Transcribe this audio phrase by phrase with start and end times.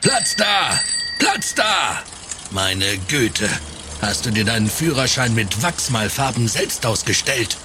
[0.00, 0.78] Platz da!
[1.18, 2.02] Platz da!
[2.52, 3.48] Meine Güte,
[4.00, 7.56] hast du dir deinen Führerschein mit Wachsmalfarben selbst ausgestellt?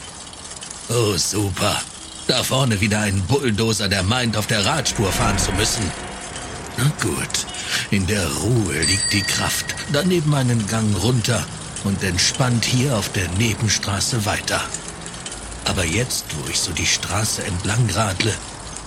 [0.89, 1.79] Oh, super.
[2.27, 5.83] Da vorne wieder ein Bulldozer, der meint, auf der Radspur fahren zu müssen.
[6.77, 7.46] Na gut,
[7.91, 9.75] in der Ruhe liegt die Kraft.
[9.91, 11.45] Daneben einen Gang runter
[11.84, 14.59] und entspannt hier auf der Nebenstraße weiter.
[15.65, 18.34] Aber jetzt, wo ich so die Straße entlang radle,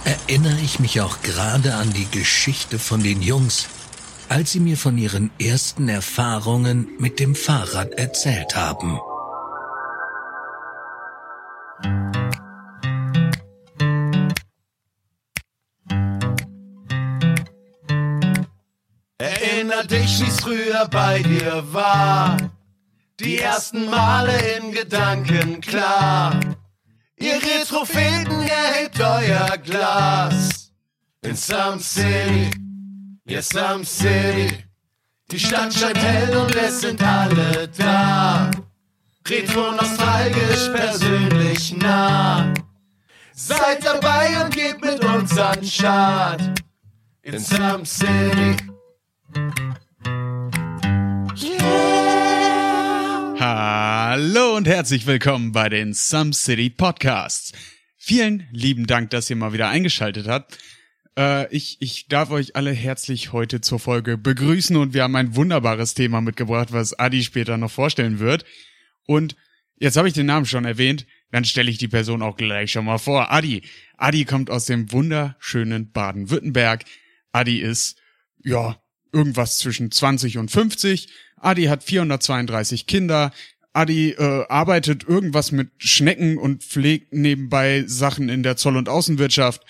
[0.07, 3.67] erinnere ich mich auch gerade an die Geschichte von den Jungs,
[4.29, 9.01] als sie mir von ihren ersten Erfahrungen mit dem Fahrrad erzählt haben.
[19.19, 22.37] Erinner dich, wie's früher bei dir war.
[23.19, 26.39] Die ersten Male in Gedanken klar.
[27.19, 30.73] Ihr Retropheten erhebt euer Glas.
[31.23, 32.51] In Some City,
[33.27, 34.65] ja Some City.
[35.31, 38.51] Die Stadt scheint hell und es sind alle da.
[39.27, 42.55] Retro nostalgisch, persönlich nah.
[43.33, 46.43] Seid dabei und gebt mit uns an Start.
[47.23, 48.57] In Some City.
[54.19, 57.53] Hallo und herzlich willkommen bei den Some City Podcasts.
[57.99, 60.57] Vielen lieben Dank, dass ihr mal wieder eingeschaltet habt.
[61.19, 65.37] Äh, ich, ich darf euch alle herzlich heute zur Folge begrüßen und wir haben ein
[65.37, 68.47] wunderbares Thema mitgebracht, was Adi später noch vorstellen wird.
[69.07, 69.37] Und
[69.77, 72.87] jetzt habe ich den Namen schon erwähnt, dann stelle ich die Person auch gleich schon
[72.87, 73.31] mal vor.
[73.31, 73.65] Adi.
[73.99, 76.85] Adi kommt aus dem wunderschönen Baden-Württemberg.
[77.33, 77.99] Adi ist,
[78.43, 78.81] ja,
[79.13, 83.33] irgendwas zwischen 20 und 50 Adi hat 432 Kinder.
[83.77, 89.63] Adi äh, arbeitet irgendwas mit Schnecken und pflegt nebenbei Sachen in der Zoll- und Außenwirtschaft.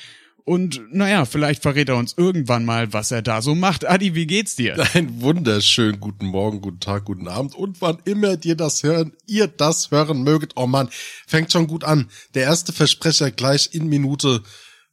[0.44, 3.84] Und naja, vielleicht verrät er uns irgendwann mal, was er da so macht.
[3.84, 4.76] Adi, wie geht's dir?
[4.94, 9.48] Einen wunderschönen guten Morgen, guten Tag, guten Abend und wann immer dir das hören, ihr
[9.48, 10.52] das hören möget.
[10.54, 10.88] Oh man,
[11.26, 12.08] fängt schon gut an.
[12.34, 14.44] Der erste Versprecher gleich in Minute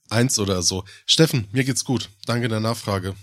[0.10, 0.86] eins oder so.
[1.06, 2.10] Steffen, mir geht's gut.
[2.26, 3.14] Danke der Nachfrage.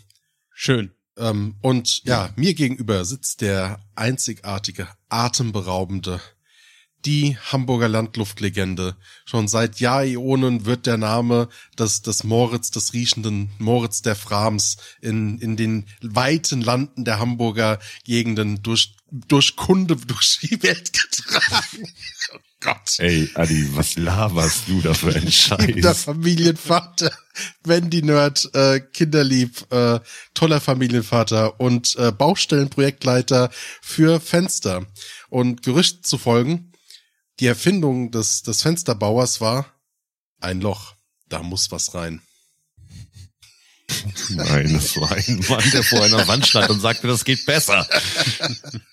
[0.54, 0.92] Schön.
[1.20, 6.20] Ähm, und ja, mir gegenüber sitzt der einzigartige, atemberaubende,
[7.04, 8.96] die Hamburger Landluftlegende.
[9.24, 11.48] Schon seit Jahrionen wird der Name
[11.78, 17.78] des, des Moritz, des riechenden Moritz der Frams in, in den weiten Landen der Hamburger
[18.04, 21.86] Gegenden durch, durch Kunde durch die Welt getragen.
[22.60, 22.98] Gott.
[22.98, 25.74] Ey, Adi, was laberst du da für einen Scheiß?
[25.76, 27.10] Der Familienvater,
[27.64, 30.00] Wendy Nerd, äh, Kinderlieb, äh,
[30.34, 33.50] toller Familienvater und äh, Baustellenprojektleiter
[33.80, 34.86] für Fenster.
[35.30, 36.72] Und Gerücht zu folgen,
[37.40, 39.66] die Erfindung des, des Fensterbauers war
[40.40, 40.94] ein Loch.
[41.28, 42.20] Da muss was rein.
[44.28, 47.88] Nein, das war ein Mann, der vor einer Wand stand und sagte, das geht besser.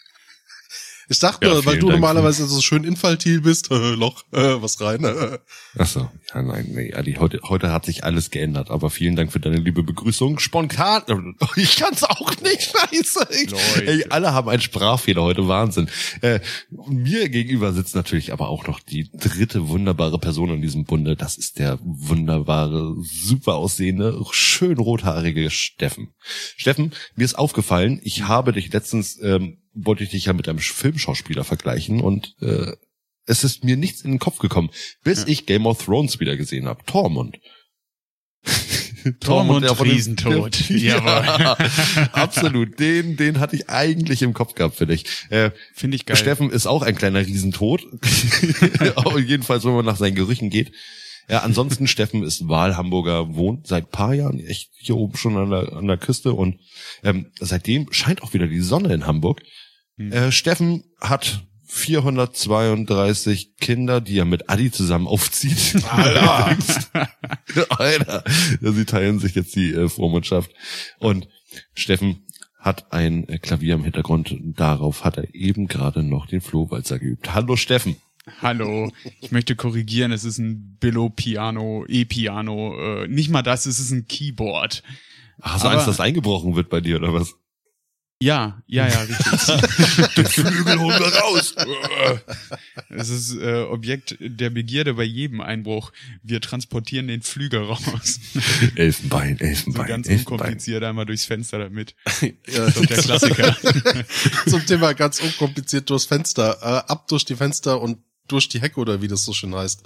[1.09, 1.99] Ich dachte Ja, nur, weil du Dank.
[1.99, 5.03] normalerweise so schön infantil bist, äh, Loch, äh, was rein.
[5.03, 5.37] Äh.
[5.77, 9.31] Ach so, ja, nein, nee, Adi, heute, heute hat sich alles geändert, aber vielen Dank
[9.31, 10.39] für deine liebe Begrüßung.
[10.39, 13.27] Spontan, ich kann's auch nicht, scheiße.
[13.31, 15.89] Ich, ey, alle haben einen Sprachfehler heute, Wahnsinn.
[16.21, 16.39] Äh,
[16.89, 21.15] mir gegenüber sitzt natürlich aber auch noch die dritte wunderbare Person in diesem Bunde.
[21.15, 26.09] Das ist der wunderbare, super aussehende, schön rothaarige Steffen.
[26.57, 30.59] Steffen, mir ist aufgefallen, ich habe dich letztens, ähm, wollte ich dich ja mit einem
[30.59, 32.71] Filmschauspieler vergleichen und äh,
[33.25, 34.69] es ist mir nichts in den Kopf gekommen,
[35.03, 36.83] bis ich Game of Thrones wieder gesehen habe.
[36.85, 37.37] Tormund.
[39.19, 40.57] Tormund dem- Riesentod.
[40.69, 41.55] Ja, Jawohl.
[42.13, 42.79] absolut.
[42.79, 45.05] Den, den hatte ich eigentlich im Kopf gehabt für dich.
[45.29, 46.17] Äh, Finde ich geil.
[46.17, 47.85] Steffen ist auch ein kleiner Riesentod.
[49.25, 50.71] Jedenfalls, wenn man nach seinen Gerüchen geht.
[51.29, 55.73] Ja, ansonsten Steffen ist Wahlhamburger, wohnt seit paar Jahren echt hier oben schon an der,
[55.73, 56.59] an der Küste und
[57.03, 59.41] ähm, seitdem scheint auch wieder die Sonne in Hamburg.
[59.97, 60.11] Hm.
[60.11, 65.83] Äh, Steffen hat 432 Kinder, die er mit Adi zusammen aufzieht.
[65.89, 66.57] Alter!
[67.69, 68.23] Alter!
[68.61, 70.51] Sie teilen sich jetzt die äh, Vormundschaft.
[70.99, 71.27] Und
[71.73, 72.23] Steffen
[72.59, 74.35] hat ein äh, Klavier im Hintergrund.
[74.41, 77.33] Darauf hat er eben gerade noch den Flohwalzer geübt.
[77.33, 77.97] Hallo Steffen.
[78.41, 78.91] Hallo,
[79.21, 84.05] ich möchte korrigieren, es ist ein Billo-Piano, E-Piano, äh, nicht mal das, es ist ein
[84.05, 84.83] Keyboard.
[85.41, 87.35] Hast du Aber- Angst, dass eingebrochen wird bei dir oder was?
[88.19, 90.15] Ja, ja, ja, richtig.
[90.15, 91.53] Den Flügel holen wir raus.
[92.89, 95.91] Es ist äh, Objekt der Begierde bei jedem Einbruch.
[96.23, 98.19] Wir transportieren den Flügel raus.
[98.75, 100.33] Elfenbein, So Elfenbein, ganz Elfenbein.
[100.39, 101.95] unkompliziert einmal durchs Fenster damit.
[102.21, 103.55] Ja, Das ist der Klassiker.
[104.47, 108.79] zum Thema ganz unkompliziert durchs Fenster, äh, ab durch die Fenster und durch die Hecke
[108.79, 109.83] oder wie das so schön heißt.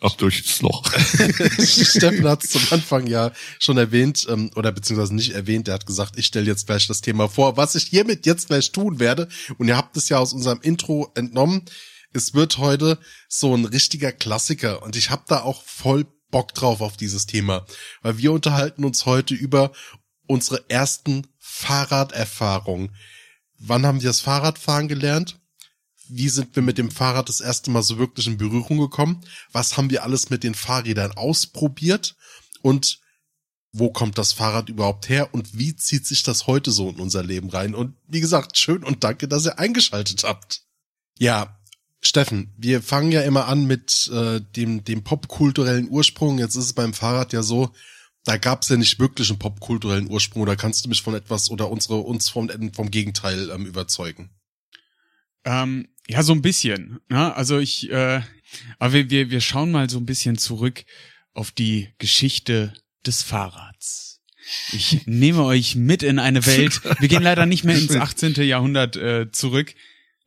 [0.00, 0.90] Auch durchs Loch.
[1.58, 5.84] Steffen hat es zum Anfang ja schon erwähnt, ähm, oder beziehungsweise nicht erwähnt, er hat
[5.84, 9.28] gesagt, ich stelle jetzt gleich das Thema vor, was ich hiermit jetzt gleich tun werde.
[9.58, 11.66] Und ihr habt es ja aus unserem Intro entnommen.
[12.12, 12.98] Es wird heute
[13.28, 17.66] so ein richtiger Klassiker und ich habe da auch voll Bock drauf auf dieses Thema,
[18.02, 19.72] weil wir unterhalten uns heute über
[20.26, 22.94] unsere ersten Fahrraderfahrungen.
[23.58, 25.39] Wann haben wir das Fahrradfahren gelernt?
[26.10, 29.20] Wie sind wir mit dem Fahrrad das erste Mal so wirklich in Berührung gekommen?
[29.52, 32.16] Was haben wir alles mit den Fahrrädern ausprobiert?
[32.62, 33.00] Und
[33.72, 35.32] wo kommt das Fahrrad überhaupt her?
[35.32, 37.74] Und wie zieht sich das heute so in unser Leben rein?
[37.74, 40.62] Und wie gesagt, schön und danke, dass ihr eingeschaltet habt.
[41.18, 41.56] Ja,
[42.02, 46.38] Steffen, wir fangen ja immer an mit äh, dem, dem popkulturellen Ursprung.
[46.38, 47.72] Jetzt ist es beim Fahrrad ja so,
[48.24, 50.42] da gab es ja nicht wirklich einen popkulturellen Ursprung.
[50.42, 54.30] Oder kannst du mich von etwas oder unsere uns vom, vom Gegenteil ähm, überzeugen?
[55.44, 57.00] Ähm, ja, so ein bisschen.
[57.08, 57.34] Ne?
[57.34, 58.20] Also ich, äh,
[58.78, 60.84] aber wir, wir, wir schauen mal so ein bisschen zurück
[61.32, 62.74] auf die Geschichte
[63.06, 64.20] des Fahrrads.
[64.72, 66.80] Ich nehme euch mit in eine Welt.
[66.98, 68.34] Wir gehen leider nicht mehr ins 18.
[68.42, 69.72] Jahrhundert äh, zurück.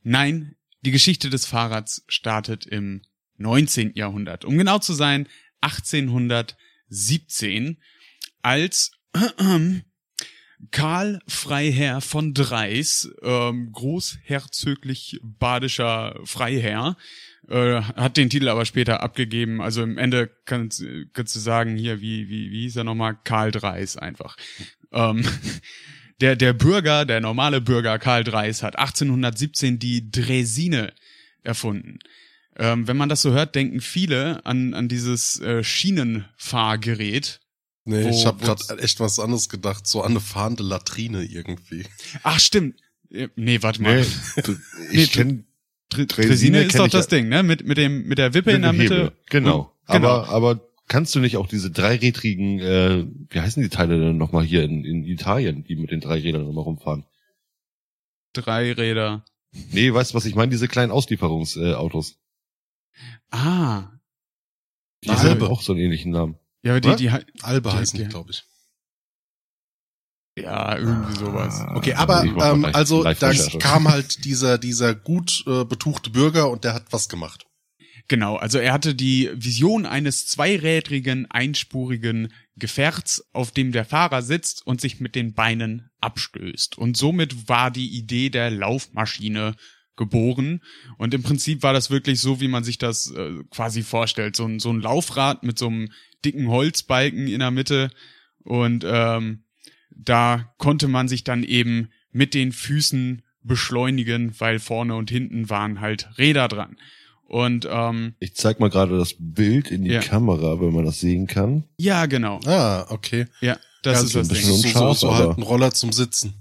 [0.03, 3.01] Nein, die Geschichte des Fahrrads startet im
[3.37, 3.91] 19.
[3.95, 4.45] Jahrhundert.
[4.45, 5.27] Um genau zu sein,
[5.59, 7.81] 1817,
[8.41, 9.81] als äh,
[10.71, 16.97] Karl Freiherr von Dreis, ähm, großherzöglich badischer Freiherr,
[17.49, 19.61] äh, hat den Titel aber später abgegeben.
[19.61, 20.83] Also im Ende kannst,
[21.13, 23.17] kannst du sagen, hier, wie, wie, wie hieß er nochmal?
[23.23, 24.37] Karl Dreis einfach.
[24.91, 25.25] Ähm,
[26.21, 30.93] der, der Bürger, der normale Bürger Karl Dreis hat 1817 die Dresine
[31.43, 31.99] erfunden.
[32.55, 37.39] Ähm, wenn man das so hört, denken viele an, an dieses äh, Schienenfahrgerät.
[37.85, 41.85] Nee, Wo- ich habe gerade echt was anderes gedacht, so an eine fahrende Latrine irgendwie.
[42.23, 42.79] Ach, stimmt.
[43.09, 44.05] Äh, Nee, warte mal.
[44.37, 44.47] Nee,
[44.91, 45.45] ich kenn
[45.89, 47.07] Dr Dresine Dresine ist doch das.
[47.07, 47.43] Ding, ne?
[47.43, 49.11] Mit, mit dem, mit der Wippe in der Mitte.
[49.29, 49.73] Genau.
[49.87, 50.07] Und- genau.
[50.21, 54.43] Aber, aber kannst du nicht auch diese dreirädrigen, äh, wie heißen die Teile denn nochmal
[54.45, 57.05] hier in, in Italien, die mit den drei Rädern immer rumfahren?
[58.33, 59.23] Drei Räder.
[59.71, 60.49] Nee, weißt du, was ich meine?
[60.51, 62.11] Diese kleinen Auslieferungsautos.
[62.11, 62.15] Äh.
[63.29, 63.91] Ah.
[65.03, 66.37] die haben auch so einen ähnlichen Namen.
[66.63, 68.43] Ja, aber die, die, die, Albe Die- heißen die, glaube ich.
[70.37, 71.61] ja, irgendwie sowas.
[71.75, 73.13] Okay, Ah, aber mach mal ähm, also da
[73.59, 77.45] kam halt dieser dieser gut äh, betuchte Bürger und der hat was gemacht.
[78.09, 84.65] Genau, also er hatte die Vision eines zweirädrigen, einspurigen Gefährts, auf dem der Fahrer sitzt
[84.67, 86.77] und sich mit den Beinen abstößt.
[86.77, 89.55] Und somit war die Idee der Laufmaschine
[89.95, 90.61] geboren.
[90.97, 94.35] Und im Prinzip war das wirklich so, wie man sich das äh, quasi vorstellt.
[94.35, 95.89] So ein, so ein Laufrad mit so einem
[96.25, 97.89] dicken Holzbalken in der Mitte.
[98.43, 99.43] Und ähm,
[99.91, 105.79] da konnte man sich dann eben mit den Füßen beschleunigen, weil vorne und hinten waren
[105.81, 106.77] halt Räder dran.
[107.25, 110.01] Und ähm, Ich zeig mal gerade das Bild in die Ja.
[110.01, 111.63] Kamera, wenn man das sehen kann.
[111.77, 112.39] ja, genau.
[112.45, 113.25] Ah, okay.
[113.41, 114.43] Ja, das ja, ist das Ding.
[114.45, 116.35] so, so, so halt ein Roller zum Sitzen.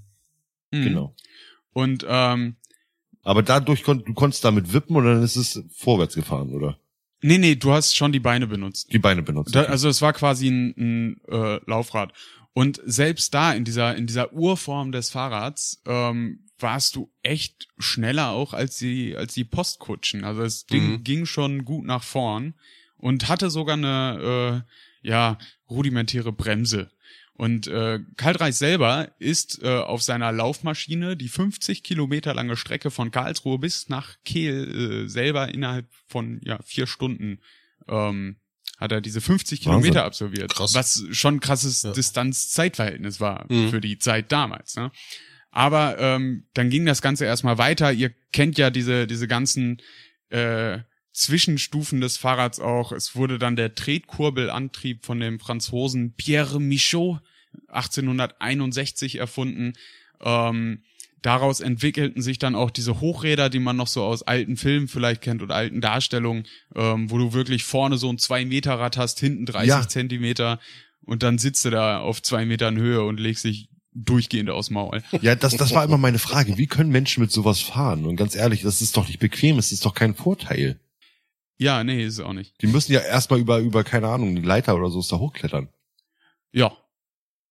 [0.71, 0.85] Mhm.
[0.85, 1.17] Genau.
[1.73, 2.57] Und ähm,
[3.23, 6.79] Aber dadurch kon du konntest damit wippen und dann ist es vorwärts gefahren, oder?
[7.25, 8.93] nee, nee, du hast schon die Beine benutzt.
[8.93, 9.55] Die Beine benutzt.
[9.55, 12.13] Da, also es war quasi ein, ein äh, Laufrad.
[12.53, 18.31] Und selbst da in dieser in dieser Urform des Fahrrads ähm, warst du echt schneller
[18.31, 20.25] auch als die als die Postkutschen.
[20.25, 21.05] Also das Ding Mhm.
[21.05, 22.55] ging schon gut nach vorn
[22.97, 24.65] und hatte sogar eine
[25.03, 25.39] äh, ja
[25.71, 26.91] rudimentäre Bremse.
[27.35, 32.91] Und äh, Karl Dreis selber ist äh, auf seiner Laufmaschine die 50 Kilometer lange Strecke
[32.91, 37.41] von Karlsruhe bis nach Kehl äh, selber innerhalb von ja vier Stunden
[37.89, 38.37] ähm,
[38.79, 39.81] hat er diese 50 Wahnsinn.
[39.83, 40.55] Kilometer absolviert.
[40.55, 40.75] Krass.
[40.75, 41.93] Was schon ein krasses Ja.
[41.93, 43.71] Distanz-Zeitverhältnis war Mhm.
[43.71, 44.77] für die Zeit damals.
[44.77, 44.91] Ne?
[45.51, 47.93] Aber ähm, dann ging das Ganze erstmal weiter.
[47.93, 49.81] Ihr kennt ja diese, diese ganzen
[50.31, 50.79] äh,
[51.13, 52.93] Zwischenstufen des Fahrrads auch.
[52.93, 57.21] Es wurde dann der Tretkurbelantrieb von dem Franzosen Pierre Michaud
[57.69, 59.75] 1861 erfunden.
[60.21, 60.83] Ähm,
[61.21, 65.21] daraus entwickelten sich dann auch diese Hochräder, die man noch so aus alten Filmen vielleicht
[65.23, 69.69] kennt oder alten Darstellungen, ähm, wo du wirklich vorne so ein 2-Meter-Rad hast, hinten 30
[69.69, 69.89] Ja.
[69.89, 70.61] Zentimeter
[71.05, 75.03] und dann sitzt du da auf zwei Metern Höhe und legst dich durchgehend aus Maul.
[75.21, 76.57] Ja, das, das war immer meine Frage.
[76.57, 78.07] Wie können Menschen mit sowas fahren?
[78.07, 80.81] Und ganz ehrlich, das ist doch nicht bequem, es ist doch kein Vorteil.
[81.63, 82.61] Ja, nee, ist es auch nicht.
[82.61, 85.69] Die müssen ja erstmal über, über, keine Ahnung, eine Leiter oder so da hochklettern.
[86.53, 86.73] Ja.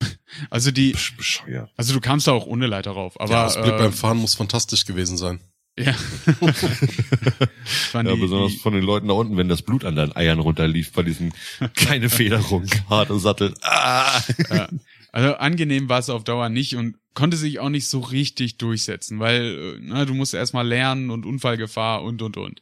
[0.50, 1.70] Also die, Besch- Bescheuert.
[1.76, 4.34] also du kamst da auch ohne Leiter rauf, aber der Ausblick äh, beim Fahren muss
[4.34, 5.42] fantastisch gewesen sein.
[5.78, 5.94] ja.
[7.94, 10.40] Ja, die, besonders die, von den Leuten da unten, wenn das Blut an deinen Eiern
[10.40, 11.32] runterlief bei diesem
[11.76, 13.54] keine Federung, harte Sattel.
[13.62, 14.22] Ah!
[14.50, 14.70] ja.
[15.12, 19.20] Also angenehm war es auf Dauer nicht und konnte sich auch nicht so richtig durchsetzen,
[19.20, 22.62] weil äh, na, du musst erstmal lernen und Unfallgefahr und und und.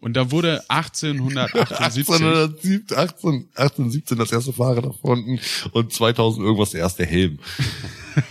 [0.00, 5.40] Und da wurde 1878 1817, 18, 1817 das erste Fahrrad erfunden
[5.72, 7.38] und 2000 irgendwas der erste Helm.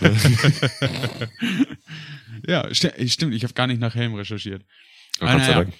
[2.46, 4.64] Ja, sti stimmt, ich habe gar nicht nach Helm recherchiert.
[5.20, 5.54] Ja, Ah, naja.
[5.54, 5.74] Dank.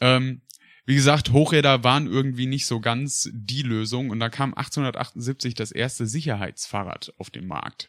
[0.00, 0.42] Ähm,
[0.86, 5.70] wie gesagt, Hochräder waren irgendwie nicht so ganz die Lösung und da kam 1878 das
[5.70, 7.88] erste Sicherheitsfahrrad auf den Markt.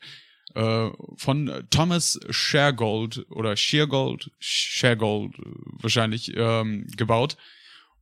[0.56, 5.44] Äh, von Thomas Shergold oder Sheargold, Shergold äh,
[5.82, 7.38] wahrscheinlich ähm, gebaut.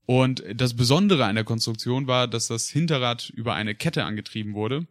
[0.05, 4.87] Und das Besondere an der Konstruktion war, dass das Hinterrad über eine Kette angetrieben wurde.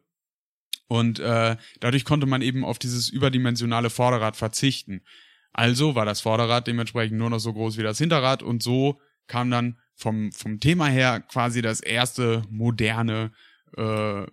[0.89, 5.01] Und äh, dadurch konnte man eben auf dieses überdimensionale Vorderrad verzichten.
[5.53, 9.51] Also war das Vorderrad dementsprechend nur noch so groß wie das Hinterrad und so kam
[9.51, 13.33] dann vom, vom Thema her quasi das erste moderne
[13.77, 14.27] äh,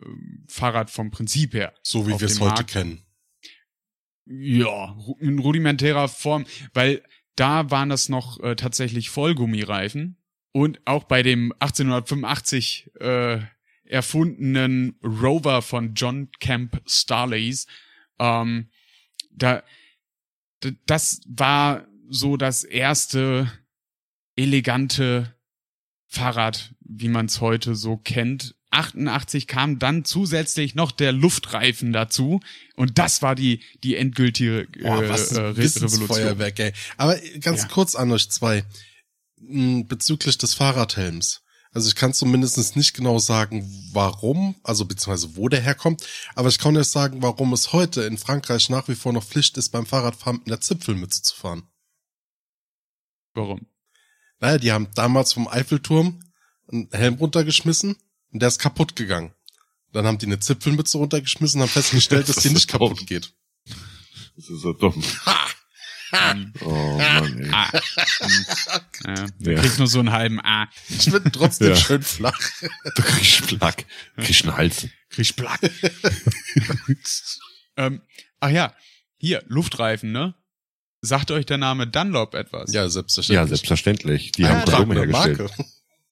[0.47, 1.73] Fahrrad vom Prinzip her.
[1.81, 3.02] So wie wir es heute kennen.
[4.25, 7.03] Ja, in rudimentärer Form, weil
[7.35, 10.17] da waren das noch äh, tatsächlich Vollgummireifen
[10.51, 13.39] und auch bei dem 1885 äh,
[13.83, 17.67] erfundenen Rover von John Camp Starleys,
[18.19, 18.69] ähm,
[19.31, 19.63] da
[20.85, 23.51] das war so das erste
[24.35, 25.35] elegante
[26.07, 28.55] Fahrrad, wie man es heute so kennt.
[28.73, 32.39] 88 kam dann zusätzlich noch der Luftreifen dazu
[32.75, 36.73] und das war die die endgültige äh, Boah, was äh, ein Re- Wissensfeuerwerk, ey.
[36.97, 37.67] Aber ganz Ja.
[37.69, 38.63] kurz an euch zwei.
[39.39, 41.41] m, Bezüglich des Fahrradhelms.
[41.71, 46.59] Also ich kann zumindest nicht genau sagen, warum, also beziehungsweise wo der herkommt, aber ich
[46.59, 49.87] kann euch sagen, warum es heute in Frankreich nach wie vor noch Pflicht ist, beim
[49.87, 51.63] Fahrradfahren mit einer Zipfelmütze zu fahren.
[53.33, 53.65] Warum?
[54.39, 56.19] Naja, die haben damals vom Eiffelturm
[56.71, 57.95] einen Helm runtergeschmissen
[58.33, 59.33] und der ist kaputt gegangen.
[59.93, 62.79] Dann haben die eine Zipfelmütze runtergeschmissen und haben festgestellt, dass Das die nicht dumm.
[62.89, 63.31] kaputt geht.
[64.35, 65.01] Das ist so dumm.
[66.15, 67.49] Ähm, Oh Mann, ey.
[67.51, 67.71] ah,
[69.07, 69.59] ja, du Ja.
[69.59, 70.69] kriegst nur so einen halben A.
[70.87, 71.75] Ich bin trotzdem Ja.
[71.75, 72.39] schön flach.
[72.95, 73.87] Du kriegst Plack.
[74.17, 74.87] Kriegst einen Hals.
[75.09, 75.59] Kriegst Plack.
[77.77, 78.01] ähm,
[78.39, 78.75] ach ja,
[79.17, 80.35] hier, Luftreifen, ne?
[81.01, 82.71] Sagt euch der Name Dunlop etwas?
[82.71, 83.35] Ja, selbstverständlich.
[83.41, 84.31] Ja, selbstverständlich.
[84.33, 85.39] Die Ah, haben Kondome hergestellt.
[85.39, 85.65] Marke.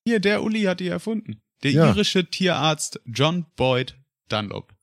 [0.03, 1.41] Hier, der Uli hat die erfunden.
[1.63, 1.89] Der Ja.
[1.91, 3.95] irische Tierarzt John Boyd
[4.29, 4.73] Dunlop.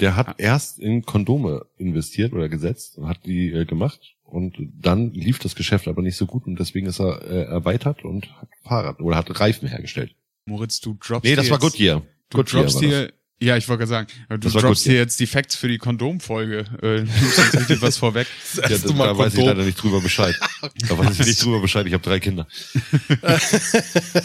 [0.00, 5.12] Der hat erst in Kondome investiert oder gesetzt und hat die äh, gemacht und dann
[5.12, 8.48] lief das Geschäft aber nicht so gut und deswegen ist er äh, erweitert und hat
[8.62, 10.16] Fahrrad oder hat Reifen hergestellt.
[10.46, 12.02] Moritz, du droppst Nee, das war Goodyear.
[12.30, 15.56] Du Goodyear droppst hier, ja, ich wollte gerade sagen, du droppst hier jetzt die Facts
[15.56, 16.60] für die Kondomfolge.
[16.82, 18.26] Äh, du richtig was vorweg.
[18.56, 20.34] Das Ja, da, da weiß ich leider nicht drüber Bescheid.
[20.88, 21.86] Da weiß ich nicht drüber Bescheid.
[21.86, 22.46] Ich habe drei Kinder.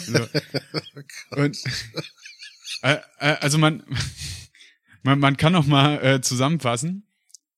[0.06, 0.26] So.
[1.36, 1.58] Und,
[2.82, 3.82] äh, äh, also man,
[5.02, 7.06] man, man kann noch mal äh, zusammenfassen.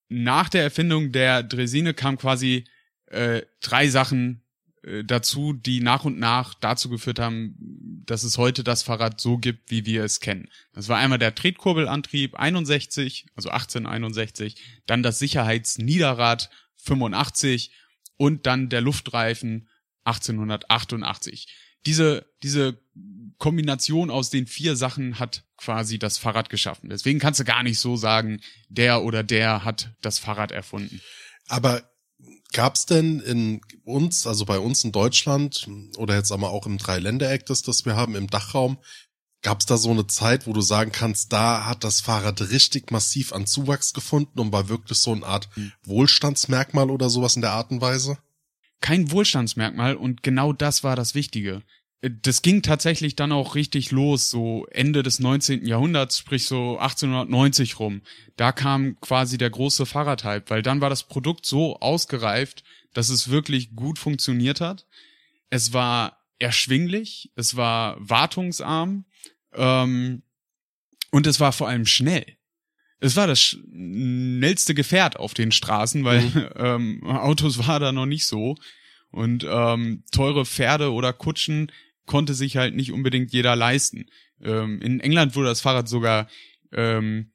[0.09, 2.65] Nach der Erfindung der Dresine kam quasi
[3.07, 4.42] äh, drei Sachen
[5.05, 7.55] dazu, die nach und nach dazu geführt haben,
[8.05, 10.49] dass es heute das Fahrrad so gibt, wie wir es kennen.
[10.73, 17.73] Das war einmal der Tretkurbelantrieb 61, also 1861, dann das Sicherheitsniederrad 85
[18.17, 19.69] und dann der Luftreifen
[20.05, 21.47] 1888.
[21.87, 22.81] Diese, diese
[23.39, 26.91] Kombination aus den vier Sachen hat quasi das Fahrrad geschaffen.
[26.91, 31.01] Deswegen kannst du gar nicht so sagen, der oder der hat das Fahrrad erfunden.
[31.49, 31.92] Aber
[32.53, 37.47] gab's denn in uns, also bei uns in Deutschland oder jetzt aber auch im Dreiländereck,
[37.47, 38.79] das, das wir haben, im Dachraum,
[39.43, 43.33] gab's da so eine Zeit, wo du sagen kannst, da hat das Fahrrad richtig massiv
[43.33, 45.73] an Zuwachs gefunden und war wirklich so eine Art Hm.
[45.85, 48.19] Wohlstandsmerkmal oder sowas in der Art und Weise?
[48.81, 51.63] Kein Wohlstandsmerkmal und genau das war das Wichtige.
[52.03, 55.65] Das ging tatsächlich dann auch richtig los, so Ende des 19.
[55.65, 58.03] Jahrhunderts, sprich so 1890 rum.
[58.37, 63.31] Da kam quasi der große Fahrradhype, weil dann war das Produkt so ausgereift, dass es
[63.31, 64.87] wirklich gut funktioniert hat.
[65.49, 69.05] Es war erschwinglich, es war wartungsarm
[69.55, 70.23] ähm,
[71.13, 72.27] und es war vor allem schnell.
[72.99, 78.27] Es war das schnellste Gefährt auf den Straßen, weil ähm, Autos war da noch nicht
[78.27, 78.57] so.
[79.11, 81.71] Und ähm, teure Pferde oder Kutschen
[82.07, 84.07] konnte sich halt nicht unbedingt jeder leisten.
[84.43, 86.29] Ähm, in England wurde das Fahrrad sogar
[86.73, 87.33] ähm,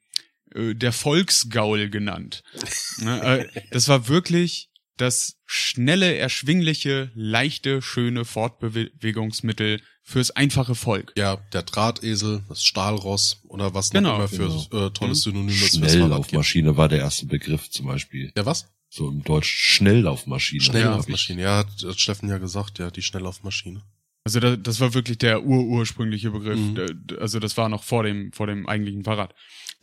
[0.54, 2.44] äh, der Volksgaul genannt.
[3.00, 11.14] Ne, äh, das war wirklich das schnelle, erschwingliche, leichte, schöne Fortbewegungsmittel fürs einfache Volk.
[11.16, 15.32] Ja, der Drahtesel, das Stahlross oder was noch Genau, immer für äh, tolles Mhm.
[15.32, 15.72] Synonym gibt.
[15.74, 18.32] Schnelllaufmaschine war der erste Begriff zum Beispiel.
[18.36, 18.68] Ja, was?
[18.90, 20.64] So im Deutsch Schnelllaufmaschine.
[20.64, 21.42] Schnelllaufmaschine.
[21.42, 23.84] Ja, hat, hat Steffen ja gesagt, ja, die Schnelllaufmaschine.
[24.28, 26.60] Also da, das war wirklich der urursprüngliche Begriff.
[26.60, 27.18] Mhm.
[27.18, 29.34] Also das war noch vor dem vor dem eigentlichen Fahrrad.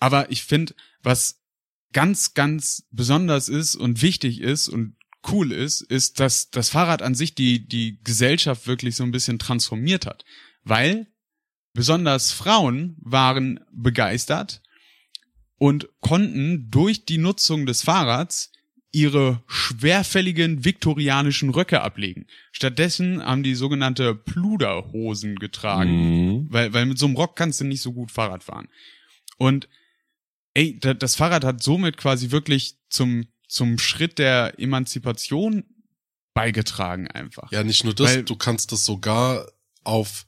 [0.01, 1.41] Aber ich finde, was
[1.95, 4.97] ganz ganz besonders ist und wichtig ist und
[5.33, 9.39] cool ist, ist, dass das Fahrrad an sich die, die Gesellschaft wirklich so ein bisschen
[9.39, 10.27] transformiert hat.
[10.63, 11.07] Weil
[11.73, 14.61] besonders Frauen waren begeistert
[15.57, 18.53] und konnten durch die Nutzung des Fahrrads
[18.95, 22.27] ihre schwerfälligen viktorianischen Röcke ablegen.
[22.53, 25.91] Stattdessen haben die sogenannte Pluderhosen getragen,
[26.37, 26.47] Mhm.
[26.51, 28.69] weil, weil mit so einem Rock kannst du nicht so gut Fahrrad fahren.
[29.37, 29.69] Und
[30.55, 35.65] ey, da, das Fahrrad hat somit quasi wirklich zum, zum Schritt der Emanzipation
[36.33, 37.51] beigetragen einfach.
[37.53, 39.47] Ja, nicht nur das, Weil- du kannst das sogar
[39.83, 40.27] auf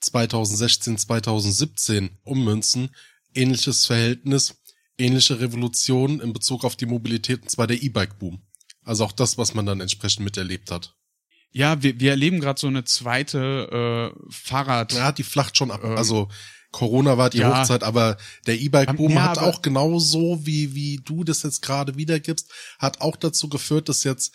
[0.00, 2.90] 2016, 2017 ummünzen.
[3.34, 4.60] Ähnliches Verhältnis,
[4.98, 8.40] ähnliche Revolution in Bezug auf die Mobilität, und zwar der E-Bike-Boom.
[8.82, 10.94] Also auch das, was man dann entsprechend miterlebt hat.
[11.50, 14.92] Ja, wir, wir erleben gerade so eine zweite äh, Fahrrad.
[14.92, 15.82] Ja, die flacht schon ab.
[15.84, 16.28] Ähm, also
[16.72, 17.60] Corona war die ja.
[17.60, 22.50] Hochzeit, aber der E-Bike-Boom Ja, hat auch genauso, wie, wie du das jetzt gerade wiedergibst,
[22.80, 24.34] hat auch dazu geführt, dass jetzt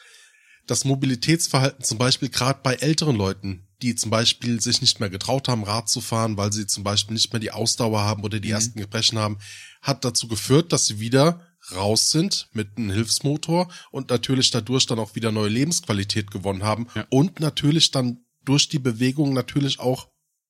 [0.66, 5.48] das Mobilitätsverhalten zum Beispiel gerade bei älteren Leuten, die zum Beispiel sich nicht mehr getraut
[5.50, 8.50] haben, Rad zu fahren, weil sie zum Beispiel nicht mehr die Ausdauer haben oder die
[8.50, 8.54] Mhm.
[8.54, 9.39] ersten Gebrechen haben,
[9.82, 11.46] hat dazu geführt, dass sie wieder
[11.76, 16.88] raus sind mit einem Hilfsmotor und natürlich dadurch dann auch wieder neue Lebensqualität gewonnen haben
[16.96, 17.06] Ja.
[17.10, 20.08] und natürlich dann durch die Bewegung natürlich auch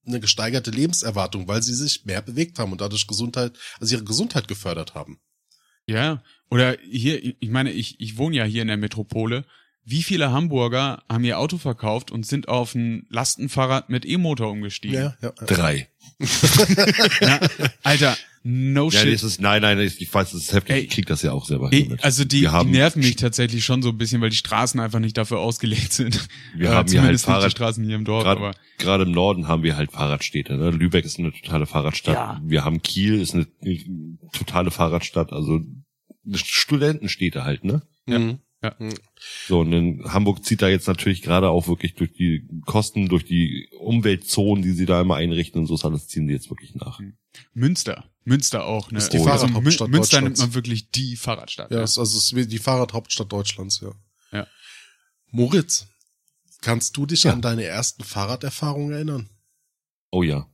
[0.07, 4.47] eine gesteigerte Lebenserwartung, weil sie sich mehr bewegt haben und dadurch Gesundheit, also ihre Gesundheit
[4.47, 5.19] gefördert haben.
[5.87, 9.45] Ja, oder hier, ich meine, ich, ich wohne ja hier in der Metropole.
[9.83, 14.95] Wie viele Hamburger haben ihr Auto verkauft und sind auf ein Lastenfahrrad mit E-Motor umgestiegen?
[14.95, 15.31] ja, ja.
[15.31, 15.89] Drei.
[17.21, 17.39] Na,
[17.83, 19.13] Alter, no Ja, shit.
[19.13, 20.75] das ist, nein, nein, ich weiß, das ist heftig.
[20.75, 22.03] Ey, ich krieg das ja auch selber mit.
[22.03, 25.17] also die, die nerven mich tatsächlich schon so ein bisschen, weil die Straßen einfach nicht
[25.17, 26.27] dafür ausgelegt sind.
[26.55, 28.57] Wir Äh, haben hier halt zumindest nicht Fahrrad- die Straßen hier im Dorf, aber Gerade
[28.77, 30.55] gerade im Norden haben wir halt Fahrradstädte.
[30.57, 30.69] Ne?
[30.71, 32.15] Lübeck ist eine totale Fahrradstadt.
[32.15, 32.41] Ja.
[32.45, 35.33] Wir haben Kiel, ist eine, eine totale Fahrradstadt.
[35.33, 35.59] Also
[36.33, 37.81] Studentenstädte halt, ne?
[38.07, 38.19] Ja.
[38.19, 38.39] Mhm.
[39.47, 43.23] So, und in Hamburg zieht da jetzt natürlich gerade auch wirklich durch die Kosten, durch
[43.23, 46.99] die Umweltzonen, die sie da immer einrichten und so, alles ziehen die jetzt wirklich nach.
[47.53, 48.09] Münster.
[48.25, 48.97] Münster auch, ne?
[48.97, 51.71] Ist die also Fahrradhauptstadt Mün- Münster nimmt man wirklich die Fahrradstadt.
[51.71, 51.83] Ja, ne?
[51.83, 53.91] es- also es ist wie die Fahrradhauptstadt Deutschlands, ja.
[54.31, 54.47] Ja.
[55.31, 55.87] Moritz,
[56.61, 57.33] kannst du dich Ja.
[57.33, 59.29] an deine ersten Fahrraderfahrungen erinnern?
[60.11, 60.47] Oh ja.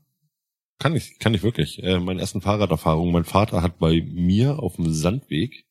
[0.78, 1.82] Kann ich, kann ich wirklich.
[1.82, 3.12] Äh, meine ersten Fahrraderfahrungen.
[3.14, 5.66] Mein Vater hat bei mir auf dem Sandweg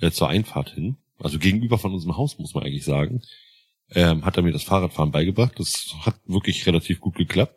[0.00, 3.22] äh, zur Einfahrt hin, also gegenüber von unserem Haus, muss man eigentlich sagen,
[3.90, 5.58] ähm, hat er mir das Fahrradfahren beigebracht.
[5.58, 7.54] Das hat wirklich relativ gut geklappt.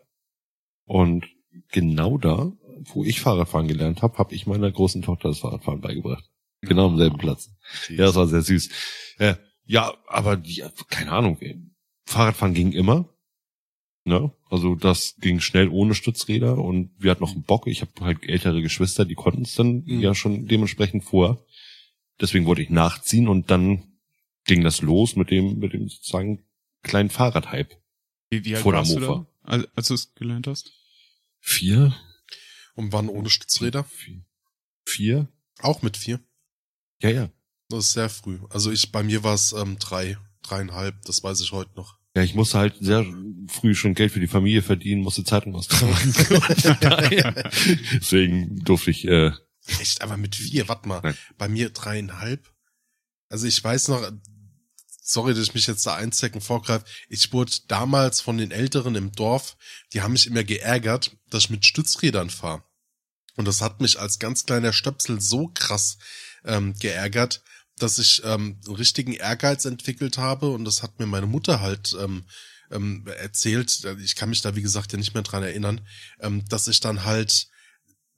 [0.85, 1.25] Und
[1.71, 2.51] genau da,
[2.85, 6.23] wo ich Fahrradfahren gelernt habe, habe ich meiner großen Tochter das Fahrradfahren beigebracht.
[6.61, 7.49] Genau am selben Platz.
[7.89, 8.69] Ja, das war sehr süß.
[9.17, 11.37] Äh, ja, aber die, keine Ahnung,
[12.05, 13.09] Fahrradfahren ging immer.
[14.05, 14.31] Ne?
[14.49, 17.67] Also das ging schnell ohne Stützräder und wir hatten noch einen Bock.
[17.67, 19.99] Ich habe halt ältere Geschwister, die konnten es dann Mhm.
[19.99, 21.45] ja schon dementsprechend vor.
[22.21, 23.83] Deswegen wollte ich nachziehen und dann
[24.45, 26.43] ging das los mit dem, mit dem sozusagen
[26.83, 27.77] kleinen Fahrradhype.
[28.29, 29.27] Wie, wie alt Vor der warst du Mofa.
[29.43, 30.71] da, als, als du es gelernt hast?
[31.39, 31.95] Vier?
[32.75, 33.83] Und wann ohne Stützräder?
[33.83, 34.21] Vier?
[34.85, 35.27] Vier?
[35.61, 36.19] Auch mit vier.
[37.01, 37.29] Ja, ja.
[37.69, 38.39] Das ist sehr früh.
[38.49, 41.99] Also ich, bei mir war es ähm, drei, dreieinhalb, das weiß ich heute noch.
[42.15, 43.05] Ja, ich musste halt sehr
[43.47, 45.95] früh schon Geld für die Familie verdienen, musste Zeitung austragen.
[47.93, 49.31] Deswegen durfte ich, äh,
[49.79, 51.01] Echt, aber mit vier, warte mal.
[51.01, 51.17] Nein.
[51.37, 52.51] Bei mir dreieinhalb.
[53.29, 54.11] Also ich weiß noch,
[55.01, 56.85] sorry, dass ich mich jetzt da ein Second vorgreife.
[57.09, 59.57] Ich wurde damals von den Älteren im Dorf,
[59.93, 62.63] die haben mich immer geärgert, dass ich mit Stützrädern fahre.
[63.35, 65.97] Und das hat mich als ganz kleiner Stöpsel so krass
[66.43, 67.43] ähm, geärgert,
[67.77, 70.49] dass ich ähm, einen richtigen Ehrgeiz entwickelt habe.
[70.49, 72.25] Und das hat mir meine Mutter halt ähm,
[72.71, 73.85] ähm, erzählt.
[74.03, 75.87] Ich kann mich da, wie gesagt, ja nicht mehr dran erinnern,
[76.19, 77.48] ähm, dass ich dann halt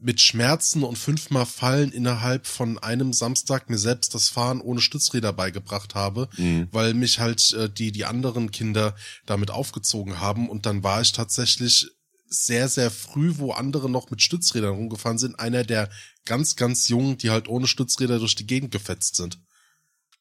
[0.02, 5.32] mit Schmerzen und fünfmal Fallen innerhalb von einem Samstag mir selbst das Fahren ohne Stützräder
[5.32, 6.68] beigebracht habe, mh.
[6.72, 11.12] weil mich halt äh, die die anderen Kinder damit aufgezogen haben und dann war ich
[11.12, 11.88] tatsächlich
[12.28, 15.90] sehr sehr früh, wo andere noch mit Stützrädern rumgefahren sind, einer der
[16.26, 19.40] ganz ganz jungen, die halt ohne Stützräder durch die Gegend gefetzt sind.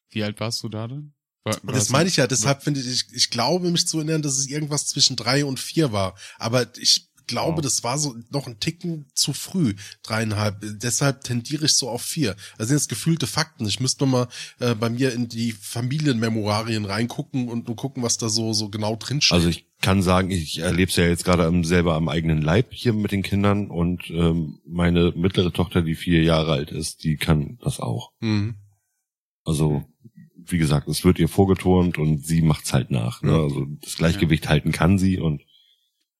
[0.09, 1.13] Wie alt warst du da denn?
[1.43, 4.21] War, Und das meine ich ja, deshalb finde ich, ich, ich glaube mich zu erinnern,
[4.21, 6.15] dass es irgendwas zwischen drei und vier war.
[6.37, 7.61] Aber ich glaube, Wow.
[7.63, 10.57] das war so noch ein Ticken zu früh, dreieinhalb.
[10.61, 12.35] Deshalb tendiere ich so auf vier.
[12.57, 13.65] Das sind jetzt gefühlte Fakten.
[13.67, 14.27] Ich müsste noch mal
[14.59, 18.95] äh, bei mir in die Familienmemorarien reingucken und, und gucken, was da so, so genau
[18.95, 19.33] drinsteht.
[19.33, 22.67] Also ich kann sagen, ich erlebe es ja jetzt gerade am- selber am eigenen Leib
[22.71, 27.17] hier mit den Kindern und ähm, meine mittlere Tochter, die vier Jahre alt ist, die
[27.17, 28.11] kann das auch.
[28.19, 28.55] Mhm.
[29.43, 29.83] Also
[30.43, 33.21] wie gesagt, es wird ihr vorgeturnt und sie macht's halt nach.
[33.21, 33.31] Ne?
[33.31, 33.41] Ja.
[33.43, 35.41] Also das Gleichgewicht halten kann sie und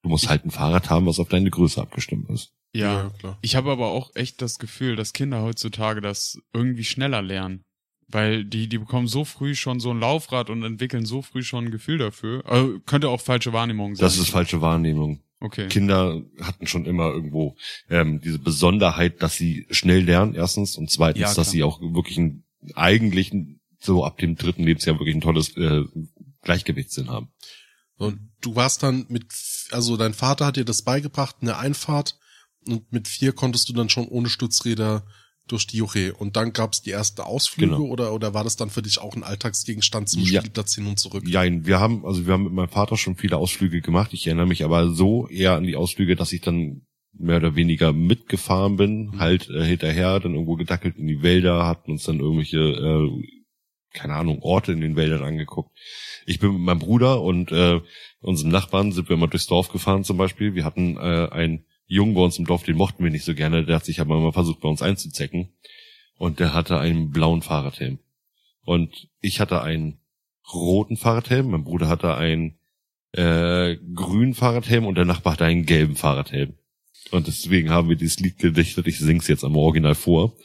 [0.03, 2.53] du musst halt ein Fahrrad haben, was auf deine Größe abgestimmt ist.
[2.73, 3.11] Ja.
[3.19, 3.37] klar.
[3.41, 7.63] Ich habe aber auch echt das Gefühl, dass Kinder heutzutage das irgendwie schneller lernen.
[8.07, 11.65] Weil die, die bekommen so früh schon so ein Laufrad und entwickeln so früh schon
[11.65, 12.43] ein Gefühl dafür.
[12.45, 14.03] Also könnte auch falsche Wahrnehmung sein.
[14.03, 15.21] Das ist falsche Wahrnehmung.
[15.39, 15.67] okay.
[15.69, 17.55] Kinder hatten schon immer irgendwo
[17.89, 22.17] ähm, diese Besonderheit, dass sie schnell lernen, erstens, und zweitens, Ja, dass sie auch wirklich
[22.17, 22.43] ein,
[22.75, 25.83] eigentlich ein, so ab dem dritten Lebensjahr wirklich ein tolles äh,
[26.41, 27.29] Gleichgewichtssinn haben.
[27.95, 29.27] Und du warst dann mit,
[29.71, 32.17] also dein Vater hat dir das beigebracht in der Einfahrt
[32.67, 35.03] und mit vier konntest du dann schon ohne Stützräder
[35.47, 36.13] durch die Juche.
[36.13, 37.86] Und dann gab es die ersten Ausflüge Genau.
[37.86, 40.39] oder, oder war das dann für dich auch ein Alltagsgegenstand zum Ja.
[40.39, 41.23] Spielplatz hin und zurück?
[41.27, 44.13] Ja, wir haben, also wir haben mit meinem Vater schon viele Ausflüge gemacht.
[44.13, 47.91] Ich erinnere mich aber so eher an die Ausflüge, dass ich dann mehr oder weniger
[47.91, 49.19] mitgefahren bin, Mhm.
[49.19, 53.10] halt äh, hinterher, dann irgendwo gedackelt in die Wälder, hatten uns dann irgendwelche, äh,
[53.93, 55.77] keine Ahnung, Orte in den Wäldern angeguckt.
[56.25, 57.81] Ich bin mit meinem Bruder und äh,
[58.19, 60.55] unserem Nachbarn sind wir immer durchs Dorf gefahren zum Beispiel.
[60.55, 63.65] Wir hatten äh, einen Jungen bei uns im Dorf, den mochten wir nicht so gerne,
[63.65, 65.49] der hat sich aber immer versucht, bei uns einzuzecken.
[66.17, 67.99] Und der hatte einen blauen Fahrradhelm.
[68.63, 69.99] Und ich hatte einen
[70.53, 72.60] roten Fahrradhelm, mein Bruder hatte einen
[73.13, 76.53] äh, grünen Fahrradhelm und der Nachbar hatte einen gelben Fahrradhelm.
[77.10, 80.38] Und deswegen haben wir dieses Lied gedichtet, ich sing's jetzt am Original vor.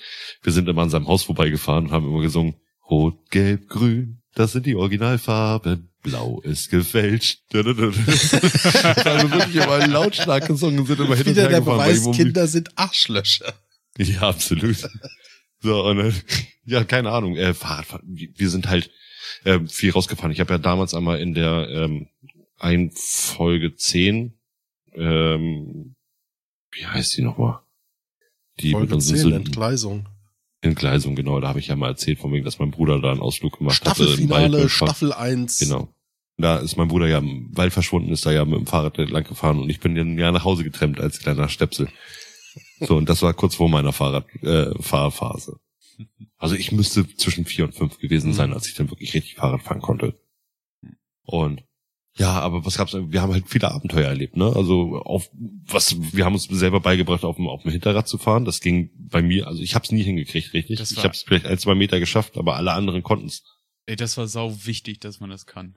[0.42, 2.56] Wir sind immer an seinem Haus vorbeigefahren und haben immer gesungen,
[2.88, 5.88] Rot, Gelb, Grün, das sind die Originalfarben.
[6.02, 7.40] Blau ist gefälscht.
[7.50, 12.68] Wir wirklich immer lautstark gesungen sind immer hin und Wieder her der Beweis, Kinder sind
[12.78, 13.54] Arschlöcher.
[13.98, 14.76] ja, absolut.
[15.60, 16.14] So, und dann,
[16.66, 18.90] ja, keine Ahnung, äh, Fahrradfahren, wir sind halt
[19.44, 20.32] äh, viel rausgefahren.
[20.32, 22.08] Ich habe ja damals einmal in der ähm,
[22.58, 24.38] ein Folge 10,
[24.92, 25.96] ähm,
[26.72, 27.60] wie heißt die nochmal?
[28.60, 29.46] Die Folge mit unseren 10, Sünden.
[29.46, 30.08] Entgleisung.
[30.62, 33.20] Entgleisung, genau, da habe ich ja mal erzählt, von wegen, dass mein Bruder da einen
[33.20, 34.00] Ausflug gemacht hatte.
[34.00, 35.58] Wald Staffelfinale, Staffel 1.
[35.58, 35.88] Genau.
[36.38, 39.24] Da ist mein Bruder ja im Wald verschwunden, ist da ja mit dem Fahrrad lang
[39.24, 41.88] gefahren und ich bin dann ja nach Hause getrennt als kleiner Stepsel.
[42.80, 44.76] So, und das war kurz vor meiner Fahrradfahrphase.
[44.76, 45.60] Äh, Fahrphase.
[46.36, 49.62] Also ich müsste zwischen vier und fünf gewesen sein, als ich dann wirklich richtig Fahrrad
[49.62, 50.18] fahren konnte.
[51.24, 51.64] Und
[52.18, 52.94] ja, aber was gab's?
[52.94, 54.52] Wir haben halt viele Abenteuer erlebt, ne?
[54.54, 55.30] Also auf
[55.66, 58.44] was wir haben uns selber beigebracht, auf dem, auf dem Hinterrad zu fahren.
[58.44, 60.78] Das ging bei mir, also ich habe es nie hingekriegt, richtig.
[60.78, 63.42] Das Ich habe es vielleicht ein, zwei Meter geschafft, aber alle anderen konnten es.
[63.88, 65.76] Ey, das war sau wichtig, dass man das kann.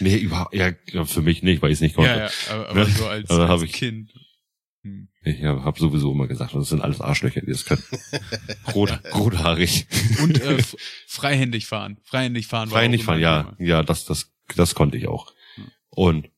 [0.00, 0.72] Nee, überhaupt, ja,
[1.04, 2.10] für mich nicht, weil ich es nicht konnte.
[2.10, 4.10] Ja, ja, aber, aber Ja, so als, aber als ich- Kind.
[4.82, 5.08] Hm.
[5.24, 7.82] Ich habe sowieso immer gesagt, das sind alles Arschlöcher, die das können.
[8.74, 9.86] Rot, rothaarig.
[10.22, 10.62] Und äh,
[11.06, 11.98] freihändig fahren.
[12.04, 12.70] Freihändig fahren.
[12.70, 13.68] war Frei auch nicht immer fahren, ja, Thema.
[13.68, 15.33] ja, das, das, das konnte ich auch.
[15.94, 16.30] Und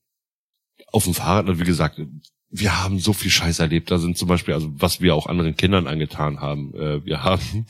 [0.93, 2.01] auf dem Fahrrad, wie gesagt,
[2.49, 3.91] wir haben so viel Scheiß erlebt.
[3.91, 6.75] Da sind zum Beispiel, also was wir auch anderen Kindern angetan haben.
[6.75, 7.67] Äh, wir haben,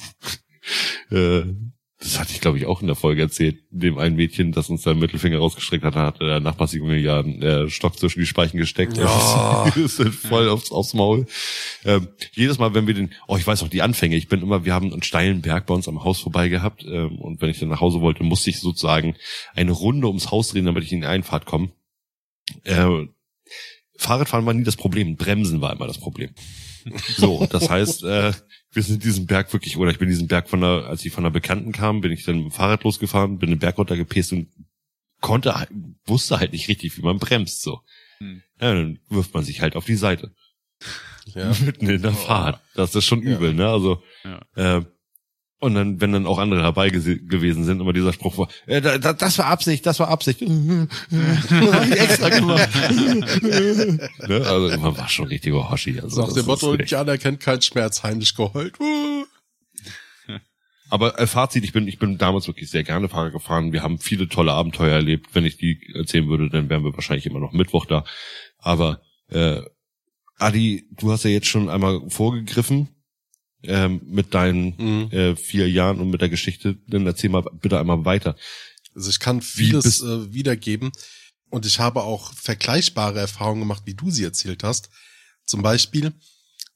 [1.11, 1.45] äh,
[1.99, 4.83] das hatte ich glaube ich auch in der Folge erzählt, dem einen Mädchen, das uns
[4.83, 8.99] seinen Mittelfinger rausgestreckt hat, hat der Nachbarsjunge ja einen äh, Stock zwischen die Speichen gesteckt.
[8.99, 9.67] Ja.
[9.77, 11.27] ist voll aufs, aufs Maul.
[11.85, 14.17] Ähm, jedes Mal, wenn wir den, oh, ich weiß noch die Anfänge.
[14.17, 17.19] Ich bin immer, wir haben einen steilen Berg bei uns am Haus vorbei gehabt ähm,
[17.19, 19.17] und wenn ich dann nach Hause wollte, musste ich sozusagen
[19.55, 21.71] eine Runde ums Haus drehen, damit ich in die Einfahrt komme.
[22.65, 23.07] Äh,
[23.97, 26.35] Fahrradfahren war nie das Problem, Bremsen war immer das Problem.
[27.17, 28.33] So, das heißt, äh,
[28.73, 31.25] wir sind diesen Berg wirklich, oder ich bin diesen Berg von der, als ich von
[31.25, 34.49] der Bekannten kam, bin ich dann mit dem Fahrrad losgefahren, bin den Berg runtergepäst und
[35.21, 35.71] konnte, halt-
[36.05, 37.81] wusste halt nicht richtig, wie man bremst, so.
[38.19, 38.43] Hm.
[38.61, 40.33] Ja, dann wirft man sich halt auf die Seite.
[41.35, 41.53] Ja.
[41.65, 42.61] Mitten in der Fahrt.
[42.75, 43.69] Das ist schon übel, ne?
[43.69, 44.79] Also, Ja.
[44.79, 44.85] äh,
[45.59, 48.99] und dann, wenn dann auch andere dabei gewesen sind, immer dieser Spruch war, äh, da,
[48.99, 50.43] da, das war Absicht, das war Absicht.
[50.43, 50.49] das
[51.73, 52.69] hab ich extra gemacht.
[54.29, 54.47] ne?
[54.47, 55.99] Also man war schon richtiger Hoshi.
[56.01, 58.75] Also, So nach dem Motto, Jana kennt keinen Schmerz, heimlich geheult.
[60.89, 63.73] Aber äh, Fazit, ich bin, ich bin damals wirklich sehr gerne Fahrrad gefahren.
[63.73, 65.29] Wir haben viele tolle Abenteuer erlebt.
[65.33, 68.05] Wenn ich die erzählen würde, dann wären wir wahrscheinlich immer noch Mittwoch da.
[68.59, 69.63] Aber äh,
[70.39, 72.96] Adi, du hast ja jetzt schon einmal vorgegriffen
[73.63, 75.11] ähm, mit deinen Mhm.
[75.11, 76.77] äh, vier Jahren und mit der Geschichte.
[76.87, 78.37] Dann erzähl mal bitte einmal weiter.
[78.95, 80.93] Also ich kann vieles äh, wiedergeben
[81.51, 84.89] und ich habe auch vergleichbare Erfahrungen gemacht, wie du sie erzählt hast.
[85.45, 86.13] Zum Beispiel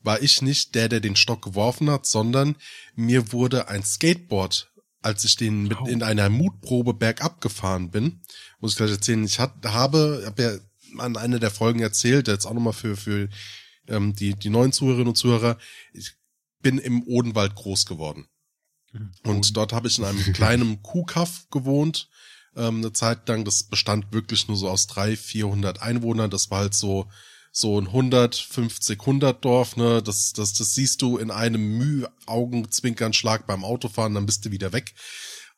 [0.02, 2.56] war ich nicht der, der den Stock geworfen hat, sondern
[2.94, 4.70] mir wurde ein Skateboard,
[5.02, 8.20] als ich den mit in einer Mutprobe bergab gefahren bin,
[8.60, 9.24] muss ich gleich erzählen.
[9.24, 10.52] Ich hat, habe, habe ja
[10.98, 13.28] an einer der Folgen erzählt, jetzt auch nochmal für für
[13.88, 15.58] ähm, die die neuen Zuhörerinnen und Zuhörer.
[15.94, 16.12] Ich
[16.60, 18.26] bin im Odenwald groß geworden.
[19.24, 22.08] Und dort habe ich in einem kleinen Kuhkaff gewohnt,
[22.56, 23.44] ähm, eine Zeit lang.
[23.44, 26.30] Das bestand wirklich nur so aus drei, 400 Einwohnern.
[26.30, 27.06] Das war halt so,
[27.52, 30.02] so ein 150, 100 Dorf, ne.
[30.02, 34.94] Das, das, das siehst du in einem Müh-Augenzwinkernschlag beim Autofahren, dann bist du wieder weg.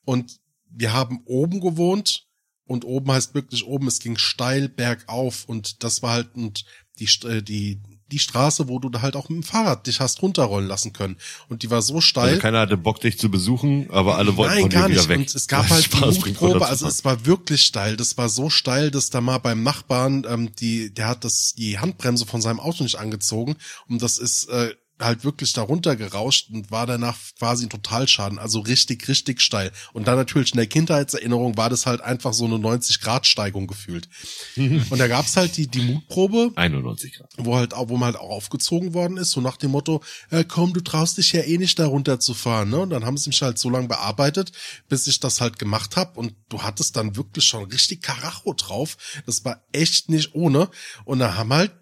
[0.04, 2.26] Und wir haben oben gewohnt
[2.64, 6.64] und oben heißt wirklich oben, es ging steil bergauf und das war halt, und
[6.98, 7.82] die, äh, die,
[8.12, 11.16] die Straße, wo du da halt auch mit dem Fahrrad dich hast runterrollen lassen können.
[11.48, 12.28] Und die war so steil.
[12.28, 15.00] Also keiner hatte Bock, dich zu besuchen, aber alle wollten Nein, von gar dir wieder
[15.00, 15.08] nicht.
[15.08, 15.18] weg.
[15.18, 17.96] Und es gab halt Spaß die Mutprobe, also es war wirklich steil.
[17.96, 21.78] Das war so steil, dass da mal beim Nachbarn, ähm, die, der hat das, die
[21.78, 23.56] Handbremse von seinem Auto nicht angezogen
[23.88, 28.60] und das ist äh, halt wirklich darunter gerauscht und war danach quasi ein Totalschaden, also
[28.60, 29.72] richtig, richtig steil.
[29.92, 34.08] Und dann natürlich in der Kindheitserinnerung war das halt einfach so eine 90-Grad-Steigung gefühlt.
[34.56, 37.30] und da gab's halt die, die Mutprobe, 91 Grad.
[37.36, 40.44] wo halt auch, wo man halt auch aufgezogen worden ist, so nach dem Motto, äh,
[40.44, 42.80] komm, du traust dich ja eh nicht da runter zu fahren, ne?
[42.80, 44.52] Und dann haben sie mich halt so lange bearbeitet,
[44.88, 48.96] bis ich das halt gemacht hab und du hattest dann wirklich schon richtig Karacho drauf.
[49.26, 50.68] Das war echt nicht ohne.
[51.04, 51.72] Und da haben halt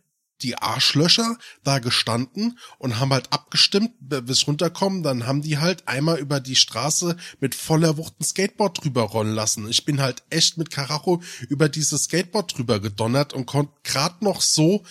[0.43, 6.19] die Arschlöcher da gestanden und haben halt abgestimmt, bis runterkommen, dann haben die halt einmal
[6.19, 9.69] über die Straße mit voller Wucht ein Skateboard drüber rollen lassen.
[9.69, 14.41] Ich bin halt echt mit Karacho über dieses Skateboard drüber gedonnert und konnte grad noch
[14.41, 14.85] so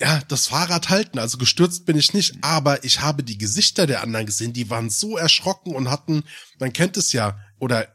[0.00, 1.18] ja, das Fahrrad halten.
[1.18, 4.88] Also gestürzt bin ich nicht, aber ich habe die Gesichter der anderen gesehen, die waren
[4.88, 6.24] so erschrocken und hatten,
[6.58, 7.88] man kennt es ja, oder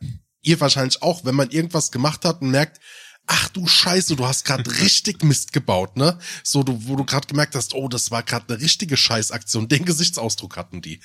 [0.44, 2.80] ihr wahrscheinlich auch, wenn man irgendwas gemacht hat und merkt,
[3.28, 6.18] ach du Scheiße, du hast gerade richtig Mist gebaut, ne?
[6.44, 9.68] So, du, wo du gerade gemerkt hast, oh, das war gerade eine richtige Scheißaktion.
[9.68, 11.00] Den Gesichtsausdruck hatten die.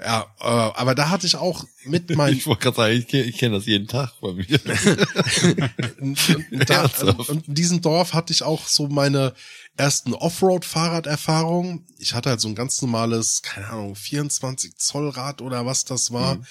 [0.00, 3.32] Ja, äh, aber da hatte ich auch mit meinen Ich wollte gerade sagen, ich kenne
[3.32, 4.46] kenn das jeden Tag bei mir.
[6.00, 6.18] und,
[6.52, 9.34] und, da, und in diesem Dorf hatte ich auch so meine
[9.76, 11.86] ersten Offroad-Fahrraderfahrungen.
[11.98, 16.12] Ich hatte halt so ein ganz normales, keine Ahnung, 24 Zoll Rad oder was das
[16.12, 16.36] war.
[16.36, 16.46] Mhm.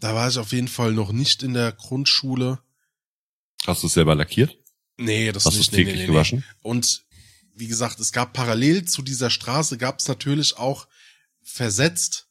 [0.00, 2.58] Da war ich auf jeden Fall noch nicht in der Grundschule.
[3.66, 4.58] Hast du es selber lackiert?
[4.96, 5.68] Nee, das Hast du nicht.
[5.68, 6.44] es Nee, täglich nee, nee, gewaschen?
[6.62, 7.04] Und
[7.54, 10.88] wie gesagt, es gab parallel zu dieser Straße gab es natürlich auch
[11.42, 12.28] versetzt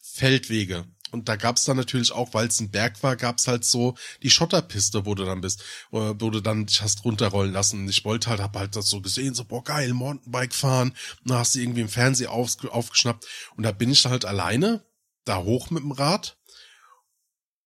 [0.00, 0.86] Feldwege.
[1.12, 3.64] Und da gab es dann natürlich auch, weil es ein Berg war, gab es halt
[3.64, 7.80] so die Schotterpiste, wo du dann bist, wo du dann dich hast runterrollen lassen.
[7.80, 10.90] Und ich wollte halt, hab halt das so gesehen, so, boah, geil, Mountainbike fahren.
[11.20, 13.26] Und dann hast du irgendwie im Fernsehen auf, aufgeschnappt.
[13.56, 14.84] Und da bin ich dann halt alleine,
[15.24, 16.38] da hoch mit dem Rad.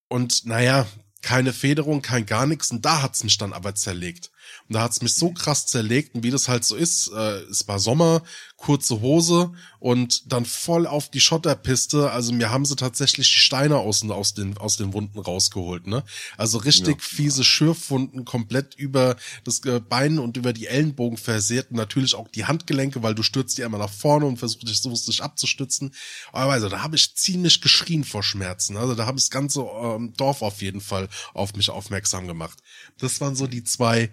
[0.09, 0.87] Und naja,
[1.25, 2.71] keine Federung, kein gar nichts.
[2.71, 4.31] Und da hat's mich dann aber zerlegt.
[4.69, 7.67] Und da hat's mich so krass zerlegt, und wie das halt so ist, äh, es
[7.69, 8.23] war Sommer,
[8.57, 12.11] kurze Hose und dann voll auf die Schotterpiste.
[12.11, 15.87] Also mir haben sie tatsächlich die Steine aus, aus, den, aus den Wunden rausgeholt.
[15.87, 16.03] Ne?
[16.39, 21.71] Also richtig fiese Schürfwunden, komplett über das äh, Bein und über die Ellenbogen versehrt.
[21.71, 24.81] Und natürlich auch die Handgelenke, weil du stürzt die immer nach vorne und versuchst dich
[24.81, 25.95] so dich abzustützen.
[26.33, 28.79] Aber also, da habe ich ziemlich geschrien vor Schmerzen.
[28.79, 32.59] Also da habe ich das ganze ähm, Dorf auf jeden Fall auf mich aufmerksam gemacht.
[32.99, 34.11] Das waren so die zwei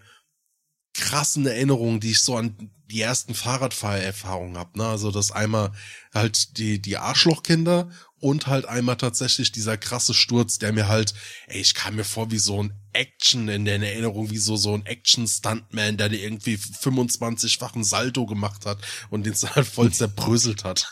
[0.94, 4.78] krassen Erinnerungen, die ich so an die ersten Fahrradfahrerfahrungen habe.
[4.78, 4.86] Ne?
[4.86, 5.72] Also das einmal
[6.14, 11.14] halt die, die Arschlochkinder und halt einmal tatsächlich dieser krasse Sturz, der mir halt,
[11.48, 14.74] ey, ich kam mir vor wie so ein Action in der Erinnerung, wie so, so
[14.74, 20.92] ein Action-Stuntman, der irgendwie 25-fachen Salto gemacht hat und den halt voll zerbröselt hat.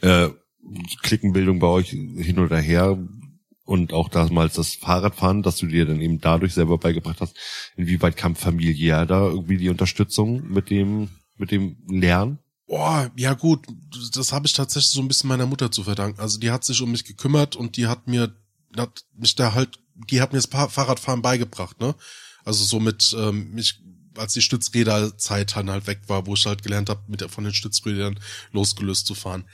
[0.00, 0.30] Äh,
[1.02, 2.98] Klickenbildung bei euch hin oder her
[3.68, 7.36] und auch damals das Fahrradfahren, dass du dir dann eben dadurch selber beigebracht hast.
[7.76, 12.38] Inwieweit kam familiär da irgendwie die Unterstützung mit dem, mit dem Lernen?
[12.66, 13.66] Boah, ja gut,
[14.14, 16.18] das habe ich tatsächlich so ein bisschen meiner Mutter zu verdanken.
[16.18, 18.34] Also die hat sich um mich gekümmert und die hat mir,
[18.74, 19.78] hat mich da halt,
[20.10, 21.94] die hat mir das Fahrradfahren beigebracht, ne?
[22.46, 23.82] Also so mit ähm, mich,
[24.16, 27.52] als die Stützräderzeit dann halt weg war, wo ich halt gelernt habe, mit von den
[27.52, 28.18] Stützrädern
[28.52, 29.44] losgelöst zu fahren.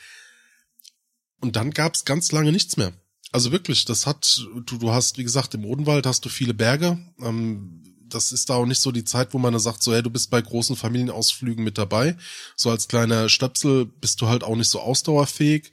[1.41, 2.93] Und dann gab's ganz lange nichts mehr.
[3.35, 6.99] Also wirklich, das hat, du, du hast, wie gesagt, im Odenwald hast du viele Berge.
[7.21, 10.05] Ähm, das ist da auch nicht so die Zeit, wo man da sagt, so, hey,
[10.05, 12.17] du bist bei großen Familienausflügen mit dabei.
[12.55, 15.73] So als kleiner Stöpsel bist du halt auch nicht so ausdauerfähig.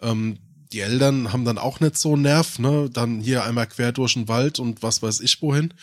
[0.00, 0.38] Ähm,
[0.72, 2.88] die Eltern haben dann auch nicht so einen Nerv, ne?
[2.90, 5.74] Dann hier einmal quer durch den Wald und was weiß ich wohin.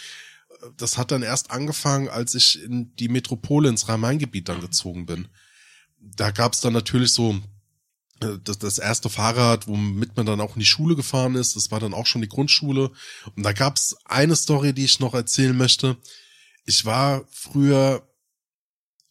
[0.77, 5.27] Das hat dann erst angefangen, als ich in die Metropole ins Rhein-Main-Gebiet dann gezogen bin.
[5.99, 7.39] Da gab's dann natürlich so
[8.19, 11.79] das, das erste Fahrrad, womit man dann auch in die Schule gefahren ist, das war
[11.79, 12.91] dann auch schon die Grundschule.
[13.35, 15.97] Und da gab's eine Story, die ich noch erzählen möchte.
[16.65, 18.07] Ich war früher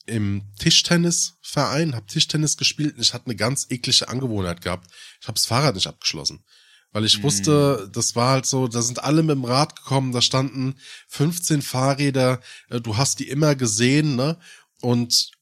[0.06, 4.90] im Tischtennisverein, habe Tischtennis gespielt und ich hatte eine ganz eklige Angewohnheit gehabt.
[5.20, 6.44] Ich habe das Fahrrad nicht abgeschlossen.
[6.92, 10.22] Weil ich wusste, das war halt so, da sind alle mit dem Rad gekommen, da
[10.22, 10.74] standen
[11.08, 12.40] 15 Fahrräder,
[12.70, 14.38] äh, du hast die immer gesehen, ne?
[14.80, 15.32] Und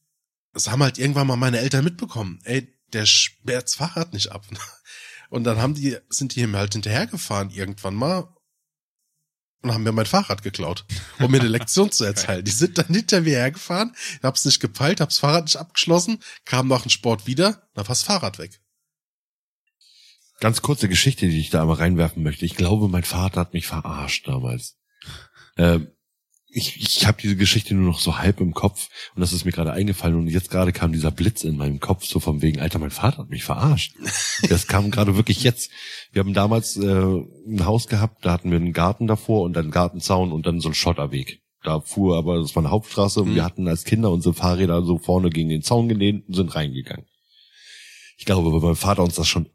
[0.52, 2.40] das haben halt irgendwann mal meine Eltern mitbekommen.
[2.44, 4.44] Ey, der sperrt das Fahrrad nicht ab.
[5.30, 8.28] Und dann haben die, sind die mir halt hinterhergefahren irgendwann mal
[9.62, 10.84] und haben mir mein Fahrrad geklaut,
[11.18, 12.44] um mir eine Lektion zu erzählen.
[12.44, 16.82] Die sind dann hinter mir hergefahren, hab's nicht gepeilt, hab's Fahrrad nicht abgeschlossen, kam nach
[16.82, 18.60] dem Sport wieder, dann war das Fahrrad weg.
[20.38, 22.44] Ganz kurze Geschichte, die ich da einmal reinwerfen möchte.
[22.44, 24.76] Ich glaube, mein Vater hat mich verarscht damals.
[25.56, 25.90] Ähm,
[26.56, 29.52] ich, ich habe diese Geschichte nur noch so halb im Kopf und das ist mir
[29.52, 32.78] gerade eingefallen und jetzt gerade kam dieser Blitz in meinem Kopf so von wegen, Alter,
[32.78, 33.94] mein Vater hat mich verarscht.
[34.48, 35.70] Das kam gerade wirklich jetzt.
[36.12, 39.70] Wir haben damals äh, ein Haus gehabt, da hatten wir einen Garten davor und einen
[39.70, 41.42] Gartenzaun und dann so einen Schotterweg.
[41.62, 44.98] Da fuhr aber, das war eine Hauptstraße und wir hatten als Kinder unsere Fahrräder so
[44.98, 47.06] vorne gegen den Zaun gelehnt und sind reingegangen.
[48.18, 49.48] Ich glaube, weil mein Vater uns das schon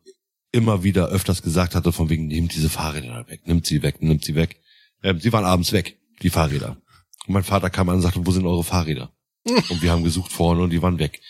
[0.52, 4.24] immer wieder öfters gesagt hatte, von wegen, nehmt diese Fahrräder weg, nimmt sie weg, nimmt
[4.24, 4.62] sie weg.
[5.04, 6.78] Ähm, sie waren abends weg, die Fahrräder.
[7.32, 9.10] Und mein Vater kam an und sagte, wo sind eure Fahrräder?
[9.70, 11.22] Und wir haben gesucht vorne und die waren weg.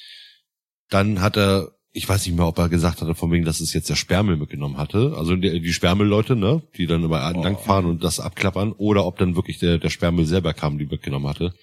[0.89, 3.71] Dann hat er, ich weiß nicht mehr, ob er gesagt hatte, von wegen, dass es
[3.73, 5.13] jetzt der Sperrmüll mitgenommen hatte.
[5.15, 7.43] Also die, die Sperrmüllleute, ne, die dann immer Oh.
[7.43, 11.27] langfahren und das abklappern, oder ob dann wirklich der, der Sperrmüll selber kam, die mitgenommen
[11.27, 11.53] hatte.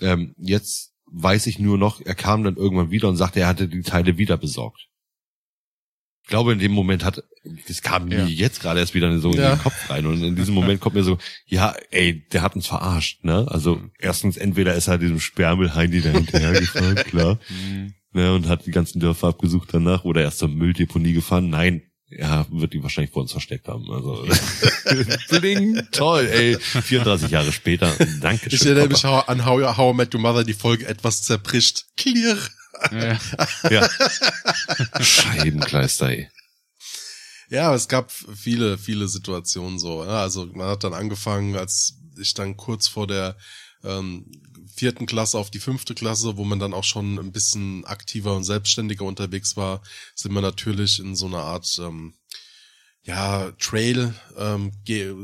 [0.00, 3.68] Ähm, jetzt weiß ich nur noch, er kam dann irgendwann wieder und sagte, er hatte
[3.68, 4.88] die Teile wieder besorgt.
[6.22, 7.22] Ich glaube, in dem Moment hat,
[7.68, 8.26] das kam mir Ja.
[8.26, 9.56] jetzt gerade erst wieder so in Ja.
[9.56, 12.66] den Kopf rein und in diesem Moment kommt mir so, ja, ey, der hat uns
[12.68, 13.46] verarscht, ne?
[13.50, 17.38] Also erstens, entweder ist er diesem Sperrmüll-Heini da hinterhergefahren, klar,
[18.12, 21.50] ne, und hat die ganzen Dörfer abgesucht danach oder erst zur Mülldeponie gefahren.
[21.50, 23.90] Nein, ja, wird die wahrscheinlich vor uns versteckt haben.
[23.90, 24.24] Also
[25.40, 26.56] Bling, toll, ey.
[26.58, 27.92] 34 Jahre später.
[28.20, 28.76] Danke Ich schön.
[28.76, 29.16] erinnere Papa.
[29.18, 31.86] mich an How, How I Met Your Mother, die Folge etwas zerbricht.
[31.96, 32.36] Clear.
[32.90, 33.18] Ja.
[33.70, 33.88] Ja.
[35.00, 36.28] Scheibenkleister, ey.
[37.48, 40.04] Ja, es gab viele, viele Situationen so.
[40.04, 43.36] Ja, also man hat dann angefangen, als ich dann kurz vor der
[43.84, 44.30] ähm,
[44.74, 48.44] vierten Klasse auf die fünfte Klasse, wo man dann auch schon ein bisschen aktiver und
[48.44, 49.82] selbstständiger unterwegs war,
[50.14, 52.14] sind wir natürlich in so einer Art ähm,
[53.04, 54.72] ja, Trail ähm,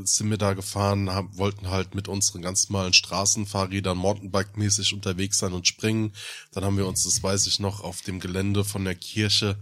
[0.04, 5.52] sind wir da gefahren, haben, wollten halt mit unseren ganz normalen Straßenfahrrädern Mountainbike-mäßig unterwegs sein
[5.52, 6.12] und springen.
[6.52, 9.56] Dann haben wir uns, das weiß ich noch, auf dem Gelände von der Kirche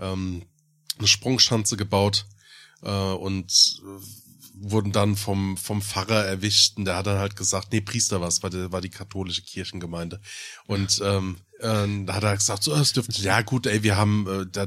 [0.00, 0.42] ähm,
[0.98, 2.26] eine Sprungschanze gebaut
[2.82, 4.00] äh, und äh,
[4.62, 8.42] wurden dann vom vom Pfarrer erwischt und der hat dann halt gesagt, nee, Priester was,
[8.42, 10.20] war, die- war die katholische Kirchengemeinde.
[10.66, 14.26] Und ähm, äh, da hat er gesagt, so, das dürfte, ja gut, ey, wir haben
[14.28, 14.66] äh, da,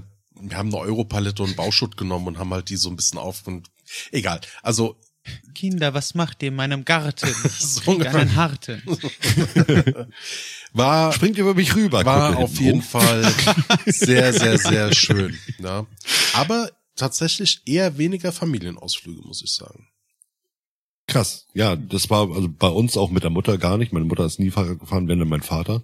[0.50, 3.46] wir haben eine Europalette und Bauschutt genommen und haben halt die so ein bisschen auf
[3.48, 3.70] und
[4.12, 4.42] egal.
[4.62, 4.98] Also
[5.56, 7.34] Kinder, was macht ihr in meinem Garten?
[7.50, 8.82] So einen harten.
[10.74, 12.04] war Springt über mich rüber.
[12.04, 12.82] war auf jeden rum.
[12.82, 13.34] Fall
[13.86, 15.38] sehr, sehr, sehr schön.
[15.60, 15.86] Ja.
[16.34, 19.88] Aber tatsächlich eher weniger Familienausflüge, muss ich sagen.
[21.08, 21.48] Krass.
[21.54, 23.94] Ja, das war also bei uns auch mit der Mutter gar nicht.
[23.94, 25.84] Meine Mutter ist nie Fahrrad gefahren, wenn dann mein Vater.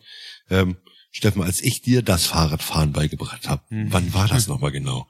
[0.50, 0.78] Ähm,
[1.12, 3.92] Steffen, als ich dir das Fahrradfahren beigebracht habe, Hm.
[3.92, 5.08] wann war das nochmal genau?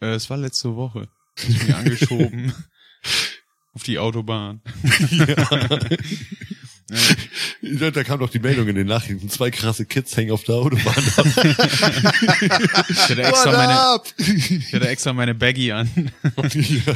[0.00, 1.08] Äh, es war letzte Woche.
[1.46, 2.52] Du mir angeschoben.
[3.74, 4.60] auf die Autobahn.
[7.60, 10.54] Da, da kam doch die Meldung in den Nachrichten, zwei krasse Kids hängen auf der
[10.54, 11.26] Autobahn ab.
[12.88, 14.06] Ich hatte extra meine, up?
[14.16, 15.90] ich hatte extra meine Baggy an.
[16.54, 16.94] ja.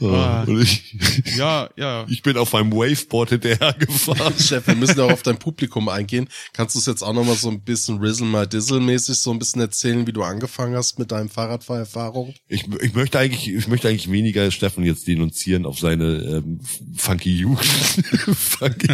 [0.00, 0.44] Ah.
[0.46, 0.94] und ich,
[1.36, 2.04] Ja, ja.
[2.08, 4.34] ich bin auf meinem Waveboard hinterhergefahren.
[4.38, 6.28] Chef, wir müssen auch auf dein Publikum eingehen.
[6.52, 9.38] Kannst du es jetzt auch nochmal so ein bisschen Rizzle mal Dizzle mäßig so ein
[9.38, 12.34] bisschen erzählen, wie du angefangen hast mit deinem Fahrradfahrerfahrung?
[12.48, 16.60] Ich, ich möchte eigentlich, ich möchte eigentlich weniger Steffen jetzt denunzieren auf seine ähm,
[16.94, 17.64] funky Jugend.
[17.64, 18.88] funky.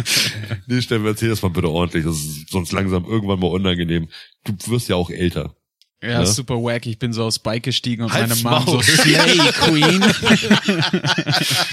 [0.67, 2.05] Nee, Steffen, erzähl das mal bitte ordentlich.
[2.05, 4.07] Das ist sonst langsam irgendwann mal unangenehm.
[4.45, 5.55] Du wirst ja auch älter.
[6.03, 6.25] Ja, Ja.
[6.25, 6.85] super wack.
[6.85, 8.83] Ich bin so aufs Bike gestiegen und Halt's meine Mom so Maul.
[8.83, 10.03] Slay Queen.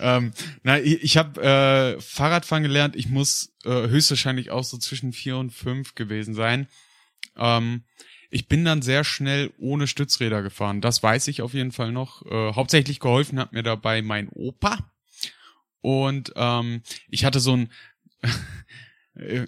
[0.00, 2.96] ähm, na, ich, ich habe äh, Fahrradfahren gelernt.
[2.96, 6.68] Ich muss äh, höchstwahrscheinlich auch so zwischen vier und fünf gewesen sein.
[7.36, 7.84] Ähm,
[8.30, 10.80] ich bin dann sehr schnell ohne Stützräder gefahren.
[10.80, 12.24] Das weiß ich auf jeden Fall noch.
[12.26, 14.78] Äh, hauptsächlich geholfen hat mir dabei mein Opa.
[15.82, 17.68] Und ähm, ich hatte so ein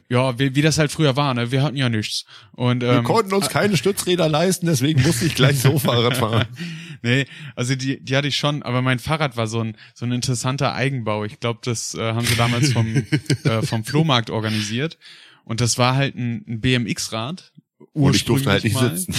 [0.09, 1.51] ja, wie, wie das halt früher war, ne?
[1.51, 2.25] Wir hatten ja nichts.
[2.53, 6.47] Und Wir ähm, konnten uns keine Stützräder leisten, deswegen musste ich gleich so Fahrrad fahren.
[7.03, 10.13] Nee, also die, die hatte ich schon, aber mein Fahrrad war so ein, so ein
[10.13, 11.25] interessanter Eigenbau.
[11.25, 12.87] Ich glaube, das äh, haben sie damals vom,
[13.45, 14.99] äh, vom Flohmarkt organisiert.
[15.45, 17.53] Und das war halt ein, ein BMX-Rad.
[17.93, 18.97] Und ich durfte halt nicht mal.
[18.97, 19.15] sitzen.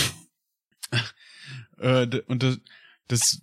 [1.80, 2.60] Äh, und das,
[3.08, 3.42] das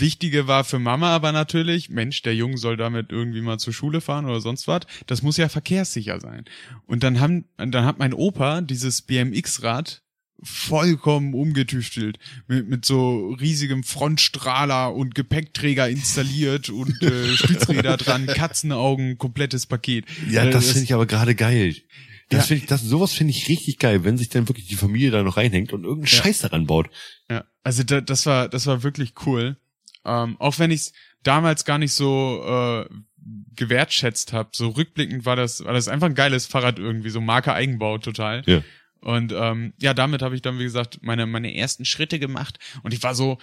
[0.00, 4.00] Wichtige war für Mama aber natürlich, Mensch, der Junge soll damit irgendwie mal zur Schule
[4.00, 4.80] fahren oder sonst was.
[5.06, 6.44] Das muss ja verkehrssicher sein.
[6.86, 10.02] Und dann haben, dann hat mein Opa dieses BMX-Rad
[10.40, 12.18] vollkommen umgetüftelt.
[12.46, 20.04] Mit, mit so riesigem Frontstrahler und Gepäckträger installiert und äh, Stützräder dran, Katzenaugen, komplettes Paket.
[20.30, 21.74] Ja, Äh, das finde ich aber gerade geil.
[22.30, 22.46] Das Ja.
[22.46, 25.22] finde ich, das, sowas finde ich richtig geil, wenn sich dann wirklich die Familie da
[25.22, 26.22] noch reinhängt und irgendeinen Ja.
[26.22, 26.88] Scheiß daran baut.
[27.30, 29.56] Ja, also da, das war das war wirklich cool.
[30.04, 30.92] Ähm, auch wenn ich es
[31.22, 32.94] damals gar nicht so äh,
[33.56, 34.50] gewertschätzt habe.
[34.52, 38.42] So rückblickend war das war das einfach ein geiles Fahrrad irgendwie, so Marke Eigenbau total.
[38.46, 38.62] Ja.
[39.00, 42.94] Und ähm, ja, damit habe ich dann wie gesagt meine meine ersten Schritte gemacht und
[42.94, 43.38] ich war so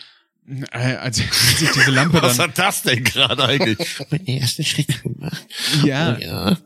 [0.47, 3.77] Äh, als, als ich diese Lampe Was dann, hat das denn gerade eigentlich?
[4.11, 5.43] Meine ersten Schritte gemacht.
[5.83, 6.57] ja, Ja.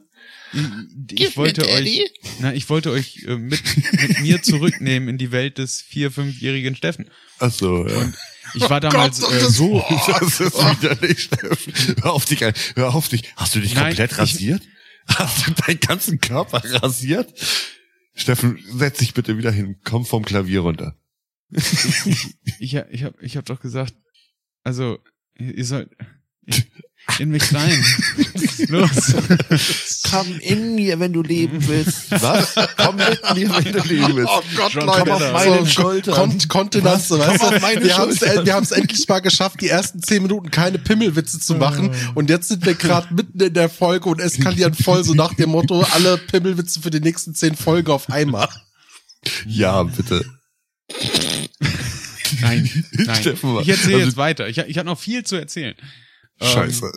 [1.12, 2.02] ich wollte euch,
[2.42, 3.62] na, ich wollte euch äh, mit,
[4.02, 7.10] mit mir zurücknehmen in die Welt des vier, fünfjährigen Steffen.
[7.40, 8.12] Ach so, ja.
[8.56, 9.80] Ich war damals Gott, äh, das- so,
[10.20, 11.96] Das ist widerlich, Steffen.
[12.04, 13.24] Hör auf dich, hör auf dich.
[13.36, 14.62] Hast du dich Nein, komplett ich- rasiert?
[15.08, 17.34] Hast du deinen ganzen Körper rasiert?
[18.16, 19.80] Steffen, setz dich bitte wieder hin.
[19.84, 20.96] Komm vom Klavier runter.
[21.52, 23.94] ich, ich hab, ich hab doch gesagt,
[24.64, 25.00] also,
[25.38, 25.90] ihr ihr sollt
[27.18, 27.84] in mich rein.
[28.68, 29.14] Los.
[30.12, 32.12] Komm in mir, wenn du leben willst.
[32.12, 32.54] Was?
[32.78, 34.30] Komm mit mir, wenn du leben willst.
[34.32, 35.20] Oh Gott, John Leute, Connor.
[35.20, 36.14] so, Meinen Schultern.
[36.16, 37.28] Kon Kontenance, Was?
[37.28, 37.56] weißt Komm du?
[37.56, 37.97] auf meine wir
[38.54, 41.91] haben es endlich mal geschafft, die ersten zehn Minuten keine Pimmelwitze zu machen.
[42.16, 45.50] Und jetzt sind wir gerade mitten in der Folge und eskalieren voll so nach dem
[45.50, 48.50] Motto, alle Pimmelwitze für die nächsten zehn Folgen auf einmal.
[49.45, 50.24] Ja, bitte.
[52.41, 53.24] Nein, nein.
[53.62, 54.47] Ich erzähle also- jetzt weiter.
[54.47, 55.76] Ich, ich habe noch viel zu erzählen.
[56.40, 56.92] Ähm, Scheiße.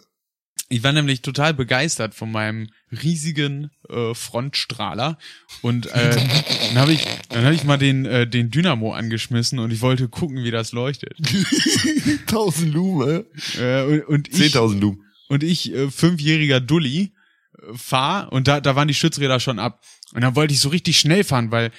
[0.69, 5.19] Ich war nämlich total begeistert von meinem riesigen äh, Frontstrahler
[5.61, 6.17] und äh,
[6.69, 10.09] dann habe ich dann habe ich mal den äh, den Dynamo angeschmissen und ich wollte
[10.09, 11.19] gucken, wie das leuchtet.
[12.27, 13.27] 1000 Lume.
[13.59, 14.99] Äh, und, und ich 10.000 Lume.
[15.29, 17.13] und ich äh, fünfjähriger Dulli
[17.59, 19.83] äh, fahr und da da waren die Stützräder schon ab
[20.15, 21.71] und dann wollte ich so richtig schnell fahren, weil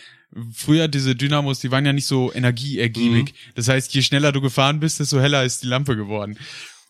[0.53, 3.34] früher diese Dynamos, die waren ja nicht so energieergiebig.
[3.55, 6.38] Das heißt, je schneller du gefahren bist, desto heller ist die Lampe geworden.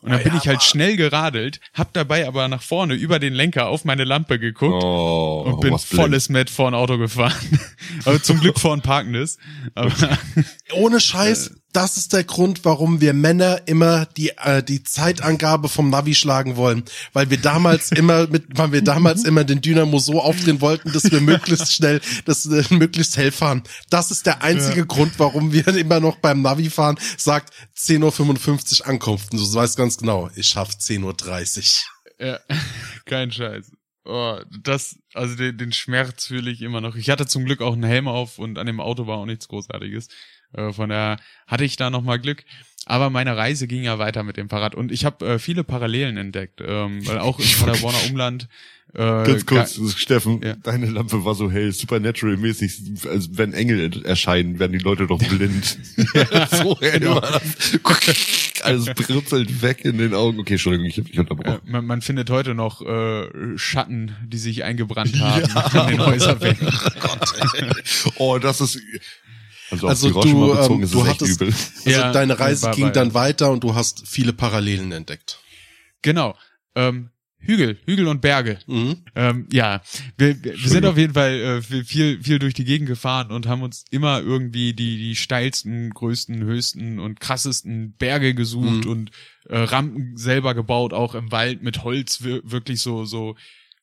[0.04, 3.68] Und dann bin ich halt schnell geradelt, hab dabei aber nach vorne über den Lenker
[3.68, 7.34] auf meine Lampe geguckt Oh, und bin volles Met vor ein Auto gefahren.
[8.06, 9.38] aber zum Glück vor ein parkendes.
[9.76, 9.94] Aber
[10.74, 15.90] Ohne Scheiß, das ist der Grund, warum wir Männer immer die äh, die Zeitangabe vom
[15.90, 20.22] Navi schlagen wollen, weil wir damals immer mit weil wir damals immer den Dynamo so
[20.22, 23.64] aufdrehen wollten, dass wir möglichst schnell, dass wir möglichst hell fahren.
[23.90, 28.88] Das ist der einzige Grund, warum wir immer noch beim Navi fahren sagt 10:55 Uhr
[28.88, 29.34] Ankunft.
[29.34, 31.84] Und du weißt ganz genau, ich schaff 10:30
[32.20, 32.28] Uhr.
[32.28, 32.40] Ja,
[33.06, 33.72] kein Scheiß.
[34.06, 36.96] Oh, das, also den, den Schmerz fühle ich immer noch.
[36.96, 39.48] Ich hatte zum Glück auch einen Helm auf und an dem Auto war auch nichts
[39.48, 40.10] Großartiges.
[40.54, 42.44] Äh, von daher hatte ich da nochmal Glück.
[42.86, 46.18] Aber meine Reise ging ja weiter mit dem Fahrrad und ich habe äh, viele Parallelen
[46.18, 48.50] entdeckt, ähm, weil auch im Paderborner Umland.
[48.94, 50.54] Äh, Ganz kurz, Steffen, Ja.
[50.62, 55.66] deine Lampe war so hell, Supernatural-mäßig, als wenn Engel erscheinen, werden die Leute doch blind.
[56.52, 57.16] so hell Genau.
[57.16, 57.80] war das.
[58.64, 60.40] Alles britzelt weg in den Augen.
[60.40, 61.60] Okay, Entschuldigung, ich hab dich äh, unterbrochen.
[61.66, 66.68] man, man findet heute noch äh, Schatten, die sich eingebrannt haben an den Häuserwänden.
[68.18, 68.80] oh, das ist,
[69.74, 71.54] also, Also auf die Roche du, ähm, ist du hattest- übel.
[71.86, 75.40] Also Ja, deine Reise ging dann weiter und du hast viele Parallelen entdeckt.
[76.02, 76.36] Genau.
[76.76, 77.10] Ähm,
[77.46, 78.60] Hügel, Hügel und Berge.
[78.68, 79.04] Mhm.
[79.16, 79.82] Ähm, ja,
[80.18, 83.64] wir, wir sind auf jeden Fall äh, viel- viel, durch die Gegend gefahren und haben
[83.64, 88.90] uns immer irgendwie die, die steilsten, größten, höchsten und krassesten Berge gesucht Mhm.
[88.92, 89.12] und
[89.50, 93.36] äh, Rampen selber gebaut, auch im Wald mit Holz, wir- wirklich so, so,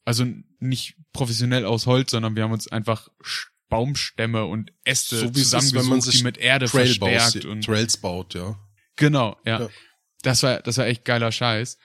[0.06, 0.24] also
[0.58, 5.34] nicht professionell aus Holz, sondern wir haben uns einfach Sch- Baumstämme und Äste So ist,
[5.34, 8.58] zusammengesucht, wenn man sich die mit Erde Trail verstärkt baust, und Trails baut, ja.
[8.96, 9.60] Genau, ja.
[9.60, 9.68] Ja.
[10.22, 11.78] Das war, das war echt geiler Scheiß.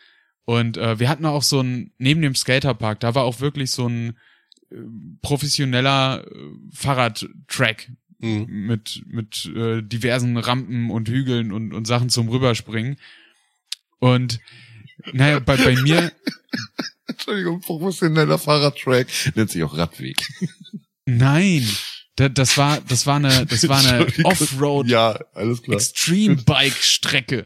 [0.44, 3.88] Und äh, wir hatten auch so ein, neben dem Skaterpark, da war auch wirklich so
[3.88, 4.18] ein
[4.70, 4.76] äh,
[5.22, 6.38] professioneller äh,
[6.74, 8.46] Fahrradtrack Mhm.
[8.50, 12.98] mit, mit äh, diversen Rampen und Hügeln und, und Sachen zum Rüberspringen.
[14.00, 14.40] Und
[15.12, 16.12] naja, bei, bei mir,
[17.08, 19.08] Entschuldigung, professioneller Fahrradtrack.
[19.36, 20.18] Nennt sich auch Radweg.
[21.06, 21.68] nein,
[22.16, 24.08] da, das war, das war eine, das war eine.
[24.24, 25.76] Offroad Ja, alles klar.
[25.76, 27.46] Extreme Bike Strecke.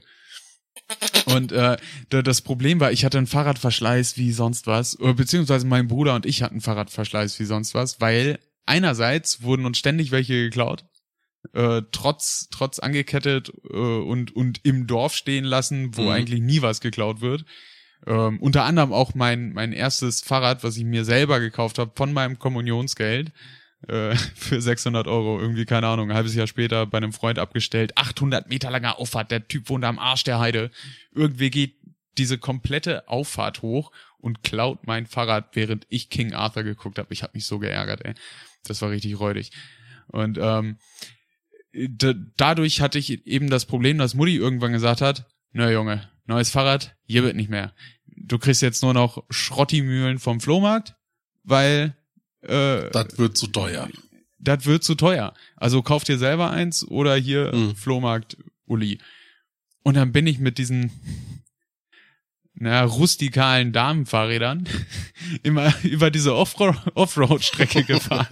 [1.25, 1.77] Und äh,
[2.09, 6.25] da- das Problem war, ich hatte einen Fahrradverschleiß wie sonst was, beziehungsweise mein Bruder und
[6.25, 10.85] ich hatten Fahrradverschleiß wie sonst was, weil einerseits wurden uns ständig welche geklaut,
[11.53, 16.09] äh, trotz trotz angekettet äh, und und im Dorf stehen lassen, wo Mhm.
[16.09, 17.45] eigentlich nie was geklaut wird.
[18.07, 22.13] Ähm, unter anderem auch mein mein erstes Fahrrad, was ich mir selber gekauft habe von
[22.13, 23.31] meinem Kommunionsgeld
[23.87, 27.97] äh, für 600 Euro, irgendwie, keine Ahnung, ein halbes Jahr später bei einem Freund abgestellt.
[27.97, 30.71] 800 Meter langer Auffahrt, der Typ wohnt am Arsch der Heide.
[31.13, 31.75] Irgendwie geht
[32.17, 37.13] diese komplette Auffahrt hoch und klaut mein Fahrrad, während ich King Arthur geguckt habe.
[37.13, 38.13] Ich habe mich so geärgert, ey.
[38.65, 39.51] Das war richtig räudig.
[40.07, 40.77] Und ähm,
[42.35, 46.95] dadurch hatte ich eben das Problem, dass Mutti irgendwann gesagt hat, na Junge, neues Fahrrad,
[47.05, 47.73] hier wird nicht mehr.
[48.05, 50.95] Du kriegst jetzt nur noch Schrottimühlen vom Flohmarkt,
[51.43, 51.95] weil
[52.41, 53.89] äh, Das wird zu teuer.
[54.39, 55.33] das wird zu teuer.
[55.57, 57.75] Also kauf dir selber eins oder hier Mhm.
[57.75, 58.99] Flohmarkt Uli.
[59.83, 60.91] Und dann bin ich mit diesen
[62.61, 64.67] na, rustikalen Damenfahrrädern
[65.43, 68.27] immer über diese Offro- Offroad-Strecke gefahren.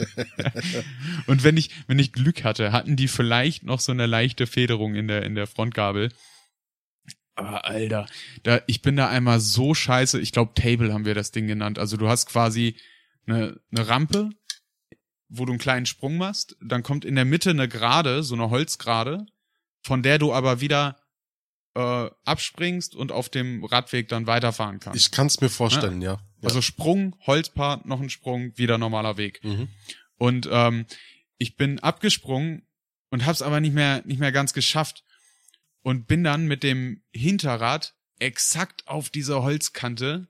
[1.28, 4.96] Und wenn ich, wenn ich Glück hatte, hatten die vielleicht noch so eine leichte Federung
[4.96, 6.10] in der, in der Frontgabel.
[7.38, 8.08] Aber Alter,
[8.44, 11.78] da, ich bin da einmal so scheiße, ich glaube Table haben wir das Ding genannt.
[11.78, 12.76] Also du hast quasi
[13.28, 14.32] eine, eine Rampe,
[15.30, 18.50] wo du einen kleinen Sprung machst, dann kommt in der Mitte eine Gerade, so eine
[18.50, 19.26] Holzgrade,
[19.82, 20.98] von der du aber wieder
[21.76, 25.00] äh, abspringst und auf dem Radweg dann weiterfahren kannst.
[25.00, 26.14] Ich kann es mir vorstellen, ja.
[26.14, 26.20] ja.
[26.44, 29.44] Also Sprung, Holzpart, noch ein Sprung, wieder normaler Weg.
[29.44, 29.68] Mhm.
[30.18, 30.88] Und ähm,
[31.38, 32.64] ich bin abgesprungen
[33.12, 35.04] und hab's aber nicht mehr nicht mehr ganz geschafft
[35.88, 40.28] und bin dann mit dem Hinterrad exakt auf dieser Holzkante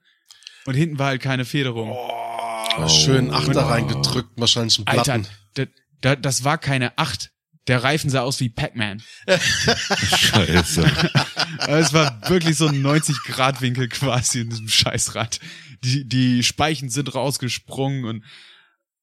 [0.65, 1.89] und hinten war halt keine Federung.
[1.93, 3.69] Oh, schön Achter Oh.
[3.69, 5.27] reingedrückt, wahrscheinlich ein Alter, Platten.
[5.55, 5.65] da,
[6.01, 7.31] da, das war keine Acht.
[7.65, 9.01] Der Reifen sah aus wie Pac-Man.
[9.27, 10.85] Scheiße.
[11.67, 15.39] Es war wirklich so ein 90-Grad-Winkel quasi in diesem Scheißrad.
[15.83, 18.23] Die, die Speichen sind rausgesprungen und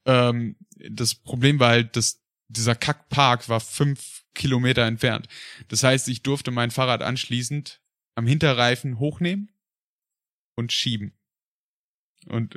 [0.06, 0.56] ähm,
[0.90, 5.28] das Problem war halt, dass dieser Kackpark war fünf Kilometer entfernt.
[5.68, 7.80] Das heißt, ich durfte mein Fahrrad anschließend
[8.14, 9.50] am Hinterreifen hochnehmen
[10.56, 11.12] und schieben.
[12.26, 12.54] Und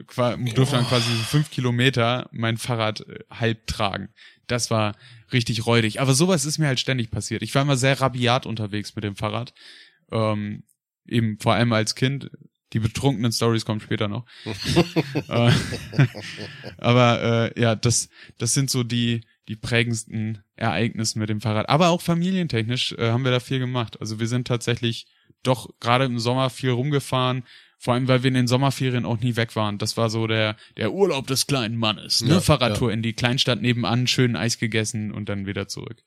[0.55, 4.09] durfte dann quasi so fünf Kilometer mein Fahrrad äh, halb tragen.
[4.47, 4.95] Das war
[5.33, 5.99] richtig räudig.
[5.99, 7.41] Aber sowas ist mir halt ständig passiert.
[7.41, 9.53] Ich war immer sehr rabiat unterwegs mit dem Fahrrad.
[10.11, 10.63] Ähm,
[11.05, 12.31] eben vor allem als Kind.
[12.73, 14.25] Die betrunkenen Stories kommen später noch.
[15.29, 15.51] Äh,
[16.77, 21.69] Aber äh, ja, das, das sind so die, die prägendsten Ereignisse mit dem Fahrrad.
[21.69, 23.99] Aber auch familientechnisch äh, haben wir da viel gemacht.
[24.01, 25.07] Also wir sind tatsächlich
[25.43, 27.43] doch gerade im Sommer viel rumgefahren.
[27.79, 29.77] Vor allem, weil wir in den Sommerferien auch nie weg waren.
[29.77, 32.21] Das war so der, der Urlaub des kleinen Mannes.
[32.21, 32.31] Ne?
[32.31, 36.03] Ja, Fahrradtour in die Kleinstadt nebenan, schön Eis gegessen und dann wieder zurück.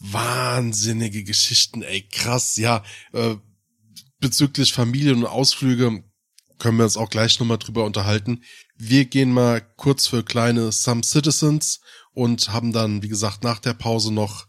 [0.00, 2.82] Wahnsinnige Geschichten, ey, krass, ja.
[3.12, 3.36] Äh,
[4.18, 6.02] bezüglich Familien und Ausflüge
[6.58, 8.42] können wir uns auch gleich nochmal drüber unterhalten.
[8.82, 11.80] Wir gehen mal kurz für kleine Some Citizens
[12.14, 14.46] und haben dann, wie gesagt, nach der Pause noch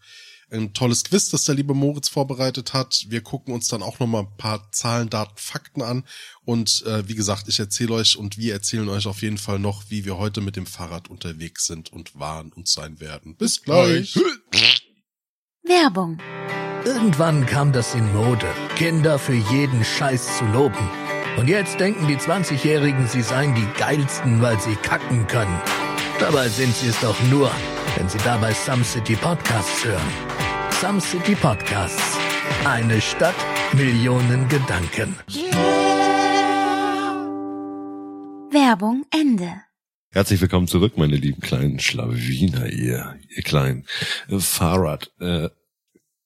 [0.49, 3.07] ein tolles Quiz, das der liebe Moritz vorbereitet hat.
[3.09, 6.05] Wir gucken uns dann auch nochmal ein paar Zahlen, Daten, Fakten an.
[6.45, 9.83] Und äh, wie gesagt, ich erzähle euch und wir erzählen euch auf jeden Fall noch,
[9.89, 13.35] wie wir heute mit dem Fahrrad unterwegs sind und waren und sein werden.
[13.35, 14.17] Bis gleich.
[15.63, 16.19] Werbung.
[16.85, 20.89] Irgendwann kam das in Mode, Kinder für jeden Scheiß zu loben.
[21.37, 25.61] Und jetzt denken die 20-Jährigen, sie seien die geilsten, weil sie kacken können.
[26.19, 27.49] Dabei sind sie es doch nur,
[27.97, 30.01] wenn sie dabei Some City Podcasts hören.
[30.81, 32.17] Some City Podcasts.
[32.65, 33.35] Eine Stadt,
[33.73, 35.15] Millionen Gedanken.
[38.51, 39.53] Werbung Ende.
[40.11, 43.85] Herzlich willkommen zurück, meine lieben kleinen Schlawiner, ihr, ihr kleinen
[44.27, 45.47] äh, Fahrrad, äh,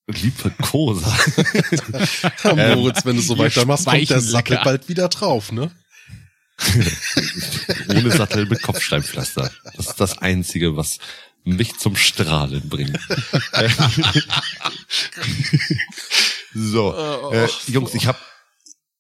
[0.08, 1.08] Liebkoser.
[2.44, 5.72] Moritz, wenn du so ihr weitermachst, kommt der Sattel bald wieder drauf, ne?
[7.90, 9.52] Ohne Sattel mit Kopfsteinpflaster.
[9.76, 11.00] Das ist das Einzige, was
[11.44, 12.98] mich zum Strahlen bringt.
[16.54, 18.20] so, äh, Jungs, ich hab,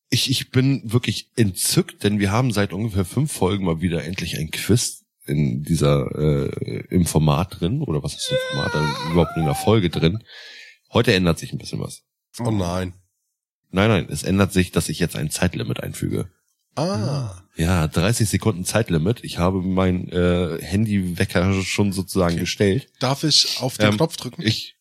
[0.10, 4.38] ich, ich bin wirklich entzückt, denn wir haben seit ungefähr fünf Folgen mal wieder endlich
[4.38, 9.38] ein Quiz in dieser, äh, im Format drin, oder was ist im Format, also überhaupt
[9.38, 10.24] in der Folge drin.
[10.96, 12.04] Heute ändert sich ein bisschen was.
[12.40, 12.94] Oh nein.
[13.70, 16.32] Nein, nein, es ändert sich, dass ich jetzt ein Zeitlimit einfüge.
[16.78, 17.42] Ah.
[17.58, 19.22] Ja, 30 Sekunden Zeitlimit.
[19.22, 22.88] Ich habe mein äh, Handywecker schon sozusagen gestellt.
[23.02, 24.42] Darf ich auf den Ähm, Knopf drücken?
[24.42, 24.78] Ich.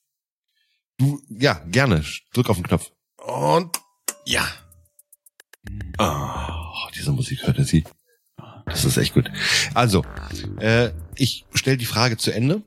[0.99, 2.05] Du, ja, gerne.
[2.33, 2.93] Drück auf den Knopf.
[3.17, 3.77] Und
[4.25, 4.47] ja.
[5.99, 7.83] Oh, diese Musik hört ihr sie.
[8.67, 9.31] Das ist echt gut.
[9.75, 10.05] Also,
[10.61, 12.62] äh, ich stelle die Frage zu Ende.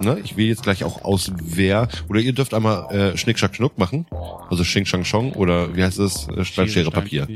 [0.00, 3.56] Ne, ich wähle jetzt gleich auch aus, wer, oder ihr dürft einmal äh, Schnick, Schnack,
[3.56, 4.06] Schnuck machen.
[4.50, 6.28] Also Schink, Schang, Schong, oder wie heißt es?
[6.28, 7.26] Äh, Stein, Schere, Papier.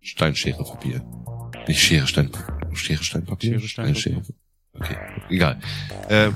[0.00, 1.02] Stein, Schere, Papier.
[1.68, 2.30] Nicht Schere, Stein,
[2.74, 3.58] Schere, Stein, Papier.
[3.58, 4.22] Schere, Stein, Papier.
[4.74, 4.96] Okay,
[5.28, 5.60] egal.
[6.08, 6.30] Äh,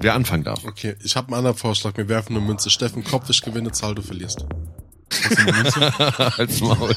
[0.00, 0.64] wer anfangen darf.
[0.64, 1.96] Okay, ich habe einen anderen Vorschlag.
[1.96, 2.68] Wir werfen eine Münze.
[2.68, 4.44] Steffen, Kopf, ich gewinne, Zahl, du verlierst.
[6.36, 6.94] Als Maul.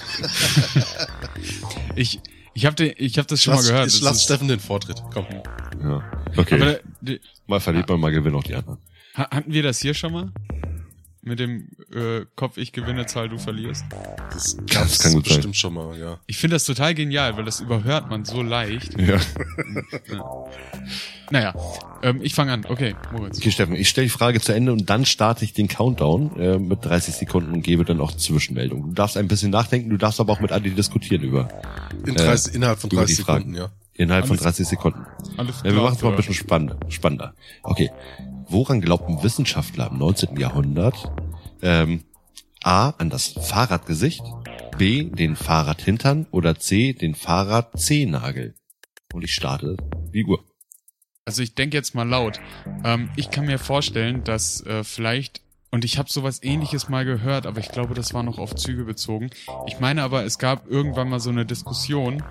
[1.95, 2.19] Ich,
[2.53, 3.87] ich habe ich hab das schon Lass, mal gehört.
[3.87, 5.01] ich Das lass Steffen den Vortritt.
[5.13, 5.25] Komm.
[5.81, 6.03] Ja.
[6.35, 6.55] Okay.
[6.55, 8.77] Aber der, der, mal verliert man, mal gewinnt auch die anderen.
[9.15, 10.31] ha- hatten wir das hier schon mal?
[11.23, 13.85] Mit dem äh, Kopf, ich gewinne, Zahl, du verlierst.
[14.31, 15.35] Das, Das gab's kann gut sein.
[15.35, 16.19] bestimmt schon mal, ja.
[16.25, 18.99] Ich finde das total genial, weil das überhört man so leicht.
[18.99, 19.19] Ja.
[21.29, 21.53] Naja,
[22.01, 22.65] ähm, ich fange an.
[22.67, 23.37] Okay, Moritz.
[23.37, 26.57] Okay, Steffen, ich stelle die Frage zu Ende und dann starte ich den Countdown äh,
[26.57, 28.89] mit 30 Sekunden und gebe dann auch Zwischenmeldungen.
[28.89, 31.47] Du darfst ein bisschen nachdenken, du darfst aber auch mit Adi diskutieren über
[32.05, 33.53] In 30, innerhalb von Äh, über 30 die Fragen.
[33.53, 33.71] Sekunden, ja.
[33.93, 35.05] Innerhalb von Alles- 30 Sekunden.
[35.37, 36.77] Alles Ja, wir klar, machen es mal ein bisschen spannender.
[36.89, 37.33] spannender.
[37.63, 37.91] Okay.
[38.47, 40.37] Woran glaubten Wissenschaftler im 19.
[40.37, 41.11] Jahrhundert?
[41.61, 42.03] Ähm,
[42.63, 42.89] A.
[42.97, 44.23] An das Fahrradgesicht.
[44.77, 45.03] B.
[45.05, 46.27] Den Fahrradhintern.
[46.31, 46.93] Oder C.
[46.93, 48.55] Den Fahrrad-C-Nagel.
[49.13, 49.77] Und ich starte
[50.13, 50.43] die Uhr.
[51.25, 52.39] Also ich denke jetzt mal laut.
[52.83, 55.40] Ähm, ich kann mir vorstellen, dass äh, vielleicht
[55.73, 58.83] Und ich habe sowas ähnliches mal gehört, aber ich glaube, das war noch auf Züge
[58.83, 59.29] bezogen.
[59.67, 62.21] Ich meine aber, es gab irgendwann mal so eine Diskussion,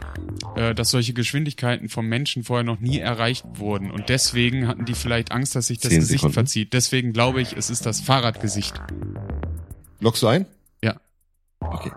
[0.56, 3.90] äh, dass solche Geschwindigkeiten vom Menschen vorher noch nie erreicht wurden.
[3.90, 6.34] Und deswegen hatten die vielleicht Angst, dass sich das Gesicht Sekunden.
[6.34, 6.74] verzieht.
[6.74, 8.78] Deswegen glaube ich, es ist das Fahrradgesicht.
[10.00, 10.44] Lockst du ein?
[10.84, 11.00] Ja.
[11.60, 11.92] Okay.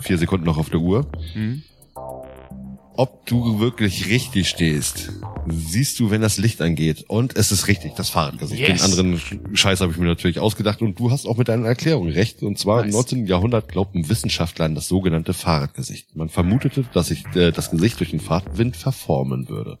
[0.00, 1.06] Vier Sekunden noch auf der Uhr.
[1.34, 1.62] Hm?
[2.96, 5.10] Ob du wirklich richtig stehst,
[5.48, 7.04] siehst du, wenn das Licht angeht.
[7.08, 8.60] Und es ist richtig, das Fahrradgesicht.
[8.68, 8.80] Yes.
[8.80, 9.20] Den anderen
[9.56, 10.80] Scheiß habe ich mir natürlich ausgedacht.
[10.80, 12.42] Und du hast auch mit deiner Erklärung recht.
[12.42, 12.94] Und zwar im Nice.
[12.94, 13.26] 19.
[13.26, 16.14] Jahrhundert glaubten Wissenschaftler an das sogenannte Fahrradgesicht.
[16.14, 19.78] Man vermutete, dass sich äh, das Gesicht durch den Fahrtwind verformen würde.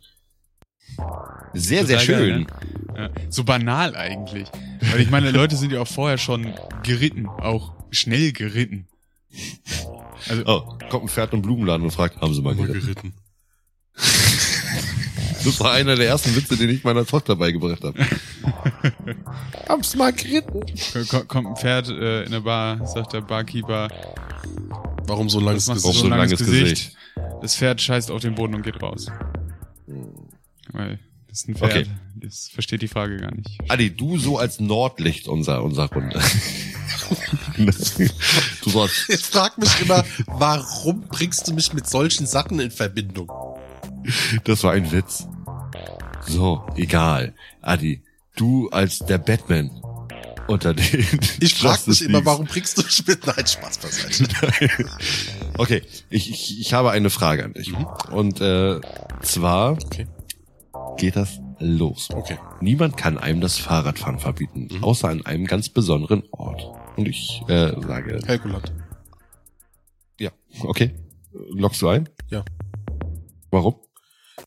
[1.54, 2.40] Sehr, sehr Total geil, schön.
[2.40, 2.46] ne?
[2.96, 4.48] Ja, so banal eigentlich.
[4.92, 6.52] Weil ich meine, Leute sind ja auch vorher schon
[6.82, 8.88] geritten, auch schnell geritten.
[10.28, 12.80] Also, Oh, kommt ein Pferd im Blumenladen und fragt, haben Sie mal Mal geritten?
[12.86, 13.14] geritten.
[15.44, 17.98] Das war einer der ersten Witze, den ich meiner Tochter beigebracht habe.
[19.68, 20.62] Hab's mal geritten.
[21.10, 23.88] ko- kommt ein Pferd äh, in der Bar, sagt der Barkeeper,
[25.06, 25.82] Warum so ein langes Gesicht?
[25.98, 26.70] so ein langes, langes Gesicht.
[26.70, 26.96] Gesicht.
[27.42, 29.08] Das Pferd scheißt auf den Boden und geht raus.
[30.72, 30.98] Weil
[31.34, 31.72] das ist ein Pferd.
[31.72, 31.86] Okay.
[32.14, 33.58] Das versteht die Frage gar nicht.
[33.66, 36.22] Adi, du so als Nordlicht unserer, unserer Runde.
[38.62, 42.70] du so als, Ich frag mich immer, warum bringst du mich mit solchen Sachen in
[42.70, 43.28] Verbindung?
[44.44, 45.26] das war ein Witz.
[46.24, 47.34] So, egal.
[47.62, 48.04] Adi,
[48.36, 49.72] du als der Batman
[50.46, 51.04] unter den
[51.40, 53.26] Ich frag mich immer, warum bringst du mich mit?
[53.26, 54.28] Nein, Spaß beiseite.
[55.56, 57.72] Okay, ich, ich, ich habe eine Frage an dich.
[58.10, 58.80] Und äh,
[59.20, 60.06] zwar Okay.
[60.96, 62.08] Geht das los.
[62.12, 62.38] Okay.
[62.60, 64.84] Niemand kann einem das Fahrradfahren verbieten, Mhm.
[64.84, 66.62] außer an einem ganz besonderen Ort.
[66.96, 68.72] Und ich äh, sage, Helgoland.
[70.18, 70.30] ja,
[70.62, 70.94] okay.
[71.50, 72.08] Lockst du ein?
[72.30, 72.44] Ja.
[73.50, 73.74] Warum?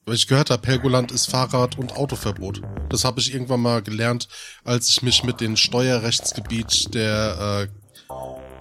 [0.05, 2.61] Weil ich gehört habe, Helgoland ist Fahrrad- und Autoverbot.
[2.89, 4.29] Das habe ich irgendwann mal gelernt,
[4.63, 7.67] als ich mich mit dem Steuerrechtsgebiet der,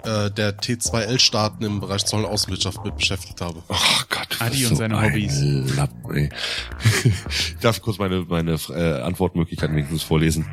[0.03, 3.63] äh, äh, der T2L-Staaten im Bereich Zoll- und Außenwirtschaft mit beschäftigt habe.
[3.69, 3.75] Oh
[4.09, 4.26] Gott.
[4.39, 5.41] Adi und seine ein Hobbys.
[5.75, 6.29] Lappen, ey.
[7.29, 10.45] ich darf kurz meine, meine äh, Antwortmöglichkeiten wenigstens vorlesen.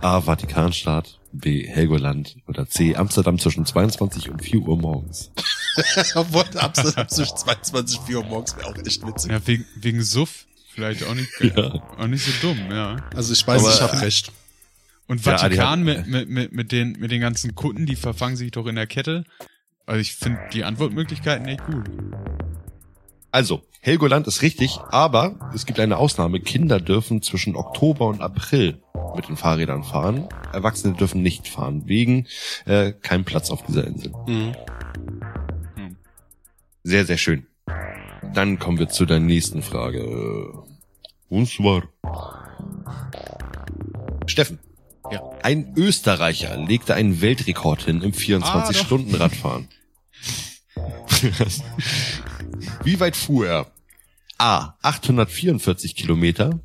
[0.00, 0.20] A.
[0.20, 1.18] Vatikanstaat.
[1.32, 1.66] B.
[1.66, 2.36] Helgoland.
[2.46, 2.96] Oder C.
[2.96, 5.30] Amsterdam zwischen 22 und 4 Uhr morgens.
[6.14, 9.30] Obwohl Amsterdam zwischen 22 und 4 Uhr morgens wäre auch echt witzig.
[9.30, 11.74] Ja, wegen, wegen Suff vielleicht auch nicht, Ja.
[11.98, 12.96] auch nicht so dumm, ja.
[13.14, 14.32] Also ich weiß, Aber- ich habe recht.
[15.06, 18.36] Und Ja, Vatikan hat- mit, mit, mit, mit, den, mit den ganzen Kunden, die verfangen
[18.36, 19.24] sich doch in der Kette.
[19.86, 21.84] Also ich finde die Antwortmöglichkeiten echt gut.
[23.30, 26.40] Also, Helgoland ist richtig, aber es gibt eine Ausnahme.
[26.40, 28.82] Kinder dürfen zwischen Oktober und April
[29.14, 30.28] mit den Fahrrädern fahren.
[30.52, 32.26] Erwachsene dürfen nicht fahren, wegen
[32.64, 34.12] äh, kein Platz auf dieser Insel.
[34.26, 34.54] Mhm.
[36.82, 37.46] Sehr, sehr schön.
[38.34, 40.64] Dann kommen wir zu der nächsten Frage.
[41.28, 41.82] Und zwar.
[44.26, 44.58] Steffen.
[45.10, 45.22] Ja.
[45.42, 48.70] Ein Österreicher legte einen Weltrekord hin im Ah, doch.
[48.70, 49.68] 24-Stunden-Radfahren.
[52.88, 53.66] Wie weit fuhr er?
[54.38, 54.72] A.
[54.80, 56.58] 844 Kilometer.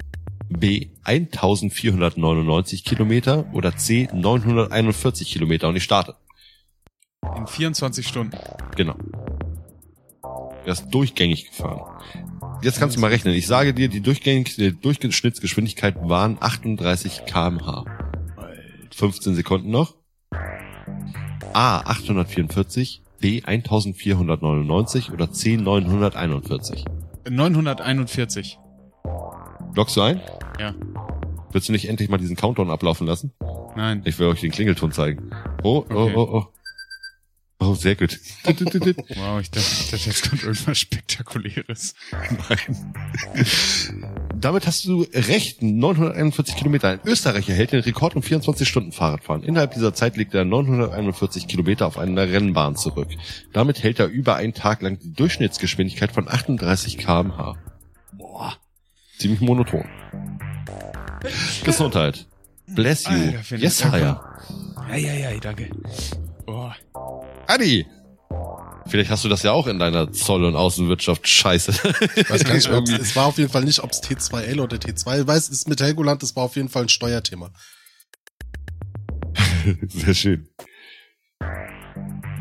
[0.48, 0.88] B.
[1.04, 3.54] 1499 Kilometer.
[3.54, 4.08] Oder C.
[4.14, 5.68] 941 Kilometer.
[5.68, 6.16] Und ich starte.
[7.36, 8.38] In 24 Stunden.
[8.78, 8.96] Genau.
[10.66, 12.02] Er ist durchgängig gefahren.
[12.62, 13.34] Jetzt kannst du mal rechnen.
[13.34, 17.84] Ich sage dir, die, durchgängig, die Durchschnittsgeschwindigkeit waren 38 kmh.
[18.96, 19.98] 15 Sekunden noch.
[21.52, 26.84] A 844, B 1499 oder C 941.
[27.30, 28.60] 941.
[29.76, 30.20] Lockst du ein?
[30.60, 30.76] Ja.
[31.54, 33.32] Willst du nicht endlich mal diesen Countdown ablaufen lassen?
[33.78, 34.02] Nein.
[34.04, 35.30] Ich will euch den Klingelton zeigen.
[35.64, 36.14] Oh, oh, Okay.
[36.18, 36.48] oh, oh.
[37.60, 38.20] Oh, sehr gut.
[38.44, 41.96] Wow, ich dachte, ich dachte, jetzt kommt irgendwas Spektakuläres.
[42.50, 42.94] Nein.
[44.44, 45.62] Damit hast du recht.
[45.62, 46.90] 941 Kilometer.
[46.90, 49.42] Ein Österreicher hält den Rekord um 24 Stunden Fahrradfahren.
[49.42, 53.08] Innerhalb dieser Zeit legt er 941 Kilometer auf einer Rennbahn zurück.
[53.54, 57.56] Damit hält er über einen Tag lang die Durchschnittsgeschwindigkeit von 38 kmh.
[58.12, 58.58] Boah.
[59.18, 59.86] Ziemlich monoton.
[61.64, 62.28] Gesundheit.
[62.68, 63.12] Bless you.
[63.12, 63.86] Alter, yes.
[63.86, 64.22] Haya.
[64.90, 65.70] Ja, ja, ja, danke.
[66.48, 66.70] Oh,
[67.48, 67.86] Adi.
[68.88, 71.72] Vielleicht hast du das ja auch in deiner Zoll- und Außenwirtschaft scheiße.
[72.16, 72.94] Ich weiß gar nicht, Irgendwie.
[72.96, 75.22] es war auf jeden Fall nicht, ob es T2L oder T2.
[75.22, 77.52] Ich weiß, es ist mit Helgoland, das war auf jeden Fall ein Steuerthema.
[79.88, 80.50] Sehr schön.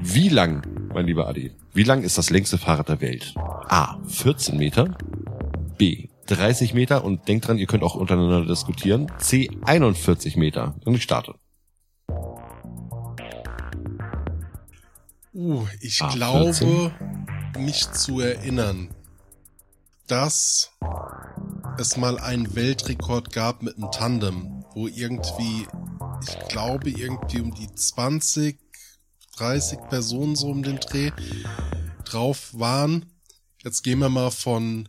[0.03, 0.63] Wie lang,
[0.93, 3.35] mein lieber Adi, wie lang ist das längste Fahrrad der Welt?
[3.37, 3.99] A.
[4.09, 4.97] 14 Meter.
[5.79, 6.09] B.
[6.27, 7.05] 30 Meter.
[7.05, 9.11] Und denkt dran, ihr könnt auch untereinander diskutieren.
[9.19, 9.49] C.
[9.65, 10.75] 41 Meter.
[10.85, 11.35] Und ich starte.
[15.35, 16.93] Uh, ich Ah, glaube, 14.
[17.59, 18.95] mich zu erinnern,
[20.07, 20.71] dass
[21.79, 25.67] es mal einen Weltrekord gab mit einem Tandem, wo irgendwie
[26.23, 28.59] ich glaube, irgendwie um die 20,
[29.37, 31.11] 30 Personen so um den Dreh
[32.05, 33.07] drauf waren.
[33.65, 34.89] Jetzt gehen wir mal von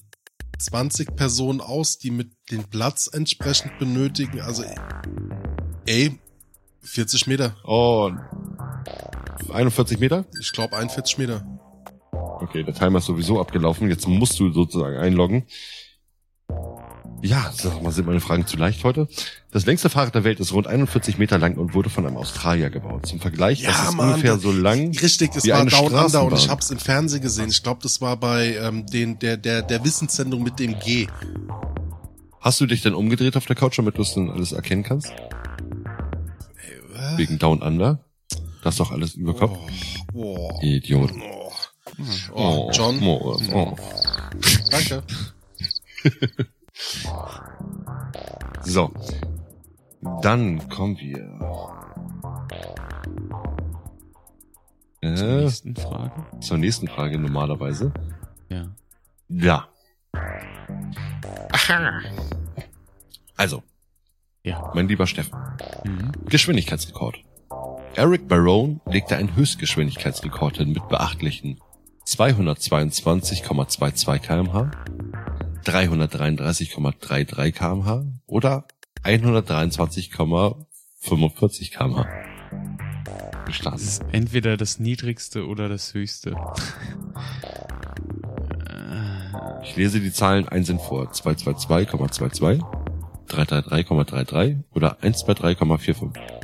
[0.60, 4.42] 20 Personen aus, die mit den Platz entsprechend benötigen.
[4.42, 4.64] Also,
[5.86, 6.20] ey,
[6.82, 7.56] 40 Meter.
[7.64, 8.12] Oh,
[9.52, 10.26] 41 Meter?
[10.40, 11.46] Ich glaube 41 Meter.
[12.12, 13.90] Okay, der Timer ist sowieso abgelaufen.
[13.90, 15.46] Jetzt musst du sozusagen einloggen.
[17.22, 19.08] Ja, sag mal, sind meine Fragen zu leicht heute?
[19.52, 22.70] Das längste Fahrrad der Welt ist rund 41 Meter lang und wurde von einem Australier
[22.70, 23.06] gebaut.
[23.06, 24.92] Zum Vergleich, Ja, das ist Mann, ungefähr so lang.
[24.98, 27.48] Richtig, das war Down Under und ich habe es im Fernsehen gesehen.
[27.48, 31.08] Ich glaube, das war bei ähm, den der der der Wissenssendung mit dem G.
[32.42, 35.14] Hast du dich denn umgedreht auf der Couch, damit du es dann alles erkennen kannst?
[37.16, 38.03] Wegen Down Under?
[38.64, 39.58] Das ist doch alles über Kopf.
[40.14, 41.12] Oh, oh, Idiot.
[41.14, 41.52] oh.
[42.34, 43.76] oh, John, Oh, oh.
[44.72, 45.04] danke.
[48.64, 48.92] So.
[50.22, 51.20] Dann kommen wir.
[55.02, 56.26] Zur Äh, nächsten Frage.
[56.40, 57.94] zur nächsten Frage normalerweise.
[58.50, 58.74] Ja.
[59.30, 59.68] Ja.
[63.38, 63.64] Also,
[64.44, 64.72] Ja.
[64.74, 65.38] mein lieber Steffen.
[65.84, 66.12] Mhm.
[66.26, 67.18] Geschwindigkeitsrekord.
[67.96, 71.60] Eric Barone legte einen Höchstgeschwindigkeitsrekord hin mit beachtlichen
[72.08, 74.72] 222,22 kmh,
[75.64, 78.66] 333,33 kmh oder
[79.04, 82.08] 123,45 kmh.
[83.22, 83.82] Das Gestartet.
[83.82, 86.36] ist entweder das niedrigste oder das höchste.
[89.64, 91.12] Ich lese die Zahlen einzeln vor.
[91.12, 92.64] 222,22,
[93.28, 96.43] 333,33 oder 123,45.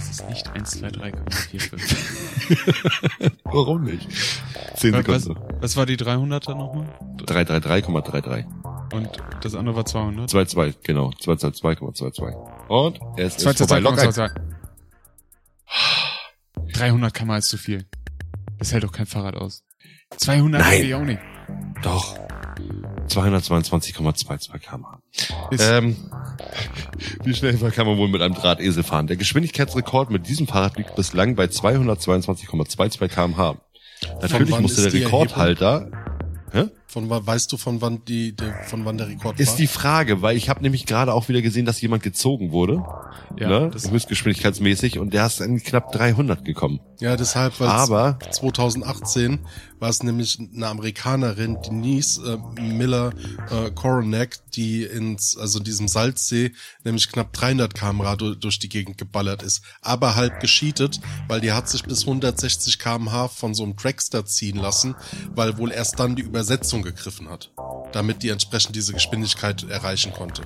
[0.00, 3.32] Das ist nicht 1, 2, 3,45.
[3.44, 4.08] Warum nicht?
[4.76, 5.38] 10 was, Sekunden.
[5.60, 6.86] was war die 300er nochmal?
[7.18, 8.46] 333,33.
[8.94, 9.10] Und
[9.42, 10.30] das andere war 200?
[10.30, 11.10] 2,2, genau.
[11.10, 12.34] 222,22.
[12.68, 13.80] Und es 2, ist 2, 2, vorbei.
[13.80, 14.10] Log ein.
[14.10, 14.30] 2,
[16.72, 17.84] 300 km ist zu viel.
[18.58, 19.64] Das hält doch kein Fahrrad aus.
[20.16, 20.82] 200 Nein.
[20.82, 21.20] ich auch nicht.
[21.82, 22.16] Doch.
[23.08, 24.98] 222,22 km/h.
[25.50, 25.96] Ist, Ähm,
[27.24, 29.06] wie schnell kann man wohl mit einem Drahtesel fahren?
[29.06, 33.56] Der Geschwindigkeitsrekord mit diesem Fahrrad liegt bislang bei 222,22 km/h.
[34.22, 35.90] Natürlich musste ist der Rekordhalter
[36.86, 39.56] Von wann weißt du von wann die der, von wann der Rekord Ist war?
[39.56, 42.82] die Frage, weil ich habe nämlich gerade auch wieder gesehen, dass jemand gezogen wurde,
[43.38, 46.80] ja, ne, das, höchstgeschwindigkeitsmäßig, und der ist an knapp 300 gekommen.
[47.00, 49.38] ja, deshalb weil Aber 2018
[49.78, 53.12] war es nämlich eine Amerikanerin, Denise äh, Miller
[53.50, 56.52] äh, Coronac, die ins, also in diesem Salzsee,
[56.84, 59.62] nämlich knapp 300 km/h du- durch die Gegend geballert ist.
[59.80, 64.56] Aber halt gescheatet, weil die hat sich bis 160 km/h von so einem Dragster ziehen
[64.56, 64.94] lassen,
[65.34, 67.50] weil wohl erst dann die Übersetzung gegriffen hat,
[67.92, 70.42] damit die entsprechend diese Geschwindigkeit erreichen konnte.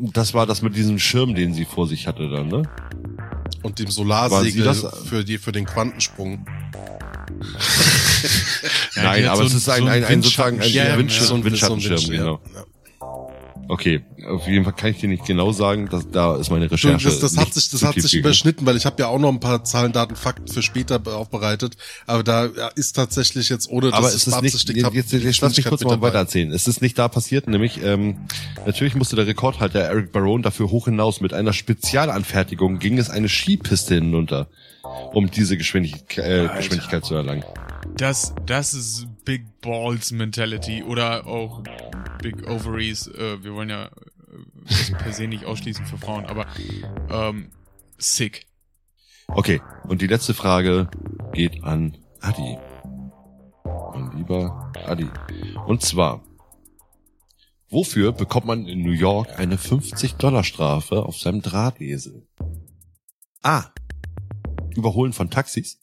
[0.00, 2.62] Das war das mit diesem Schirm, den sie vor sich hatte dann, ne?
[3.62, 6.46] Und dem Solarsegel das- für die, für den Quantensprung.
[8.96, 11.26] Nein, aber so es ein- ist ein, ein ein, ein sozusagen ein Windschattenschirm, ja, Windschirm,
[11.26, 12.40] so ein- Windschattenschirm, so ein genau.
[12.54, 12.64] Ja.
[13.70, 17.04] Okay, auf jeden Fall kann ich dir nicht genau sagen, dass da ist meine Recherche.
[17.06, 19.40] das, das hat sich, das hat sich überschnitten, weil ich habe ja auch noch ein
[19.40, 21.76] paar Zahlen, Daten, Fakten für später be- aufbereitet.
[22.06, 22.46] Aber da
[22.76, 24.54] ist tatsächlich jetzt ohne, Aber dass es ich ist nicht,
[24.94, 26.08] jetzt, die jetzt lass mich kurz mit mal dabei.
[26.08, 26.50] weiter erzählen.
[26.50, 28.16] Es ist nicht da passiert, nämlich ähm,
[28.64, 31.20] natürlich musste der Rekordhalter Eric Barone dafür hoch hinaus.
[31.20, 34.48] Mit einer Spezialanfertigung ging es eine Skipiste hinunter,
[35.12, 37.44] um diese Geschwindigkeit, äh, Geschwindigkeit zu erlangen.
[37.96, 41.62] Das, das ist Big Balls Mentality oder auch
[42.22, 43.08] Big Ovaries.
[43.08, 43.90] Äh, wir wollen ja äh,
[44.66, 46.46] das per se nicht ausschließen für Frauen, aber
[47.10, 47.50] ähm,
[47.98, 48.46] sick.
[49.26, 50.88] Okay, und die letzte Frage
[51.34, 52.56] geht an Adi.
[53.92, 55.10] Mein lieber Adi.
[55.66, 56.24] Und zwar,
[57.68, 62.26] wofür bekommt man in New York eine 50-Dollar-Strafe auf seinem Drahtesel?
[63.42, 63.64] A.
[64.74, 65.82] Überholen von Taxis.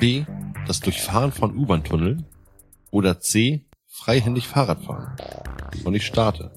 [0.00, 0.24] B.
[0.66, 2.26] Das Durchfahren von U-Bahn-Tunneln.
[2.90, 3.64] Oder C.
[3.86, 5.16] Freihändig Fahrradfahren.
[5.84, 6.50] Und ich starte.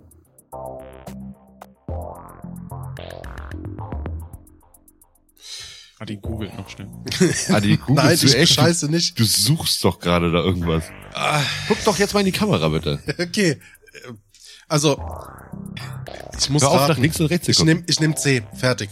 [6.00, 6.88] Adi googelt noch schnell.
[7.50, 8.54] Adi, googelst Nein, du ich echt?
[8.54, 9.20] scheiße nicht.
[9.20, 10.86] Du suchst doch gerade da irgendwas.
[11.68, 13.00] Guck doch jetzt mal in die Kamera, bitte.
[13.20, 13.60] Okay.
[14.70, 15.02] Also,
[16.38, 18.44] ich muss Hör auf, nach links und rechts Ich nehme ich nehm C.
[18.54, 18.90] Fertig.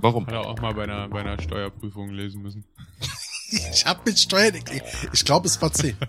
[0.00, 0.26] Warum?
[0.26, 2.64] Hat er auch mal bei einer, bei einer Steuerprüfung lesen müssen.
[3.72, 4.54] Ich habe mit Steuern...
[5.12, 5.94] Ich glaube, es war C.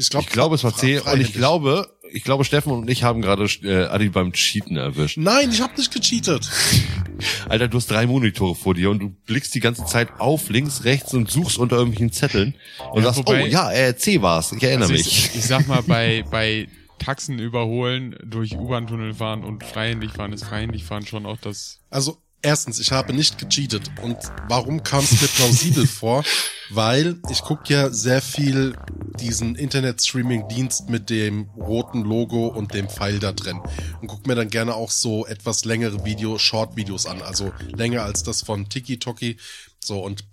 [0.00, 1.00] Ich glaube, Ich glaube, es war C.
[1.00, 5.16] Und ich glaube, ich glaube, Steffen und ich haben gerade äh, Adi beim Cheaten erwischt.
[5.18, 6.48] Nein, ich habe nicht gecheatet.
[7.48, 10.84] Alter, du hast drei Monitore vor dir und du blickst die ganze Zeit auf, links,
[10.84, 12.54] rechts und suchst unter irgendwelchen Zetteln
[12.92, 14.52] und Ja, sagst, wobei- oh ja, äh, C war's.
[14.52, 15.06] Ich erinnere Also mich.
[15.30, 16.68] ich, ich sag mal, bei, bei
[17.00, 21.80] Taxen überholen, durch U-Bahn-Tunnel fahren und freihändig fahren ist freihändig fahren schon auch das.
[21.90, 23.90] Also, erstens, ich habe nicht gecheatet.
[24.02, 24.16] Und
[24.48, 26.24] warum kam es mir plausibel vor?
[26.70, 28.76] Weil ich gucke ja sehr viel
[29.20, 33.60] diesen Internet-Streaming-Dienst mit dem roten Logo und dem Pfeil da drin.
[34.00, 37.22] Und guck mir dann gerne auch so etwas längere Video, Short-Videos an.
[37.22, 39.38] Also länger als das von Tiki Toki.
[39.82, 40.24] So, und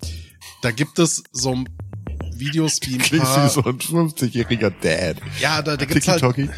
[0.61, 1.63] da gibt es so
[2.33, 3.45] Videos wie ein Klingst paar...
[3.45, 5.17] wie so ein 50-jähriger Dad.
[5.39, 6.49] Ja, da, da gibt's halt, Tiki-Toki.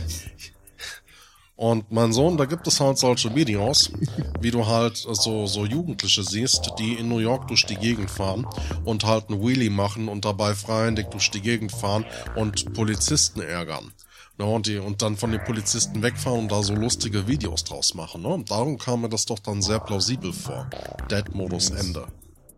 [1.57, 3.91] Und mein Sohn, da gibt es halt solche Videos,
[4.39, 8.45] wie du halt so, so Jugendliche siehst, die in New York durch die Gegend fahren
[8.85, 12.05] und halt einen Wheelie machen und dabei freihändig durch die Gegend fahren
[12.35, 13.91] und Polizisten ärgern.
[14.39, 17.95] Ja, und, die, und dann von den Polizisten wegfahren und da so lustige Videos draus
[17.95, 18.21] machen.
[18.21, 18.27] Ne?
[18.27, 20.69] Und darum kam mir das doch dann sehr plausibel vor.
[21.09, 22.05] Dead-Modus Ende.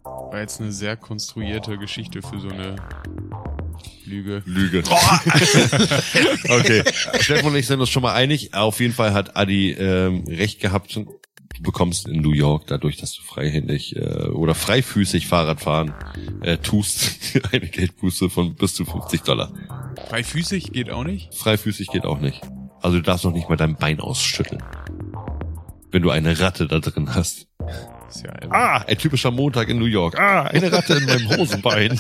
[0.04, 2.76] War jetzt eine sehr konstruierte Geschichte für so eine
[4.10, 4.42] Lüge.
[4.46, 4.80] Lüge.
[6.50, 6.84] okay.
[7.20, 8.54] Steffen und ich sind uns schon mal einig.
[8.54, 10.96] Auf jeden Fall hat Adi ähm, recht gehabt.
[10.96, 11.20] Du
[11.62, 15.94] bekommst in New York dadurch, dass du freihändig äh, oder freifüßig Fahrrad fahren
[16.42, 19.54] äh, tust, eine Geldbuße von bis zu 50 Dollar.
[20.10, 21.34] Freifüßig geht auch nicht?
[21.36, 22.42] Freifüßig geht auch nicht.
[22.82, 24.64] Also du darfst noch nicht mal dein Bein ausschütteln.
[25.92, 27.48] Wenn du eine Ratte da drin hast.
[28.10, 28.34] Ist ja.
[28.50, 30.18] Ah, ein typischer Montag in New York.
[30.20, 32.00] Ah, eine Ratte in meinem Hosenbein.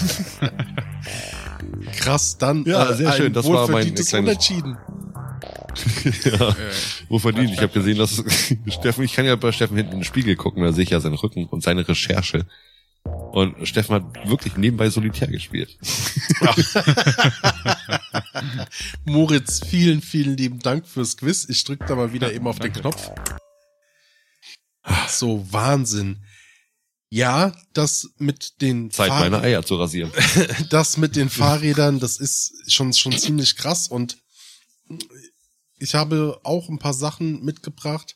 [1.97, 4.77] Krass, dann Ja, äh, sehr schön, das war mein kleines- Unentschieden.
[6.25, 6.49] ja.
[6.49, 6.55] Äh,
[7.07, 7.51] Wo verdient?
[7.51, 8.23] Ich habe gesehen, dass
[8.67, 10.99] Steffen, ich kann ja bei Steffen hinten in den Spiegel gucken, da sehe ich ja
[10.99, 12.45] seinen Rücken und seine Recherche.
[13.03, 15.77] Und Steffen hat wirklich nebenbei Solitär gespielt.
[19.05, 21.45] Moritz, vielen, vielen lieben Dank fürs Quiz.
[21.49, 23.11] Ich drück da mal wieder eben auf den Knopf.
[25.07, 26.17] So, Wahnsinn.
[27.11, 30.11] Ja, das mit den Zeit, Fahr- meine Eier zu rasieren.
[30.69, 34.17] das mit den Fahrrädern, das ist schon, schon ziemlich krass und
[35.79, 38.15] ich habe auch ein paar Sachen mitgebracht,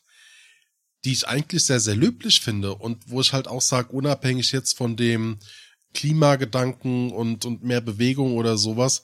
[1.04, 4.76] die ich eigentlich sehr, sehr löblich finde und wo ich halt auch sage, unabhängig jetzt
[4.76, 5.38] von dem
[5.92, 9.02] Klimagedanken und, und mehr Bewegung oder sowas,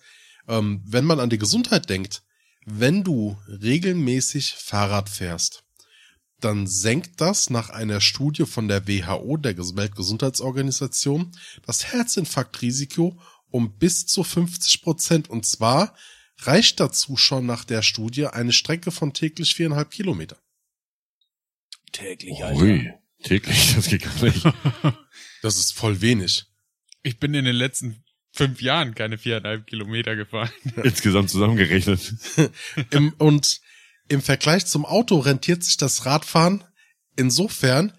[0.48, 2.22] ähm, wenn man an die Gesundheit denkt,
[2.64, 5.62] wenn du regelmäßig Fahrrad fährst,
[6.44, 11.32] dann senkt das nach einer Studie von der WHO, der Ges- Weltgesundheitsorganisation,
[11.66, 13.18] das Herzinfarktrisiko
[13.50, 15.28] um bis zu 50 Prozent.
[15.30, 15.94] Und zwar
[16.38, 20.36] reicht dazu schon nach der Studie eine Strecke von täglich viereinhalb Kilometer.
[21.92, 24.44] Täglich, Ui, täglich, das geht gar nicht.
[25.42, 26.44] Das ist voll wenig.
[27.02, 30.50] ich bin in den letzten fünf Jahren keine viereinhalb Kilometer gefahren.
[30.84, 32.14] Insgesamt zusammengerechnet.
[32.90, 33.60] Im, und
[34.10, 36.64] im Vergleich zum Auto rentiert sich das Radfahren
[37.16, 37.96] insofern,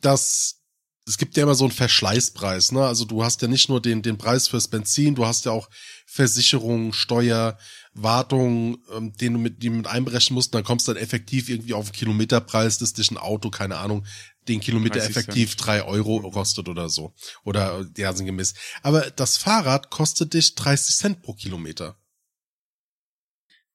[0.00, 0.62] dass
[1.06, 2.86] es gibt ja immer so einen Verschleißpreis, ne?
[2.86, 5.68] Also du hast ja nicht nur den, den Preis fürs Benzin, du hast ja auch
[6.06, 7.58] Versicherung, Steuer,
[7.92, 11.48] Wartung, ähm, den du mit, die mit einberechnen musst, und dann kommst du dann effektiv
[11.48, 14.06] irgendwie auf den Kilometerpreis, dass dich ein Auto, keine Ahnung,
[14.48, 17.12] den Kilometer 30 effektiv drei Euro kostet oder so.
[17.44, 18.54] Oder ja, sinngemäß.
[18.82, 21.96] Aber das Fahrrad kostet dich 30 Cent pro Kilometer.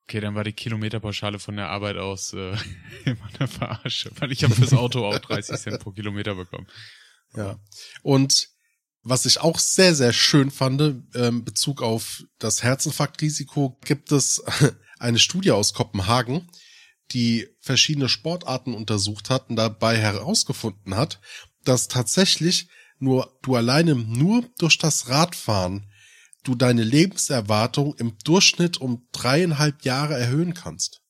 [0.10, 2.56] Okay, dann war die Kilometerpauschale von der Arbeit aus äh,
[3.06, 6.66] immer eine Verarsche, weil ich habe fürs Auto auch 30 Cent pro Kilometer bekommen.
[7.36, 7.60] Ja.
[8.04, 8.48] Und
[9.04, 14.42] was ich auch sehr, sehr schön fand, ähm, Bezug auf das Herzinfarktrisiko, gibt es
[14.98, 16.50] eine Studie aus Kopenhagen,
[17.12, 21.20] die verschiedene Sportarten untersucht hat und dabei herausgefunden hat,
[21.66, 25.92] dass tatsächlich nur du alleine nur durch das Radfahren
[26.48, 31.02] du deine Lebenserwartung im Durchschnitt um dreieinhalb Jahre erhöhen kannst.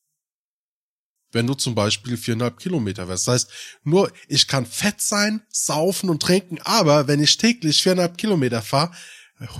[1.32, 3.28] Wenn du zum Beispiel viereinhalb Kilometer wärst.
[3.28, 3.52] Das heißt,
[3.84, 8.92] nur ich kann fett sein, saufen und trinken, aber wenn ich täglich viereinhalb Kilometer fahre,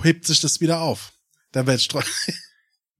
[0.02, 1.12] hebt sich das wieder auf.
[1.52, 1.88] Dann werde ich.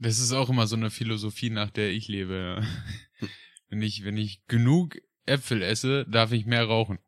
[0.01, 2.63] Das ist auch immer so eine Philosophie, nach der ich lebe.
[2.63, 3.27] ja.
[3.69, 7.01] Wenn ich, wenn ich genug Äpfel esse, darf ich mehr rauchen.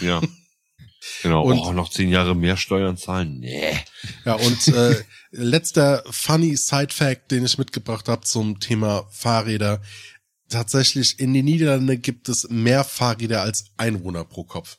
[0.00, 0.22] Ja.
[1.22, 1.44] Genau.
[1.44, 3.40] Und- oh, noch zehn Jahre mehr Steuern zahlen?
[3.40, 3.76] Nee.
[4.24, 9.82] Ja, und äh, letzter funny Side-Fact, den ich mitgebracht habe zum Thema Fahrräder.
[10.48, 14.78] Tatsächlich, in den Niederlanden gibt es mehr Fahrräder als Einwohner pro Kopf.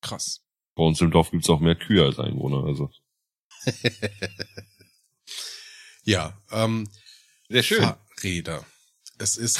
[0.00, 0.40] Krass.
[0.74, 2.90] Bei uns im Dorf gibt's auch mehr Kühe als Einwohner, also.
[6.06, 6.88] Ja, ähm,
[7.48, 8.66] Sehr Fahrräder.
[9.24, 9.58] Es ist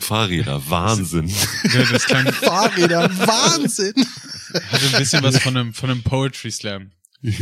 [0.00, 1.28] Fahrräder, Wahnsinn.
[1.28, 3.94] Ja, das klang, Fahrräder, Wahnsinn!
[4.70, 6.92] hatte ein bisschen was von einem, von einem Poetry Slam.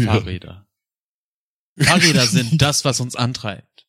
[0.04, 0.68] Fahrräder.
[1.76, 3.88] Fahrräder sind das, was uns antreibt.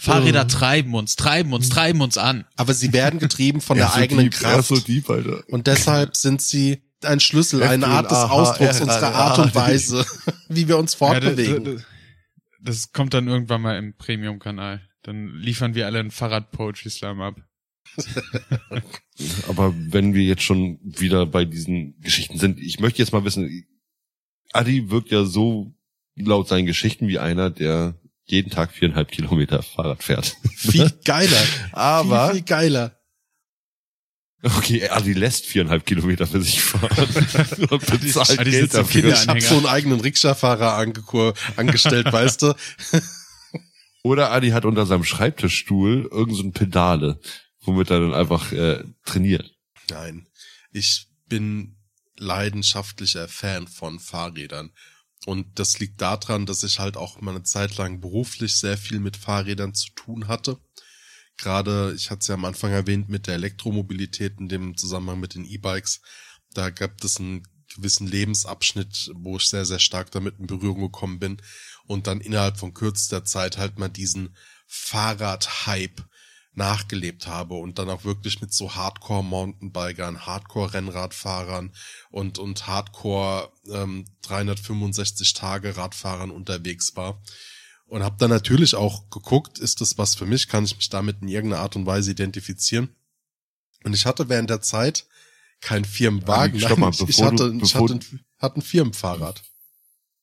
[0.00, 2.44] Fahrräder treiben uns, treiben uns, treiben uns an.
[2.56, 4.68] Aber sie werden getrieben von der Er so eigenen deep, er Kraft.
[4.68, 5.44] so deep, Alter.
[5.46, 10.04] Und deshalb sind sie ein Schlüssel, F eine Art des Ausdrucks unserer Art und Weise,
[10.48, 11.64] wie wir uns fortbewegen.
[11.64, 11.82] das,
[12.60, 14.82] das kommt dann irgendwann mal im Premium-Kanal.
[15.06, 17.36] Dann liefern wir alle einen Fahrrad-Poetry-Slam ab.
[19.48, 23.64] Aber wenn wir jetzt schon wieder bei diesen Geschichten sind, ich möchte jetzt mal wissen,
[24.52, 25.72] Adi wirkt ja so
[26.16, 27.94] laut seinen Geschichten wie einer, der
[28.24, 30.36] jeden Tag viereinhalb Kilometer Fahrrad fährt.
[30.56, 31.40] Viel geiler.
[31.70, 32.98] Aber, Viel, viel geiler.
[34.42, 36.90] okay, Adi lässt viereinhalb Kilometer für sich fahren.
[37.70, 39.02] Und bezahlt Adi Geld dafür.
[39.02, 40.74] Kinder- Ich habe so einen eigenen Rikscha-Fahrer
[41.56, 42.54] angestellt, weißt du?
[44.06, 47.18] Oder Adi hat unter seinem Schreibtischstuhl irgend so Pedale,
[47.62, 49.52] womit er dann einfach äh, trainiert.
[49.90, 50.28] Nein,
[50.70, 51.76] ich bin
[52.16, 54.70] leidenschaftlicher Fan von Fahrrädern.
[55.26, 59.00] Und das liegt daran, dass ich halt auch mal eine Zeit lang beruflich sehr viel
[59.00, 60.60] mit Fahrrädern zu tun hatte.
[61.36, 65.34] Gerade, ich hatte es ja am Anfang erwähnt, mit der Elektromobilität in dem Zusammenhang mit
[65.34, 66.00] den E-Bikes.
[66.54, 67.42] Da gab es einen
[67.74, 71.42] gewissen Lebensabschnitt, wo ich sehr, sehr stark damit in Berührung gekommen bin.
[71.86, 74.34] Und dann innerhalb von kürzester Zeit halt mal diesen
[74.66, 76.02] Fahrrad-Hype
[76.54, 81.72] nachgelebt habe und dann auch wirklich mit so Hardcore-Mountainbikern, Hardcore-Rennradfahrern
[82.10, 87.20] und, und Hardcore ähm, 365 Tage Radfahrern unterwegs war.
[87.84, 90.48] Und habe dann natürlich auch geguckt, ist das was für mich?
[90.48, 92.88] Kann ich mich damit in irgendeiner Art und Weise identifizieren?
[93.84, 95.06] Und ich hatte während der Zeit
[95.60, 96.58] kein Firmenwagen.
[96.60, 99.42] Mal, Nein, ich, ich, bevor hatte, du- ich hatte, ein, hatte ein Firmenfahrrad.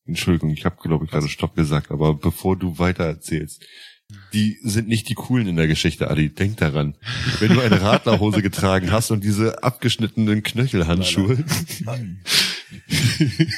[0.06, 3.64] Entschuldigung, ich habe glaube ich gerade Stopp gesagt, aber bevor du weiter erzählst,
[4.34, 6.30] die sind nicht die coolen in der Geschichte, Adi.
[6.30, 6.96] Denk daran.
[7.40, 11.44] Wenn du eine Radlerhose getragen hast und diese abgeschnittenen Knöchelhandschuhe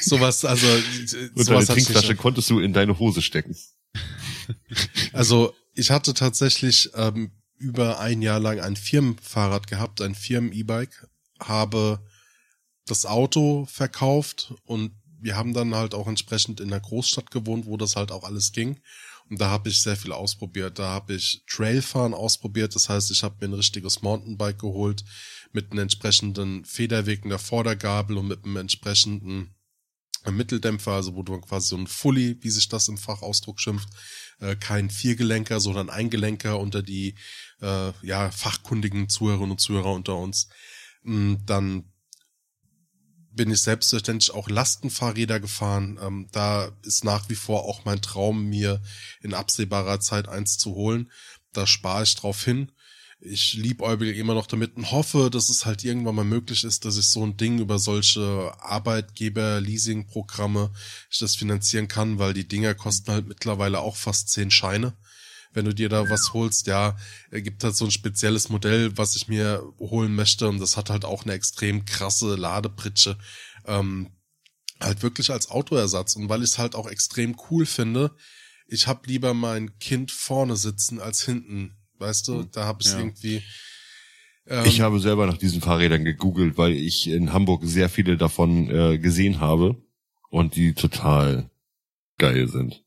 [0.02, 3.56] Sowas, also und deine sowas nicht Trinkflasche konntest du in deine Hose stecken.
[5.12, 11.08] Also ich hatte tatsächlich ähm, über ein Jahr lang ein Firmenfahrrad gehabt, ein Firmen-E-Bike,
[11.40, 11.98] habe
[12.86, 17.76] das Auto verkauft und wir haben dann halt auch entsprechend in der Großstadt gewohnt, wo
[17.76, 18.80] das halt auch alles ging.
[19.28, 20.78] Und da habe ich sehr viel ausprobiert.
[20.78, 22.74] Da habe ich Trailfahren ausprobiert.
[22.74, 25.04] Das heißt, ich habe mir ein richtiges Mountainbike geholt
[25.52, 29.54] mit einem entsprechenden Federweg in der Vordergabel und mit einem entsprechenden
[30.30, 33.88] Mitteldämpfer, also wo du quasi so ein Fully, wie sich das im Fachausdruck schimpft,
[34.40, 37.14] äh, kein Viergelenker, sondern Eingelenker unter die
[37.60, 40.48] äh, ja fachkundigen Zuhörerinnen und Zuhörer unter uns.
[41.02, 41.92] Mm, Dann
[43.36, 45.98] bin ich selbstverständlich auch Lastenfahrräder gefahren.
[46.02, 48.82] Ähm, da ist nach wie vor auch mein Traum, mir
[49.20, 51.12] in absehbarer Zeit eins zu holen.
[51.52, 52.72] Da spare ich drauf hin.
[53.18, 56.98] Ich liebäugel immer noch damit und hoffe, dass es halt irgendwann mal möglich ist, dass
[56.98, 60.70] ich so ein Ding über solche Arbeitgeber-Leasing-Programme
[61.10, 64.92] ich das finanzieren kann, weil die Dinger kosten halt mittlerweile auch fast zehn Scheine.
[65.52, 66.96] Wenn du dir da was holst, ja,
[67.30, 70.90] er gibt halt so ein spezielles Modell, was ich mir holen möchte und das hat
[70.90, 73.18] halt auch eine extrem krasse Ladepritsche.
[73.66, 74.10] Ähm,
[74.80, 78.14] halt wirklich als Autoersatz und weil ich es halt auch extrem cool finde,
[78.68, 81.76] ich hab lieber mein Kind vorne sitzen als hinten.
[81.98, 82.98] Weißt du, da hab ich Ja.
[82.98, 83.42] irgendwie.
[84.46, 88.68] Ähm, Ich habe selber nach diesen Fahrrädern gegoogelt, weil ich in Hamburg sehr viele davon
[88.68, 89.82] äh, gesehen habe
[90.30, 91.50] und die total
[92.18, 92.84] geil sind.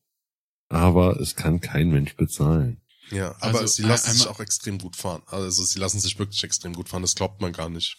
[0.69, 2.81] Aber es kann kein Mensch bezahlen.
[3.11, 5.23] Ja, aber Also, sie lassen sich auch extrem gut fahren.
[5.25, 7.97] Also sie lassen sich wirklich extrem gut fahren, das glaubt man gar nicht.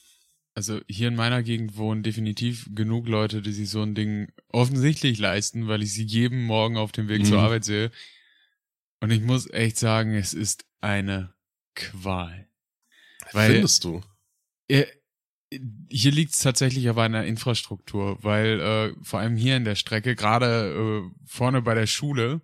[0.55, 5.19] Also hier in meiner Gegend wohnen definitiv genug Leute, die sich so ein Ding offensichtlich
[5.19, 7.27] leisten, weil ich sie jeden Morgen auf dem Weg Mhm.
[7.27, 7.91] zur Arbeit sehe.
[9.01, 11.35] Und ich muss echt sagen, es ist eine
[11.75, 12.49] Qual.
[13.33, 14.03] Weil Findest du?
[14.69, 14.87] äh,
[15.89, 19.75] hier liegt es tatsächlich aber an der Infrastruktur, weil äh, vor allem hier in der
[19.77, 22.43] Strecke, gerade äh, vorne bei der Schule,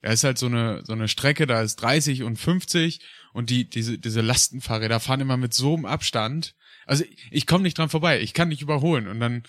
[0.00, 3.00] da ist halt so eine so eine Strecke, da ist 30 und 50
[3.32, 6.54] und die diese diese Lastenfahrräder fahren immer mit so einem Abstand.
[6.86, 9.44] Also ich, ich komme nicht dran vorbei, ich kann nicht überholen und dann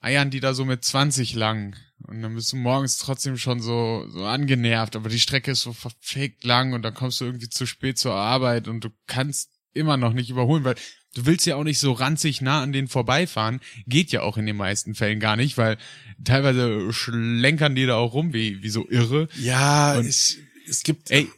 [0.00, 4.06] eiern die da so mit 20 lang und dann bist du morgens trotzdem schon so
[4.10, 7.66] so angenervt, aber die Strecke ist so verfickt lang und dann kommst du irgendwie zu
[7.66, 10.76] spät zur Arbeit und du kannst immer noch nicht überholen, weil
[11.14, 13.60] du willst ja auch nicht so ranzig nah an denen vorbeifahren.
[13.86, 15.78] Geht ja auch in den meisten Fällen gar nicht, weil
[16.24, 19.28] teilweise schlenkern die da auch rum wie, wie so irre.
[19.40, 20.38] Ja, Und- ich,
[20.68, 21.10] es gibt.
[21.10, 21.28] Ey,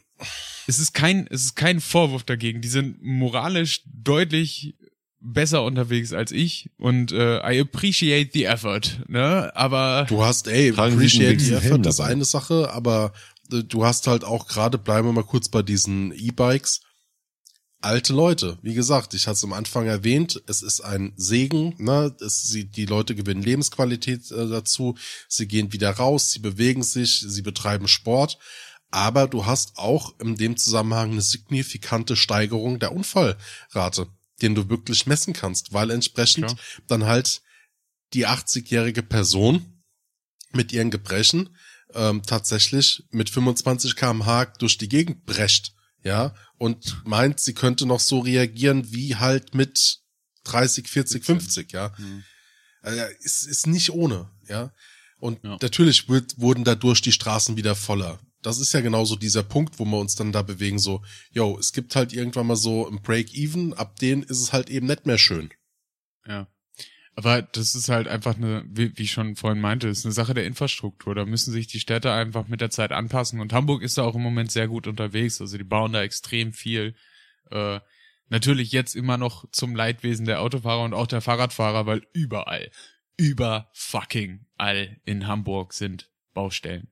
[0.67, 2.61] es ist kein, es ist kein Vorwurf dagegen.
[2.61, 4.75] Die sind moralisch deutlich
[5.21, 9.51] besser unterwegs als ich und äh, I appreciate the effort, ne?
[9.53, 13.11] Aber Du hast, ey, appreciate the Helm effort, das ist eine Sache, aber
[13.51, 16.81] äh, du hast halt auch gerade, bleiben wir mal kurz bei diesen E-Bikes,
[17.81, 18.57] alte Leute.
[18.61, 22.15] Wie gesagt, ich hatte es am Anfang erwähnt, es ist ein Segen, ne?
[22.19, 27.23] Es, sie, die Leute gewinnen Lebensqualität äh, dazu, sie gehen wieder raus, sie bewegen sich,
[27.25, 28.37] sie betreiben Sport,
[28.91, 34.07] aber du hast auch in dem Zusammenhang eine signifikante Steigerung der Unfallrate,
[34.41, 36.59] den du wirklich messen kannst, weil entsprechend Klar.
[36.87, 37.41] dann halt
[38.13, 39.83] die 80-jährige Person
[40.51, 41.55] mit ihren Gebrechen
[41.93, 45.73] ähm, tatsächlich mit 25 kmh durch die Gegend brecht,
[46.03, 49.99] ja, und meint, sie könnte noch so reagieren wie halt mit
[50.43, 51.93] 30, 40, 50, ja.
[51.97, 52.23] Mhm.
[52.81, 54.71] Also, ist, ist nicht ohne, ja.
[55.17, 55.57] Und Ja.
[55.61, 58.19] natürlich wird, wurden dadurch die Straßen wieder voller.
[58.41, 61.73] Das ist ja genauso dieser Punkt, wo wir uns dann da bewegen, so, yo, es
[61.73, 65.17] gibt halt irgendwann mal so ein Break-Even, ab denen ist es halt eben nicht mehr
[65.17, 65.49] schön.
[66.25, 66.47] Ja.
[67.15, 70.33] Aber das ist halt einfach eine, wie, wie ich schon vorhin meinte, ist eine Sache
[70.33, 71.15] der Infrastruktur.
[71.15, 73.41] Da müssen sich die Städte einfach mit der Zeit anpassen.
[73.41, 75.41] Und Hamburg ist da auch im Moment sehr gut unterwegs.
[75.41, 76.95] Also die bauen da extrem viel.
[77.51, 77.79] Äh,
[78.29, 82.71] natürlich jetzt immer noch zum Leidwesen der Autofahrer und auch der Fahrradfahrer, weil überall,
[83.17, 86.89] über fucking all in Hamburg sind Baustellen.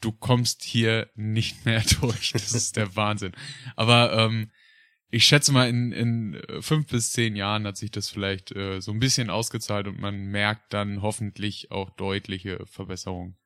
[0.00, 2.32] Du kommst hier nicht mehr durch.
[2.32, 3.32] Das ist der Wahnsinn.
[3.76, 4.50] Aber ähm,
[5.12, 8.80] ich schätze mal, in, in äh, fünf bis zehn Jahren hat sich das vielleicht äh,
[8.80, 13.36] so ein bisschen ausgezahlt und man merkt dann hoffentlich auch deutliche Verbesserungen.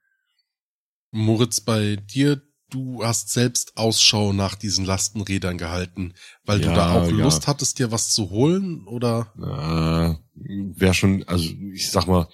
[1.10, 2.40] Moritz, bei dir,
[2.70, 6.14] du hast selbst Ausschau nach diesen Lastenrädern gehalten,
[6.44, 7.16] weil du Ja, da auch ja.
[7.16, 9.32] Lust hattest, dir was zu holen, oder?
[9.36, 10.40] Äh,
[10.78, 12.28] wäre schon, also ich sag mal,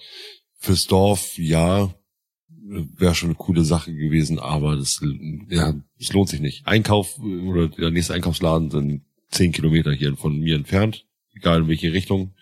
[0.59, 1.95] fürs Dorf, ja,
[2.49, 5.01] wäre schon eine coole Sache gewesen, aber das,
[5.49, 6.67] ja, das lohnt sich nicht.
[6.67, 11.69] Einkauf äh, oder der nächste Einkaufsladen sind zehn Kilometer hier von mir entfernt, egal in
[11.69, 12.35] welche Richtung.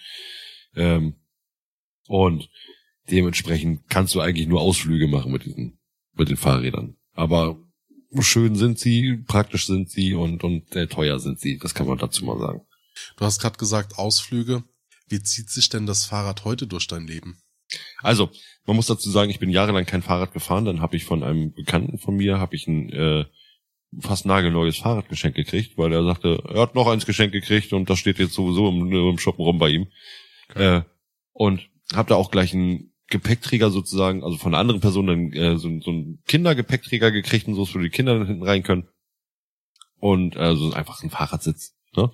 [0.74, 1.14] Ähm,
[2.06, 2.50] und
[3.10, 5.78] dementsprechend kannst du eigentlich nur Ausflüge machen mit diesen,
[6.12, 6.96] mit den Fahrrädern.
[7.12, 7.58] Aber
[8.20, 11.58] schön sind sie, praktisch sind sie und, und äh, teuer sind sie.
[11.58, 12.62] Das kann man dazu mal sagen.
[13.16, 14.64] Du hast gerade gesagt, Ausflüge.
[15.08, 17.40] Wie zieht sich denn das Fahrrad heute durch dein Leben?
[17.98, 18.30] Also,
[18.66, 20.64] man muss dazu sagen, ich bin jahrelang kein Fahrrad gefahren.
[20.64, 23.24] Dann habe ich von einem Bekannten von mir habe ich ein äh,
[23.98, 27.90] fast nagelneues Fahrrad geschenkt gekriegt, weil er sagte, er hat noch eins geschenkt gekriegt und
[27.90, 29.88] das steht jetzt sowieso im, im Shoppen rum bei ihm.
[30.54, 30.82] Äh,
[31.32, 35.58] und habe da auch gleich einen Gepäckträger sozusagen, also von einer anderen Person dann äh,
[35.58, 38.88] so, so einen Kindergepäckträger gekriegt und so, wo die Kinder dann hinten rein können.
[39.98, 41.76] Und äh, so einfach ein Fahrradsitz.
[41.96, 42.10] Ne?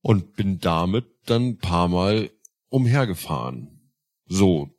[0.00, 2.30] Und bin damit dann ein paar Mal
[2.68, 3.92] umhergefahren.
[4.26, 4.75] So.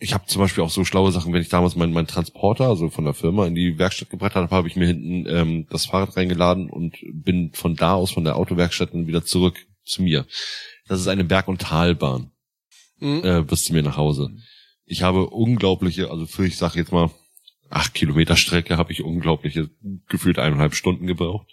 [0.00, 2.88] Ich habe zum Beispiel auch so schlaue Sachen, wenn ich damals meinen mein Transporter, also
[2.88, 6.16] von der Firma, in die Werkstatt gebracht habe, habe ich mir hinten ähm, das Fahrrad
[6.16, 10.26] reingeladen und bin von da aus, von der Autowerkstatt, dann wieder zurück zu mir.
[10.86, 12.30] Das ist eine Berg- und Talbahn
[13.00, 13.20] Mhm.
[13.24, 14.30] äh, bis zu mir nach Hause.
[14.84, 17.10] Ich habe unglaubliche, also für, ich sag jetzt mal,
[17.70, 19.70] acht Kilometer Strecke habe ich unglaubliche,
[20.08, 21.46] gefühlt eineinhalb Stunden gebraucht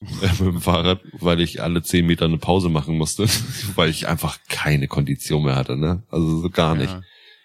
[0.00, 3.26] äh, mit dem Fahrrad, weil ich alle zehn Meter eine Pause machen musste,
[3.76, 6.02] weil ich einfach keine Kondition mehr hatte, ne?
[6.10, 6.90] Also so gar nicht.
[6.90, 7.02] Ja.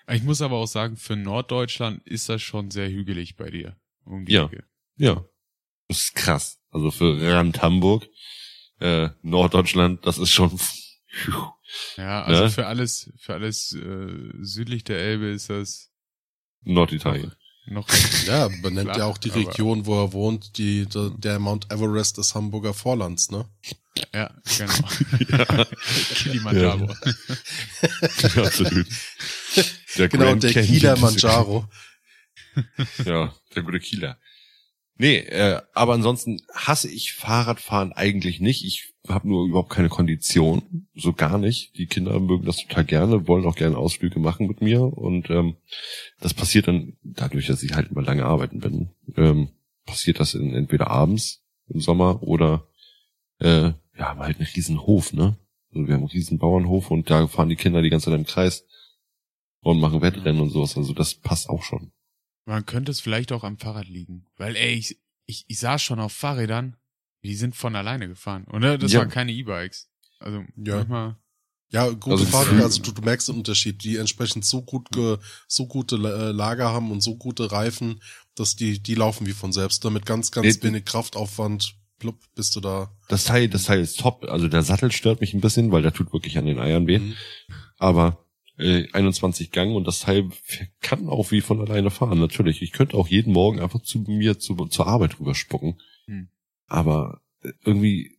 [0.10, 3.76] Ich muss aber auch sagen, für Norddeutschland ist das schon sehr hügelig bei dir.
[4.03, 4.45] Um Ja.
[4.45, 4.64] Ecke.
[4.97, 5.26] Ja.
[5.88, 6.60] Das ist krass.
[6.72, 8.08] Also für Rand Hamburg,
[8.80, 10.60] äh, Norddeutschland, das ist schon.
[11.97, 12.49] Ja, also Ne?
[12.49, 15.91] für alles, für alles äh, südlich der Elbe ist das
[16.62, 17.32] Norditalien.
[17.68, 17.88] Noch.
[18.26, 22.18] Ja, benennt Klar, ja auch die Region, wo er wohnt, die, der, der Mount Everest
[22.18, 23.45] des Hamburger Vorlands, ne?
[24.13, 24.74] Ja, genau.
[26.16, 26.93] Kilimanjaro.
[28.36, 28.88] Ja, absolut.
[29.97, 31.68] Der Genau, Grand der Manjaro.
[33.05, 34.18] Ja, der gute Kieler.
[34.98, 38.64] Nee, äh, aber ansonsten hasse ich Fahrradfahren eigentlich nicht.
[38.64, 41.78] Ich habe nur überhaupt keine Kondition, so gar nicht.
[41.78, 45.58] Die Kinder mögen das total gerne, wollen auch gerne Ausflüge machen mit mir und ähm,
[46.22, 48.89] das passiert dann dadurch, dass ich halt immer lange arbeiten bin.
[49.18, 49.50] Ähm,
[49.86, 52.68] passiert das in, entweder abends im Sommer oder
[53.39, 55.38] äh, ja, haben halt einen riesen Hof, ne?
[55.74, 58.26] Also wir haben einen riesen Bauernhof und da fahren die Kinder die ganze Zeit im
[58.26, 58.66] Kreis
[59.60, 60.78] und machen Wettrennen und sowas.
[60.78, 61.91] Also das passt auch schon.
[62.46, 64.26] Man könnte es vielleicht auch am Fahrrad liegen.
[64.38, 66.78] Weil, ey, ich, ich, ich saß schon auf Fahrrädern,
[67.24, 68.43] die sind von alleine gefahren.
[68.46, 69.00] Und äh, das Ja.
[69.00, 69.89] waren keine E-Bikes.
[70.20, 70.78] Also Ja.
[70.78, 71.16] manchmal.
[71.72, 75.17] Ja, gute Also Fahrräder, also du, du merkst den Unterschied, die entsprechend so gut ge,
[75.47, 78.01] so gute äh, Lager haben und so gute Reifen,
[78.36, 79.84] dass die, die laufen wie von selbst.
[79.84, 82.96] Da mit ganz, ganz Nee, wenig Kraftaufwand, plupp, bist du da.
[83.09, 84.26] Das Teil, das Teil ist top.
[84.30, 87.00] Also der Sattel stört mich ein bisschen, weil der tut wirklich an den Eiern weh.
[87.00, 87.16] Mhm.
[87.80, 88.25] Aber
[88.58, 90.30] äh, 21 Gang und das Teil
[90.82, 92.20] kann auch wie von alleine fahren.
[92.20, 92.62] Natürlich.
[92.62, 95.80] Ich könnte auch jeden Morgen einfach zu mir zu, zur Arbeit rüberspucken.
[96.06, 96.30] Hm.
[96.68, 98.18] Aber äh, irgendwie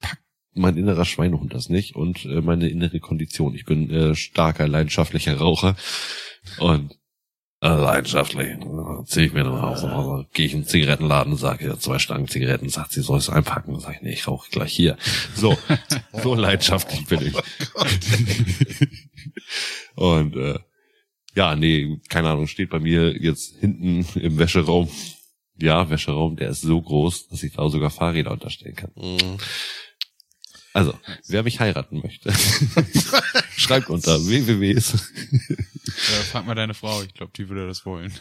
[0.00, 0.22] packt
[0.54, 3.54] mein innerer Schweinehund das nicht und äh, meine innere Kondition.
[3.54, 5.76] Ich bin äh, starker, leidenschaftlicher Raucher
[6.58, 6.96] und
[7.62, 8.56] äh, leidenschaftlich.
[9.04, 12.26] Ziehe ich mir dann raus, also, gehe ich in den Zigarettenladen, sage ja zwei Stangen
[12.26, 13.78] Zigaretten, sagt sie, soll es einpacken?
[13.80, 14.96] Sage ich, nee, ich rauche gleich hier.
[15.34, 15.58] So,
[16.22, 17.34] so leidenschaftlich bin ich.
[19.94, 20.58] Und äh,
[21.34, 24.90] ja, nee, keine Ahnung, steht bei mir jetzt hinten im Wäscheraum.
[25.56, 28.90] Ja, Wäscheraum, der ist so groß, dass ich da sogar Fahrräder unterstellen kann.
[28.96, 29.38] Mhm.
[30.72, 30.94] Also,
[31.26, 32.32] wer mich heiraten möchte,
[33.56, 34.70] schreibt unter www.
[34.70, 34.80] Äh,
[36.30, 38.12] frag mal deine Frau, ich glaube, die würde das wollen.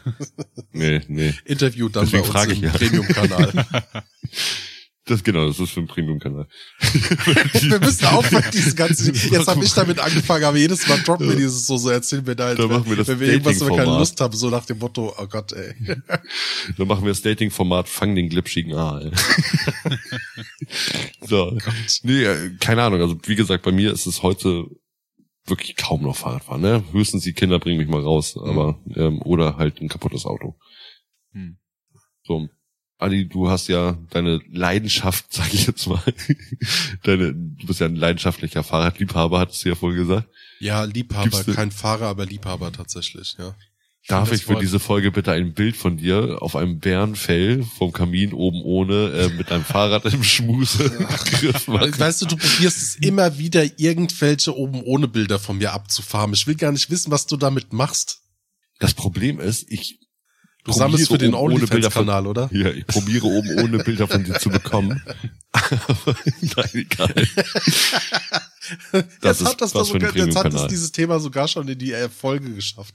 [0.71, 1.33] Nee, nee.
[1.45, 2.71] Interview dann Deswegen bei uns frage im ich ja.
[2.71, 3.65] Premium-Kanal.
[5.09, 6.47] Das genau, das ist für einen Premium-Kanal.
[6.79, 11.35] Wir müssen aufhören, diese ganze, jetzt habe ich damit angefangen, aber jedes Mal droppen wir
[11.35, 13.97] dieses so, so erzählen wir da, Da machen wir das wenn wir irgendwas, wir keine.
[13.97, 15.73] Lust haben, so nach dem Motto, oh Gott, ey.
[16.77, 19.11] Dann machen wir das Dating-Format Fang den glitschigen Aal.
[21.25, 21.57] so.
[22.03, 23.01] Nee, äh, keine Ahnung.
[23.01, 24.65] Also wie gesagt, bei mir ist es heute
[25.47, 26.61] wirklich kaum noch Fahrradfahren.
[26.61, 26.83] Ne?
[26.91, 30.55] Höchstens die Kinder bringen mich mal raus, aber ähm, oder halt ein kaputtes Auto.
[31.31, 31.57] Hm.
[32.25, 32.47] So.
[32.99, 36.03] Adi, du hast ja deine Leidenschaft, sag ich jetzt mal.
[37.03, 40.27] Deine, du bist ja ein leidenschaftlicher Fahrradliebhaber, hattest du ja vorhin gesagt.
[40.59, 43.55] Ja, Liebhaber, Gibt's kein Fahrer, aber Liebhaber tatsächlich, ja.
[44.07, 47.63] Darf das ich für Wort- diese Folge bitte ein Bild von dir auf einem Bärenfell
[47.63, 50.89] vom Kamin oben ohne äh, mit einem Fahrrad im Schmuse?
[51.67, 56.33] Weißt du, du probierst es immer wieder, irgendwelche oben ohne Bilder von mir abzufarmen.
[56.33, 58.21] Ich will gar nicht wissen, was du damit machst.
[58.79, 59.99] Das Problem ist, ich
[60.71, 62.49] Du sammelst für den oben ohne Bilder von- OnlyFans-Kanal, oder?
[62.53, 65.01] ja, ich probiere oben ohne Bilder von dir zu bekommen.
[65.51, 67.13] Aber nein, egal.
[69.21, 70.67] Das jetzt hat das ein sogar, jetzt hat Premium-Kanal.
[70.67, 72.93] dieses Thema sogar schon in die äh, Folge geschafft.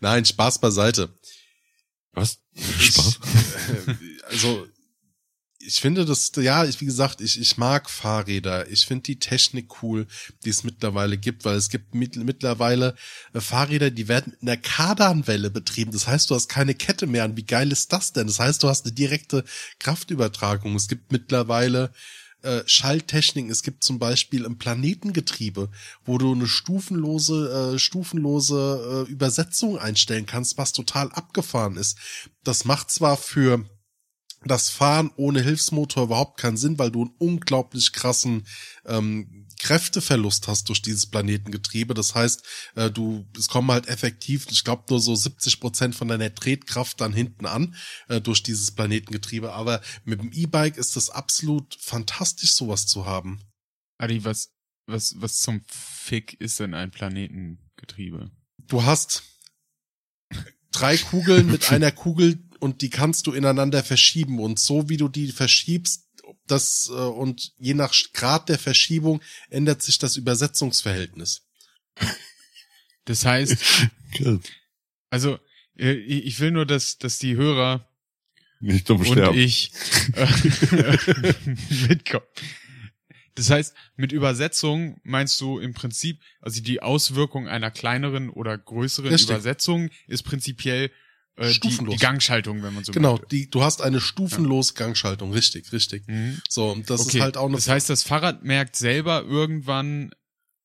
[0.00, 1.08] Nein, Spaß beiseite.
[2.12, 2.38] Was?
[2.54, 3.18] Ich- Spaß?
[3.88, 3.94] äh,
[4.32, 4.66] Also,
[5.62, 8.68] ich finde das, ja, ich, wie gesagt, ich, ich mag Fahrräder.
[8.70, 10.06] Ich finde die Technik cool,
[10.44, 12.94] die es mittlerweile gibt, weil es gibt mit, mittlerweile
[13.34, 15.92] äh, Fahrräder, die werden mit einer Kardanwelle betrieben.
[15.92, 17.36] Das heißt, du hast keine Kette mehr an.
[17.36, 18.26] Wie geil ist das denn?
[18.26, 19.44] Das heißt, du hast eine direkte
[19.78, 20.74] Kraftübertragung.
[20.76, 21.92] Es gibt mittlerweile
[22.42, 22.62] äh.
[23.50, 25.68] Es gibt zum Beispiel ein Planetengetriebe,
[26.06, 31.98] wo du eine stufenlose, äh, stufenlose äh, Übersetzung einstellen kannst, was total abgefahren ist.
[32.42, 33.68] Das macht zwar für
[34.44, 38.46] das Fahren ohne Hilfsmotor überhaupt keinen Sinn, weil du einen unglaublich krassen
[38.86, 41.92] ähm, Kräfteverlust hast durch dieses Planetengetriebe.
[41.92, 42.42] Das heißt,
[42.76, 47.00] äh, du, es kommen halt effektiv, ich glaube, nur so 70 Prozent von deiner Tretkraft
[47.00, 47.74] dann hinten an
[48.08, 49.52] äh, durch dieses Planetengetriebe.
[49.52, 53.40] Aber mit dem E-Bike ist es absolut fantastisch, sowas zu haben.
[53.98, 54.54] Adi, was,
[54.86, 58.30] was, was zum Fick ist denn ein Planetengetriebe?
[58.66, 59.22] Du hast
[60.72, 65.08] drei Kugeln mit einer Kugel und die kannst du ineinander verschieben und so wie du
[65.08, 66.06] die verschiebst,
[66.46, 71.42] das äh, und je nach Grad der Verschiebung ändert sich das Übersetzungsverhältnis.
[73.04, 73.56] Das heißt,
[75.10, 75.38] also,
[75.78, 77.88] äh, ich will nur, dass, dass die Hörer
[78.60, 79.38] Nicht dumm und sterben.
[79.38, 79.72] ich
[80.14, 80.96] äh,
[81.88, 82.26] mitkommen.
[83.34, 89.08] Das heißt, mit Übersetzung meinst du im Prinzip, also die Auswirkung einer kleineren oder größeren
[89.08, 89.30] Richtig.
[89.30, 90.90] Übersetzung ist prinzipiell
[91.36, 91.94] äh, die, Stufenlos.
[91.94, 93.26] die Gangschaltung, wenn man so Genau, möchte.
[93.28, 96.06] die, du hast eine stufenlose Gangschaltung, richtig, richtig.
[96.06, 96.40] Mhm.
[96.48, 97.18] So, und das okay.
[97.18, 100.10] ist halt auch eine Das heißt, das Fahrrad merkt selber irgendwann,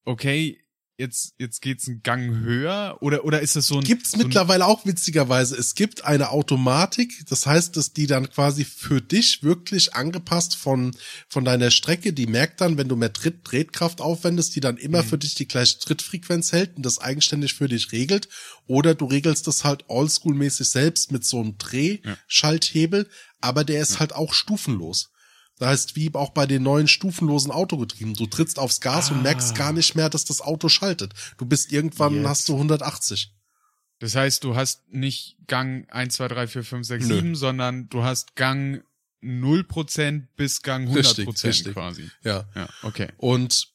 [0.04, 0.65] okay,
[0.98, 3.84] jetzt, jetzt geht's einen Gang höher oder, oder ist das so ein.
[3.84, 5.56] Gibt's so mittlerweile auch witzigerweise.
[5.56, 10.96] Es gibt eine Automatik, das heißt, dass die dann quasi für dich wirklich angepasst von,
[11.28, 15.04] von deiner Strecke, die merkt dann, wenn du mehr Tritt, Tretkraft aufwendest, die dann immer
[15.04, 15.08] Mhm.
[15.08, 18.30] für dich die gleiche Trittfrequenz hält und das eigenständig für dich regelt.
[18.68, 23.08] Oder du regelst das halt oldschool-mäßig selbst mit so einem Drehschalthebel,
[23.42, 25.10] aber der ist halt auch stufenlos.
[25.58, 28.14] Das heißt, wie auch bei den neuen stufenlosen Autogetrieben.
[28.14, 29.58] Du trittst aufs Gas und merkst Ah.
[29.58, 31.14] gar nicht mehr, dass das Auto schaltet.
[31.38, 32.28] Du bist irgendwann, Jetzt.
[32.28, 33.32] hast du 180.
[34.00, 37.16] Das heißt, du hast nicht Gang 1, 2, 3, 4, 5, 6, Nö.
[37.16, 38.84] 7, sondern du hast Gang
[39.24, 40.96] 0% bis Gang 100%
[41.28, 41.74] Richtig, richtig.
[41.74, 42.10] quasi.
[42.24, 42.46] Ja.
[42.54, 43.08] Ja, okay.
[43.18, 43.70] Und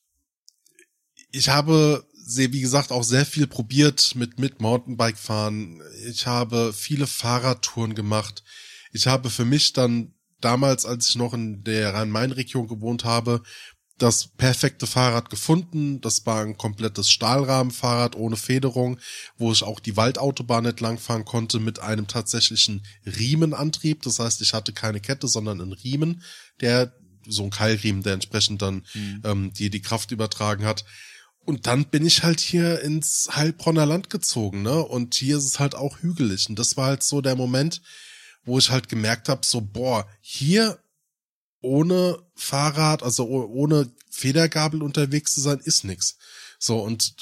[1.32, 5.80] ich habe sehr, wie gesagt, auch sehr viel probiert mit, mit Mountainbike fahren.
[6.06, 8.44] Ich habe viele Fahrradtouren gemacht.
[8.92, 13.42] Ich habe für mich dann damals, als ich noch in der Rhein-Main-Region gewohnt habe,
[14.00, 16.00] das perfekte Fahrrad gefunden.
[16.00, 18.98] Das war ein komplettes Stahlrahmenfahrrad ohne Federung,
[19.36, 24.02] wo ich auch die Waldautobahn entlang fahren konnte mit einem tatsächlichen Riemenantrieb.
[24.02, 26.22] Das heißt, ich hatte keine Kette, sondern einen Riemen,
[26.60, 26.94] der
[27.26, 28.86] so ein Keilriemen, der entsprechend dann
[29.24, 30.84] ähm, die die Kraft übertragen hat.
[31.44, 34.82] Und dann bin ich halt hier ins Heilbronner Land gezogen, ne?
[34.82, 36.48] Und hier ist es halt auch hügelig.
[36.48, 37.82] Und das war halt so der Moment,
[38.44, 40.78] wo ich halt gemerkt habe, so, boah, hier
[41.62, 46.16] ohne Fahrrad, also oh- ohne Federgabel unterwegs zu sein, ist nix.
[46.58, 47.14] So, und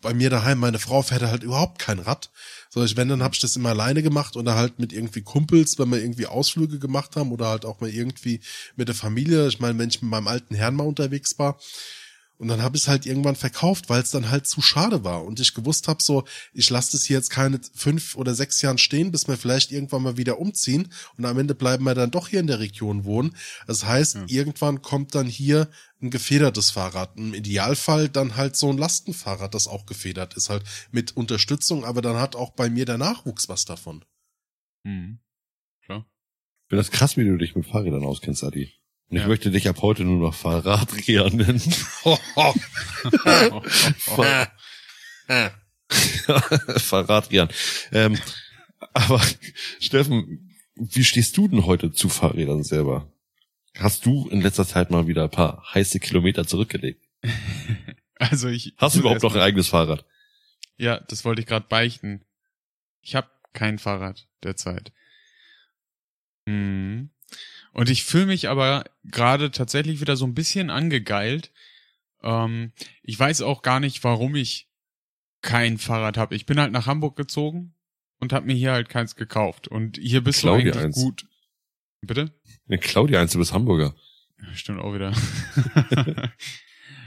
[0.00, 2.30] bei mir daheim, meine Frau fährt halt überhaupt kein Rad.
[2.70, 5.78] So, ich, wenn, dann habe ich das immer alleine gemacht oder halt mit irgendwie Kumpels,
[5.78, 8.40] wenn wir irgendwie Ausflüge gemacht haben oder halt auch mal irgendwie
[8.76, 9.48] mit der Familie.
[9.48, 11.58] Ich meine, wenn ich mit meinem alten Herrn mal unterwegs war.
[12.38, 15.24] Und dann habe ich es halt irgendwann verkauft, weil es dann halt zu schade war.
[15.24, 18.78] Und ich gewusst habe, so, ich lasse das hier jetzt keine fünf oder sechs Jahren
[18.78, 20.92] stehen, bis wir vielleicht irgendwann mal wieder umziehen.
[21.16, 23.34] Und am Ende bleiben wir dann doch hier in der Region wohnen.
[23.66, 24.24] Das heißt, Ja.
[24.28, 25.70] irgendwann kommt dann hier
[26.02, 27.16] ein gefedertes Fahrrad.
[27.16, 32.02] Im Idealfall dann halt so ein Lastenfahrrad, das auch gefedert ist, halt mit Unterstützung, aber
[32.02, 34.04] dann hat auch bei mir der Nachwuchs was davon.
[34.84, 35.20] Mhm.
[35.84, 36.06] Klar.
[36.64, 38.72] Ich finde das krass, wie du dich mit Fahrrädern auskennst, Adi.
[39.08, 39.28] Und ich Ja.
[39.28, 41.60] möchte dich ab heute nur noch Fahrradreher nennen.
[43.98, 44.52] Fahr-
[46.78, 47.48] Fahrradreher.
[47.92, 48.18] Ähm,
[48.92, 49.20] aber
[49.80, 53.12] Steffen, wie stehst du denn heute zu Fahrrädern selber?
[53.78, 57.02] Hast du in letzter Zeit mal wieder ein paar heiße Kilometer zurückgelegt?
[58.18, 58.72] Also ich.
[58.78, 60.06] Hast du überhaupt noch ein eigenes Fahrrad?
[60.78, 62.24] Ja, das wollte ich gerade beichten.
[63.02, 64.90] Ich habe kein Fahrrad derzeit.
[66.46, 67.10] Mhm.
[67.76, 71.52] Und ich fühle mich aber gerade tatsächlich wieder so ein bisschen angegeilt.
[72.22, 72.72] Ähm,
[73.02, 74.70] ich weiß auch gar nicht, warum ich
[75.42, 76.34] kein Fahrrad habe.
[76.36, 77.74] Ich bin halt nach Hamburg gezogen
[78.18, 79.68] und habe mir hier halt keins gekauft.
[79.68, 80.96] Und hier bist Klau du eigentlich eins.
[80.96, 81.26] gut.
[82.00, 82.32] Bitte?
[82.66, 83.94] Ja, Claudia eins, du bist Hamburger.
[84.54, 85.12] Stimmt auch wieder.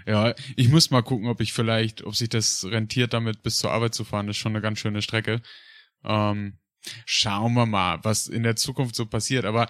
[0.06, 3.72] ja, ich muss mal gucken, ob ich vielleicht, ob sich das rentiert, damit bis zur
[3.72, 4.28] Arbeit zu fahren.
[4.28, 5.42] Das ist schon eine ganz schöne Strecke.
[6.04, 6.60] Ähm,
[7.06, 9.46] schauen wir mal, was in der Zukunft so passiert.
[9.46, 9.68] Aber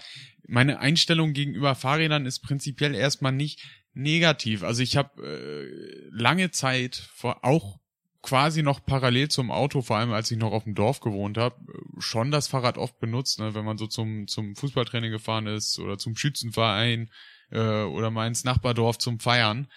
[0.49, 3.61] meine Einstellung gegenüber Fahrrädern ist prinzipiell erstmal nicht
[3.93, 4.63] negativ.
[4.63, 7.80] Also ich habe äh, lange Zeit vor auch
[8.21, 11.55] quasi noch parallel zum Auto, vor allem als ich noch auf dem Dorf gewohnt habe,
[11.99, 13.55] schon das Fahrrad oft benutzt, ne?
[13.55, 17.09] wenn man so zum, zum Fußballtraining gefahren ist oder zum Schützenverein
[17.51, 19.67] äh, oder mal ins Nachbardorf zum Feiern.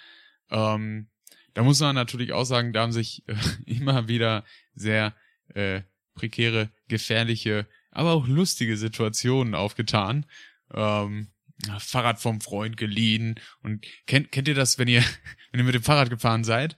[0.51, 1.09] Ähm,
[1.55, 3.37] da muss man natürlich auch sagen, da haben sich äh,
[3.67, 4.45] immer wieder
[4.75, 5.15] sehr
[5.55, 5.83] äh,
[6.15, 10.27] prekäre, gefährliche, aber auch lustige Situationen aufgetan.
[10.75, 11.29] Ähm,
[11.79, 15.03] Fahrrad vom Freund geliehen und kennt kennt ihr das, wenn ihr
[15.53, 16.77] wenn ihr mit dem Fahrrad gefahren seid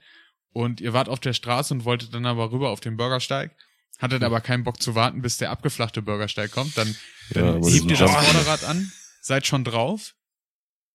[0.52, 3.56] und ihr wart auf der Straße und wolltet dann aber rüber auf den Bürgersteig,
[3.98, 6.88] hattet aber keinen Bock zu warten, bis der abgeflachte Bürgersteig kommt, dann,
[7.34, 10.14] Ja, dann aber hebt ihr das Vorderrad an, seid schon drauf,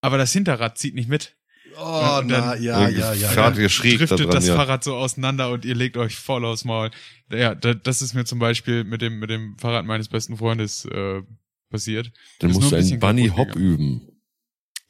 [0.01, 1.35] aber das Hinterrad zieht nicht mit.
[1.77, 3.29] Oh, Und na, dann- ja, ja, ja.
[3.29, 3.63] Fahrt ja.
[3.63, 4.55] ihr schräg da driftet dran, das ja.
[4.55, 6.91] Fahrrad so auseinander und ihr legt euch voll aufs Maul.
[7.31, 10.85] Ja, da, das ist mir zum Beispiel mit dem, mit dem Fahrrad meines besten Freundes
[10.85, 11.21] äh,
[11.69, 12.11] passiert.
[12.39, 14.09] Dann musst du ein einen Bunny Hop üben.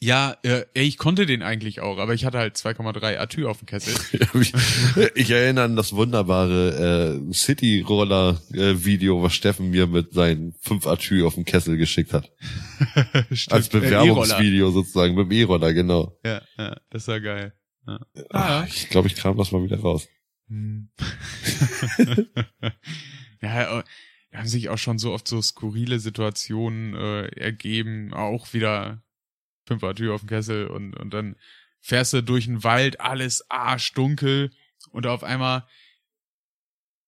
[0.01, 3.65] Ja, äh, ich konnte den eigentlich auch, aber ich hatte halt 2,3 Atü auf dem
[3.65, 3.95] Kessel.
[4.39, 4.53] ich,
[5.15, 11.35] ich erinnere an das wunderbare äh, City-Roller-Video, was Steffen mir mit seinen 5 Atü auf
[11.35, 12.31] dem Kessel geschickt hat.
[13.49, 13.79] Als Äh.
[13.79, 16.17] Bewerbungsvideo sozusagen, mit dem E-Roller, genau.
[16.23, 17.53] ja, ja, das war geil.
[17.85, 17.99] Ja.
[18.29, 20.07] Ah, ich glaube, ich kram das mal wieder raus.
[20.47, 20.89] Hm.
[23.41, 23.83] ja, äh, da
[24.33, 29.03] haben sich auch schon so oft so skurrile Situationen äh, ergeben, auch wieder
[29.65, 31.35] Fünfer-Tür auf dem Kessel und, und dann
[31.79, 34.51] fährst du durch den Wald, alles arschdunkel
[34.91, 35.67] und auf einmal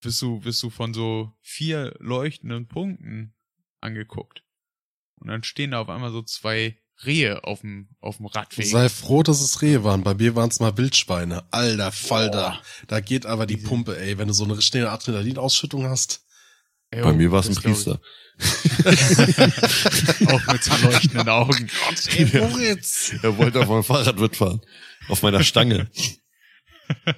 [0.01, 3.33] bist du, bist du von so vier leuchtenden Punkten
[3.81, 4.43] angeguckt.
[5.19, 8.65] Und dann stehen da auf einmal so zwei Rehe auf dem, auf dem Radweg.
[8.65, 10.03] Sei froh, dass es Rehe waren.
[10.03, 11.43] Bei mir waren es mal Wildschweine.
[11.51, 12.61] Alter Falter.
[12.87, 14.17] Da geht aber die Pumpe, ey.
[14.17, 16.25] Wenn du so eine richtige Adrenalinausschüttung hast.
[16.91, 17.55] Ey, Bei mir war es ein.
[17.55, 18.01] Priester.
[20.27, 21.69] Auch mit leuchtenden Augen.
[22.17, 23.13] Ey, Moritz!
[23.21, 24.59] Er wollte auf meinem Fahrrad mitfahren.
[25.07, 25.89] Auf meiner Stange.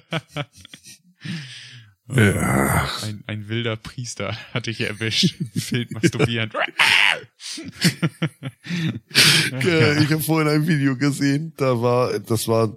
[2.08, 2.88] ja.
[3.02, 5.34] Ein, ein wilder Priester hatte ich erwischt.
[5.70, 6.52] Wild masturbierend.
[9.62, 12.76] Ja, ich habe vorhin ein Video gesehen, da war, das war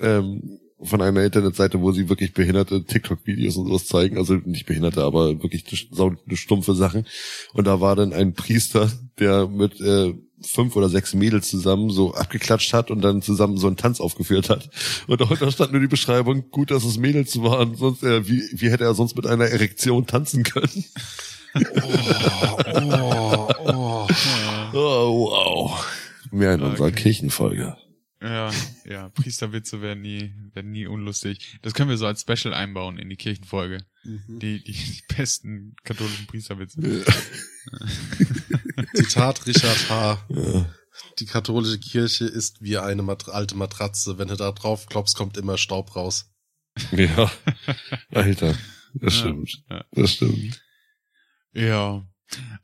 [0.00, 5.02] ähm, von einer Internetseite, wo sie wirklich behinderte TikTok-Videos und sowas zeigen, also nicht behinderte,
[5.02, 5.64] aber wirklich
[6.34, 7.06] stumpfe Sachen.
[7.52, 12.14] Und da war dann ein Priester, der mit äh, fünf oder sechs Mädels zusammen so
[12.14, 14.70] abgeklatscht hat und dann zusammen so einen Tanz aufgeführt hat.
[15.06, 18.70] Und da stand nur die Beschreibung, gut, dass es Mädels waren, sonst äh, wie, wie
[18.70, 20.84] hätte er sonst mit einer Erektion tanzen können?
[23.02, 24.06] Oh, oh.
[24.72, 25.86] Oh, wow.
[26.30, 27.02] Mehr in unserer Okay.
[27.02, 27.76] Kirchenfolge.
[28.22, 28.52] Ja,
[28.84, 31.58] ja, Priesterwitze werden nie, werden nie unlustig.
[31.62, 33.84] Das können wir so als Special einbauen in die Kirchenfolge.
[34.04, 36.80] Die, die, die besten katholischen Priesterwitze.
[38.94, 40.26] Zitat Richard H.
[40.28, 40.74] Ja.
[41.18, 44.18] Die katholische Kirche ist wie eine Mat alte Matratze.
[44.18, 46.30] Wenn du da drauf klopfst, kommt immer Staub raus.
[46.92, 47.30] Ja,
[48.10, 48.54] Alter,
[48.94, 49.62] das Ja, stimmt.
[49.70, 49.84] ja.
[49.92, 50.62] Das stimmt.
[51.52, 52.06] Ja.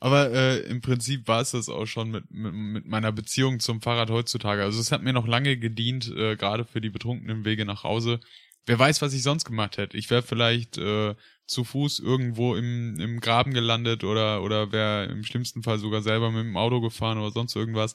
[0.00, 3.80] Aber äh, im Prinzip war es das auch schon mit, mit, mit meiner Beziehung zum
[3.80, 4.62] Fahrrad heutzutage.
[4.62, 8.20] Also es hat mir noch lange gedient, äh, gerade für die betrunkenen Wege nach Hause.
[8.66, 9.96] Wer weiß, was ich sonst gemacht hätte.
[9.96, 11.14] Ich wäre vielleicht äh,
[11.46, 16.30] zu Fuß irgendwo im, im Graben gelandet oder oder wäre im schlimmsten Fall sogar selber
[16.30, 17.94] mit dem Auto gefahren oder sonst irgendwas.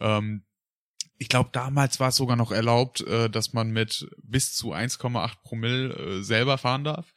[0.00, 0.44] Ähm,
[1.18, 5.42] ich glaube, damals war es sogar noch erlaubt, äh, dass man mit bis zu 1,8
[5.42, 7.12] Promille äh, selber fahren darf.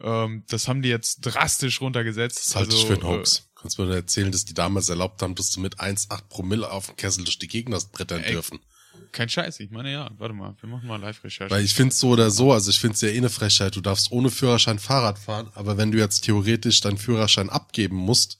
[0.00, 2.38] Ähm, das haben die jetzt drastisch runtergesetzt.
[2.46, 3.48] Das halte ich Also, für einen Hoax.
[3.54, 6.86] Kannst du mir erzählen, dass die damals erlaubt haben, dass du mit 1,8 Promille auf
[6.86, 8.58] dem Kessel durch die Gegner brettern Ey, dürfen?
[8.58, 10.10] Äh, kein Scheiß, ich meine ja.
[10.18, 11.50] Warte mal, wir machen mal Live-Recherche.
[11.52, 13.74] Weil ich finde so oder so, also ich finde es ja eh eine Frechheit.
[13.74, 18.38] Du darfst ohne Führerschein Fahrrad fahren, aber wenn du jetzt theoretisch deinen Führerschein abgeben musst,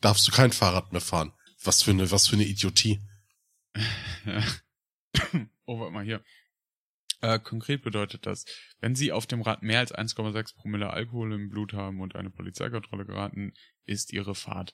[0.00, 1.32] darfst du kein Fahrrad mehr fahren.
[1.62, 3.00] Was für eine, was für eine Idiotie.
[5.66, 6.22] oh, warte mal hier.
[7.22, 8.46] Äh, konkret bedeutet das,
[8.80, 12.30] wenn Sie auf dem Rad mehr als 1,6 Promille Alkohol im Blut haben und eine
[12.30, 13.52] Polizeikontrolle geraten,
[13.84, 14.72] ist Ihre Fahrt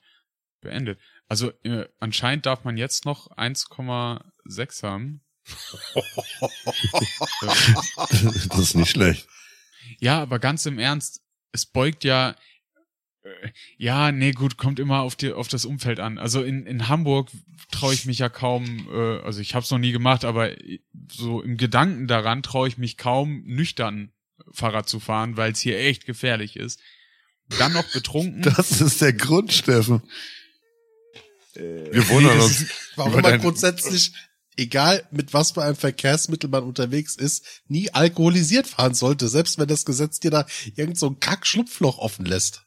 [0.61, 0.99] beendet.
[1.27, 5.21] Also äh, anscheinend darf man jetzt noch 1,6 haben.
[8.49, 9.27] das ist nicht schlecht.
[9.99, 11.21] Ja, aber ganz im Ernst,
[11.51, 12.35] es beugt ja,
[13.77, 16.17] ja, nee, gut, kommt immer auf die, auf das Umfeld an.
[16.17, 17.29] Also in, in Hamburg
[17.71, 20.51] traue ich mich ja kaum, äh, also ich habe es noch nie gemacht, aber
[21.11, 24.11] so im Gedanken daran traue ich mich kaum nüchtern
[24.51, 26.79] Fahrrad zu fahren, weil es hier echt gefährlich ist.
[27.59, 28.41] Dann noch betrunken.
[28.41, 30.01] Das ist der Grund, Steffen.
[31.53, 32.65] Wir wundern das uns.
[32.95, 34.13] Warum man grundsätzlich,
[34.57, 39.67] egal mit was für einem Verkehrsmittel man unterwegs ist, nie alkoholisiert fahren sollte, selbst wenn
[39.67, 40.45] das Gesetz dir da
[40.75, 42.66] irgend so ein Kack-Schlupfloch offen lässt.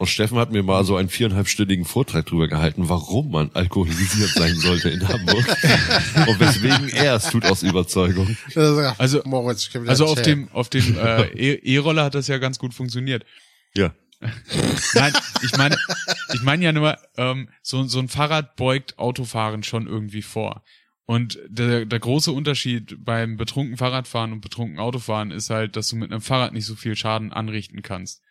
[0.00, 4.54] Und Steffen hat mir mal so einen viereinhalbstündigen Vortrag drüber gehalten, warum man alkoholisiert sein
[4.54, 5.44] sollte in Hamburg.
[6.28, 8.36] Und weswegen er es tut aus Überzeugung.
[8.98, 12.60] Also- Moritz, wieder Also auf dem, auf dem äh, E- E-Roller hat das ja ganz
[12.60, 13.24] gut funktioniert.
[13.74, 13.92] Ja.
[14.94, 15.12] Nein,
[15.42, 15.76] ich meine,
[16.32, 20.62] ich meine ja nur, ähm, so, so ein Fahrrad beugt Autofahren schon irgendwie vor.
[21.06, 25.96] Und der, der große Unterschied beim betrunken Fahrradfahren und betrunken Autofahren ist halt, dass du
[25.96, 28.22] mit einem Fahrrad nicht so viel Schaden anrichten kannst.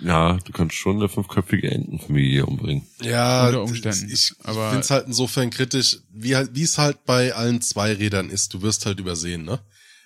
[0.00, 2.86] Ja, du kannst schon eine fünfköpfige Entenfamilie umbringen.
[3.02, 4.06] Ja, Unter Umständen.
[4.06, 7.60] ich, ich Aber- finde es halt insofern kritisch, wie halt- wie es halt bei allen
[7.60, 8.52] Zweirädern ist.
[8.54, 9.60] Du wirst halt übersehen, ne?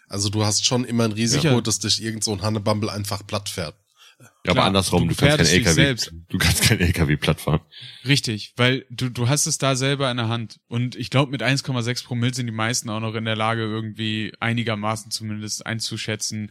[0.08, 1.62] Also du hast schon immer ein Risiko, Sicher.
[1.62, 3.74] dass dich irgend so ein Hannebumble einfach platt fährt.
[4.20, 6.12] Ja, aber Klar, andersrum, du du, kannst kein LKW, selbst.
[6.28, 7.60] du kannst kein LKW platt fahren.
[8.06, 10.58] Richtig, weil du, du hast es da selber in der Hand.
[10.66, 14.32] Und ich glaube, mit 1,6 Promille sind die meisten auch noch in der Lage, irgendwie
[14.40, 16.50] einigermaßen zumindest einzuschätzen,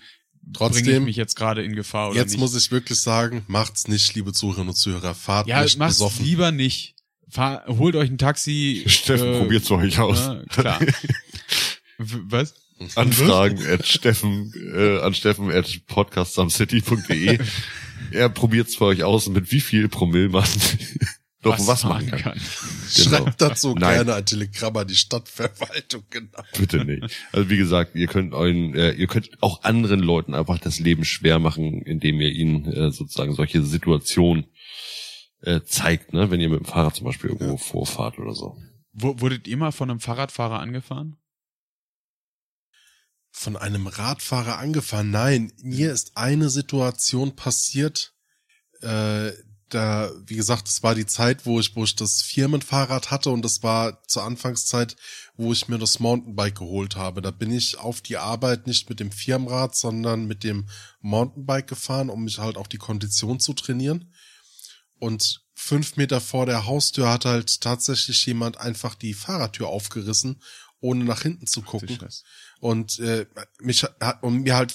[0.53, 2.39] bringe ich Trotzdem, mich jetzt gerade in Gefahr oder jetzt nicht.
[2.39, 5.13] muss ich wirklich sagen, macht's nicht, liebe Zuhörerinnen und Zuhörer.
[5.13, 6.25] Fahrt ja, nicht mach's besoffen.
[6.25, 6.95] lieber nicht.
[7.29, 8.83] Fahr, holt euch ein Taxi.
[8.87, 10.19] Steffen, äh, probiert's für euch aus.
[10.19, 10.79] Ja, klar.
[11.97, 12.53] Was?
[12.95, 17.39] Anfragen at Steffen, äh, an Steffen at podcastsamcity.de.
[18.11, 20.45] er probiert's für euch aus, mit wie viel Promille man
[21.47, 22.39] doch was, machen kann.
[22.95, 23.09] Genau.
[23.09, 23.95] Schreibt dazu Nein.
[23.95, 26.41] gerne ein Telegramm an die Stadtverwaltung, genau.
[26.57, 27.03] Bitte nicht.
[27.33, 31.03] Also wie gesagt, ihr könnt euren, äh, ihr könnt auch anderen Leuten einfach das Leben
[31.03, 34.45] schwer machen, indem ihr ihnen äh, sozusagen solche Situationen
[35.41, 38.57] äh, zeigt, ne, wenn ihr mit dem Fahrrad zum Beispiel irgendwo vorfahrt oder so.
[38.93, 41.17] W wurdet ihr mal von einem Fahrradfahrer angefahren?
[43.31, 45.11] Von einem Radfahrer angefahren.
[45.11, 48.13] Nein, mir ist eine Situation passiert,
[48.81, 49.31] äh,
[49.69, 53.43] da, wie gesagt, das war die Zeit, wo ich, wo ich das Firmenfahrrad hatte und
[53.43, 54.95] das war zur Anfangszeit,
[55.35, 57.21] wo ich mir das Mountainbike geholt habe.
[57.21, 60.67] Da bin ich auf die Arbeit nicht mit dem Firmenrad, sondern mit dem
[61.01, 64.13] Mountainbike gefahren, um mich halt auch die Kondition zu trainieren.
[64.99, 70.41] Und fünf Meter vor der Haustür hat halt tatsächlich jemand einfach die Fahrradtür aufgerissen,
[70.79, 71.99] ohne nach hinten zu gucken.
[72.59, 73.25] Und äh,
[73.59, 74.73] mich hat und mir halt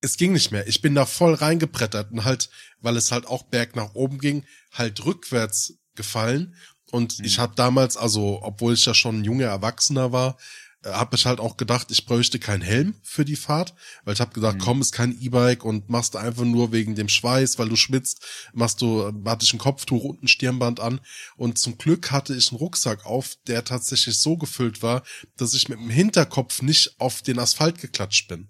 [0.00, 0.66] es ging nicht mehr.
[0.66, 2.50] Ich bin da voll reingebrettert und halt,
[2.80, 6.54] weil es halt auch berg nach oben ging, halt rückwärts gefallen.
[6.90, 10.38] Und ich habe damals, also obwohl ich ja schon ein junger Erwachsener war,
[10.84, 14.20] äh, habe ich halt auch gedacht, ich bräuchte keinen Helm für die Fahrt, weil ich
[14.20, 17.68] habe gedacht, komm, ist kein E-Bike und machst du einfach nur wegen dem Schweiß, weil
[17.68, 21.00] du schwitzt, machst du, hatte ich ein Kopftuch und ein Stirnband an
[21.36, 25.02] und zum Glück hatte ich einen Rucksack auf, der tatsächlich so gefüllt war,
[25.36, 28.48] dass ich mit dem Hinterkopf nicht auf den Asphalt geklatscht bin.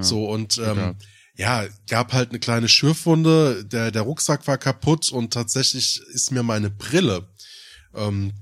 [0.00, 0.96] So und ähm,
[1.36, 6.42] ja, gab halt eine kleine Schürfwunde, der, der Rucksack war kaputt und tatsächlich ist mir
[6.42, 7.28] meine Brille,
[7.94, 8.32] ähm,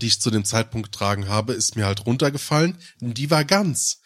[0.00, 2.76] die ich zu dem Zeitpunkt getragen habe, ist mir halt runtergefallen.
[3.00, 4.00] Die war ganz.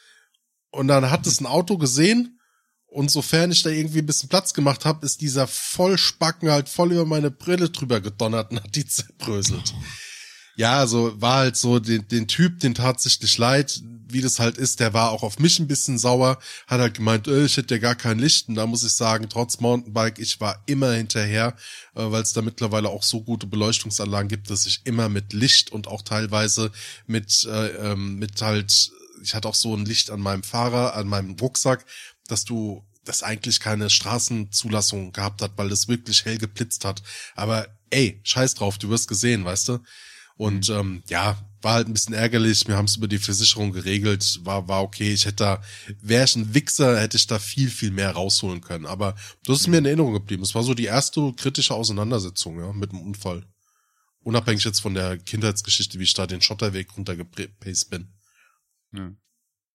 [0.70, 2.38] Und dann hat es ein Auto gesehen
[2.86, 6.92] und sofern ich da irgendwie ein bisschen Platz gemacht habe, ist dieser Vollspacken halt voll
[6.92, 9.74] über meine Brille drüber gedonnert und hat die zerbröselt.
[10.56, 13.80] Ja, also war halt so, den, den Typ, den tatsächlich leid,
[14.12, 17.28] wie das halt ist, der war auch auf mich ein bisschen sauer, hat halt gemeint,
[17.28, 18.48] äh, ich hätte ja gar kein Licht.
[18.48, 21.56] Und da muss ich sagen, trotz Mountainbike, ich war immer hinterher,
[21.94, 25.72] äh, weil es da mittlerweile auch so gute Beleuchtungsanlagen gibt, dass ich immer mit Licht
[25.72, 26.70] und auch teilweise
[27.06, 31.08] mit, äh, ähm, mit halt, ich hatte auch so ein Licht an meinem Fahrer, an
[31.08, 31.84] meinem Rucksack,
[32.26, 37.02] dass du das eigentlich keine Straßenzulassung gehabt hat, weil das wirklich hell geblitzt hat.
[37.34, 39.78] Aber ey, scheiß drauf, du wirst gesehen, weißt du?
[40.38, 42.66] Und ähm, ja, war halt ein bisschen ärgerlich.
[42.68, 45.12] Wir haben es über die Versicherung geregelt, war war okay.
[45.12, 45.62] Ich hätte da,
[46.00, 48.86] wäre ich ein Wichser, hätte ich da viel viel mehr rausholen können.
[48.86, 50.44] Aber das ist mir in Erinnerung geblieben.
[50.44, 53.44] Es war so die erste kritische Auseinandersetzung ja mit dem Unfall.
[54.20, 58.08] Unabhängig jetzt von der Kindheitsgeschichte, wie ich da den Schotterweg runtergepaced bin.
[58.92, 59.10] Ja.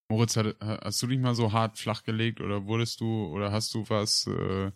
[0.09, 3.83] Moritz, hast du dich mal so hart flach gelegt oder wurdest du oder hast du
[3.89, 4.27] was?
[4.27, 4.71] Äh,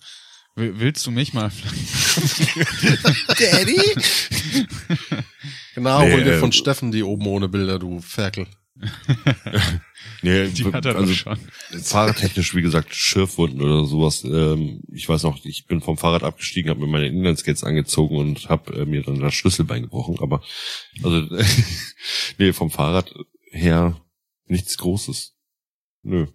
[0.56, 1.50] will- willst du mich mal?
[3.40, 3.80] Daddy?
[5.78, 8.48] genau, Nee, hol dir äh, von Steffen die oben ohne Bilder, du Ferkel.
[10.22, 11.40] Nee, Die hat er also, doch schon.
[11.84, 14.24] fahrradtechnisch, wie gesagt, Schürfwunden oder sowas.
[14.24, 18.50] Ähm, ich weiß noch, ich bin vom Fahrrad abgestiegen, habe mir meine Inlineskates angezogen und
[18.50, 20.18] habe äh, mir dann das Schlüsselbein gebrochen.
[20.20, 20.42] Aber
[21.04, 21.28] also
[22.38, 23.14] nee, vom Fahrrad
[23.52, 24.00] her
[24.48, 25.36] nichts Großes.
[26.04, 26.28] Nö.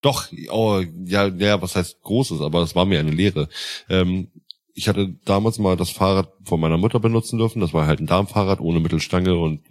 [0.00, 3.48] Doch, oh, ja, ja, was heißt Großes, aber es war mir eine Lehre.
[3.88, 4.30] Ähm,
[4.78, 7.60] ich hatte damals mal das Fahrrad von meiner Mutter benutzen dürfen.
[7.60, 9.62] Das war halt ein Darmfahrrad ohne Mittelstange und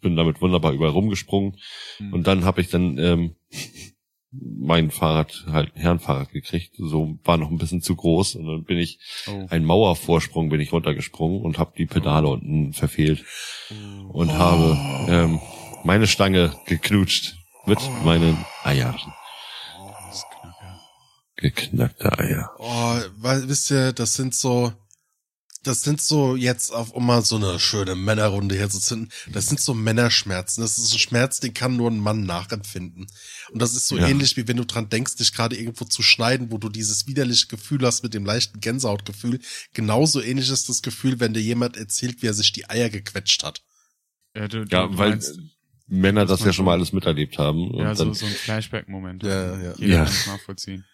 [0.00, 1.56] bin damit wunderbar überall rumgesprungen.
[1.98, 2.12] Hm.
[2.12, 3.36] Und dann habe ich dann ähm,
[4.32, 6.74] mein Fahrrad, halt ein Herrenfahrrad gekriegt.
[6.76, 9.46] So war noch ein bisschen zu groß und dann bin ich Oh.
[9.48, 13.24] einen Mauervorsprung bin ich runtergesprungen und habe die Pedale unten verfehlt
[14.08, 14.76] und habe
[15.08, 15.40] ähm,
[15.84, 17.36] meine Stange geknutscht
[17.66, 18.96] mit meinen Eiern.
[18.96, 20.80] Das ist knapp, ja.
[21.40, 22.50] Geknackte Eier.
[22.58, 24.72] Oh, weil, wisst ihr, das sind so,
[25.62, 29.72] das sind so jetzt auf, um mal so eine schöne Männerrunde herzuzünden, das sind so
[29.72, 30.62] Männerschmerzen.
[30.62, 33.06] Das ist ein Schmerz, den kann nur ein Mann nachempfinden.
[33.52, 34.08] Und das ist so Ja.
[34.08, 37.46] ähnlich, wie wenn du dran denkst, dich gerade irgendwo zu schneiden, wo du dieses widerliche
[37.46, 39.38] Gefühl hast mit dem leichten Gänsehautgefühl.
[39.74, 43.44] Genauso ähnlich ist das Gefühl, wenn dir jemand erzählt, wie er sich die Eier gequetscht
[43.44, 43.62] hat.
[44.34, 45.38] Ja, du, du Ja, weil meinst,
[45.86, 47.70] Männer dass das ja schon mal alles miterlebt haben.
[47.70, 49.22] Und ja, so, dann, so ein Flashback-Moment.
[49.22, 49.74] Ja, ja.
[49.76, 50.04] Jeder Ja.
[50.04, 50.84] kann es nachvollziehen.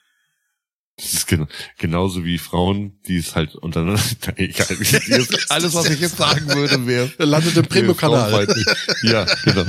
[0.97, 1.49] Das ist gen
[1.79, 4.01] genauso wie Frauen, die es halt untereinander.
[4.37, 4.67] Egal,
[5.49, 7.11] alles, was ich jetzt sagen würde, wäre.
[7.19, 8.31] Landet im Premium-Kanal.
[8.31, 8.67] frauenfeindlich.
[9.03, 9.65] Ja, genau.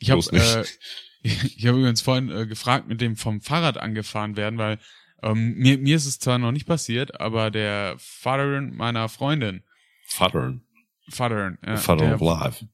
[0.00, 0.64] Ich habe äh,
[1.22, 4.78] ich habe übrigens vorhin äh, gefragt, mit dem vom Fahrrad angefahren werden, weil
[5.22, 9.62] ähm, mir, mir ist es zwar noch nicht passiert, aber der Vater meiner Freundin,
[10.06, 10.58] Vater.
[11.08, 12.66] Vater, äh, Vater der, of Life.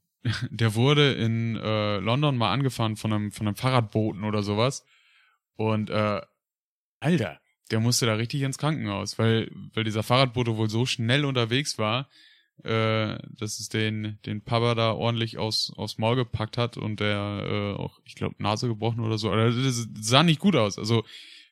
[0.51, 4.85] der wurde in äh, London mal angefahren von einem, von einem Fahrradboten oder sowas.
[5.61, 6.23] Und äh,
[7.01, 7.39] Alter,
[7.71, 12.09] der musste da richtig ins Krankenhaus, weil, weil dieser Fahrradbote wohl so schnell unterwegs war,
[12.65, 17.75] äh, dass es den, den Papa da ordentlich aus, aufs Maul gepackt hat und der
[17.77, 19.31] äh, auch, ich glaube, Nase gebrochen oder so.
[19.31, 20.79] Also das sah nicht gut aus.
[20.79, 21.05] Also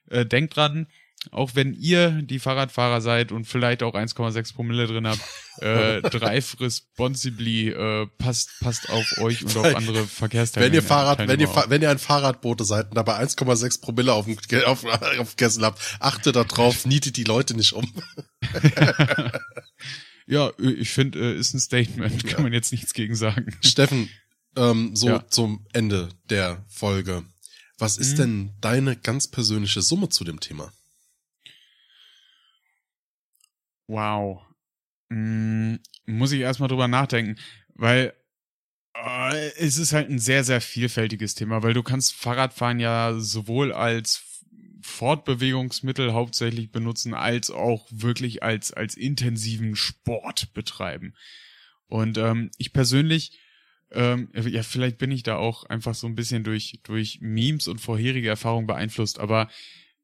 [0.08, 0.86] äh, denkt dran,
[1.32, 5.20] auch wenn ihr die Fahrradfahrer seid und vielleicht auch 1,6 Promille drin habt,
[5.60, 10.72] äh, drive responsibly, äh, passt, passt auf euch und auf andere Verkehrsteilnehmer.
[10.72, 14.26] Wenn ihr Fahrrad, wenn ihr, wenn ihr ein Fahrradbote seid und dabei 1,6 Promille auf
[14.26, 14.84] dem, auf,
[15.18, 17.92] auf Kessel habt, achtet da drauf, nietet die Leute nicht um.
[20.30, 23.56] Ja, äh, ich finde, äh, ist ein Statement, kann man jetzt nichts gegen sagen.
[23.64, 24.10] Steffen,
[24.56, 25.26] ähm, so Ja.
[25.28, 27.24] zum Ende der Folge.
[27.78, 28.16] Was ist Mhm.
[28.16, 30.70] denn deine ganz persönliche Summe zu dem Thema?
[33.88, 34.42] Wow.
[35.08, 37.36] Mm, muss ich erstmal drüber nachdenken,
[37.74, 38.12] weil
[38.94, 43.72] äh, es ist halt ein sehr, sehr vielfältiges Thema, weil du kannst Fahrradfahren ja sowohl
[43.72, 44.44] als
[44.82, 51.14] Fortbewegungsmittel hauptsächlich benutzen, als auch wirklich als, als intensiven Sport betreiben.
[51.86, 53.38] Und ähm, ich persönlich,
[53.90, 57.80] ähm, ja, vielleicht bin ich da auch einfach so ein bisschen durch, durch Memes und
[57.80, 59.48] vorherige Erfahrungen beeinflusst, aber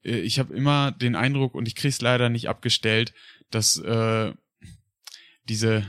[0.05, 3.13] äh, ich habe immer den Eindruck, und ich krieg's leider nicht abgestellt,
[3.55, 4.33] dass äh,
[5.49, 5.87] diese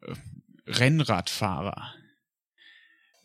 [0.00, 0.14] äh,
[0.66, 1.94] Rennradfahrer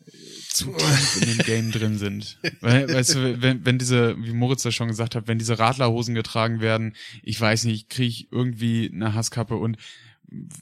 [0.06, 0.10] äh,
[0.48, 2.38] zu tief in dem Game drin sind.
[2.60, 6.14] Weil, weißt du, wenn, wenn diese, wie Moritz das schon gesagt hat, wenn diese Radlerhosen
[6.14, 9.76] getragen werden, ich weiß nicht, kriege ich irgendwie eine Hasskappe und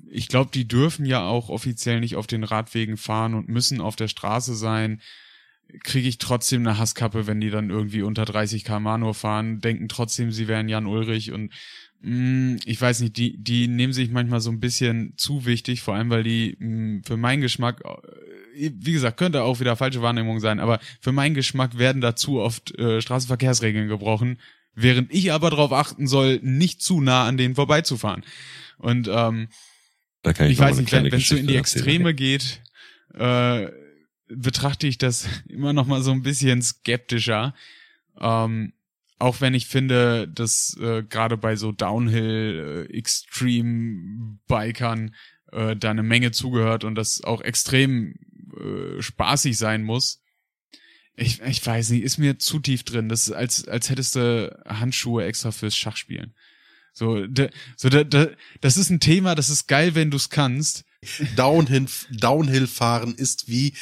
[0.08, 3.96] ich glaube, die dürfen ja auch offiziell nicht auf den Radwegen fahren und müssen auf
[3.96, 5.00] der Straße sein.
[5.82, 9.88] Kriege ich trotzdem eine Hasskappe, wenn die dann irgendwie unter 30 km nur fahren, denken
[9.88, 11.52] trotzdem, sie wären Jan Ulrich und
[12.02, 16.10] ich weiß nicht, die, die nehmen sich manchmal so ein bisschen zu wichtig, vor allem
[16.10, 20.60] weil die mh, für meinen Geschmack, äh, wie gesagt, könnte auch wieder falsche Wahrnehmung sein,
[20.60, 24.38] aber für meinen Geschmack werden da zu oft äh, Straßenverkehrsregeln gebrochen,
[24.74, 28.22] während ich aber darauf achten soll, nicht zu nah an denen vorbeizufahren.
[28.78, 29.48] Und ähm,
[30.22, 32.62] Da kann ich, ich weiß nicht, wenn es so in die Extreme geht,
[33.14, 33.68] äh,
[34.28, 37.54] betrachte ich das immer noch mal so ein bisschen skeptischer.
[38.20, 38.72] Ähm,
[39.18, 45.14] auch wenn ich finde, dass äh, gerade bei so Downhill äh, Extreme Bikern
[45.52, 48.14] äh, da eine Menge zugehört und das auch extrem
[48.56, 50.22] äh, spaßig sein muss.
[51.14, 53.08] Ich, ich weiß nicht, ist mir zu tief drin.
[53.08, 56.34] Das ist als als hättest du Handschuhe extra fürs Schachspielen.
[56.92, 60.30] So, de, so de, de, das ist ein Thema, das ist geil, wenn du es
[60.30, 60.84] kannst.
[61.36, 63.74] Downhill, Downhill fahren ist wie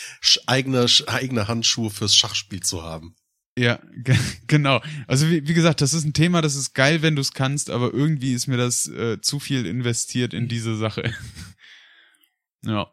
[0.47, 3.15] eigene, eigene Handschuhe fürs Schachspiel zu haben.
[3.57, 4.17] Ja, ge-
[4.47, 4.81] genau.
[5.07, 7.71] Also wie, wie gesagt, das ist ein Thema, das ist geil, wenn du es kannst,
[7.71, 11.13] aber irgendwie ist mir das äh, zu viel investiert in diese Sache.
[12.63, 12.91] ja.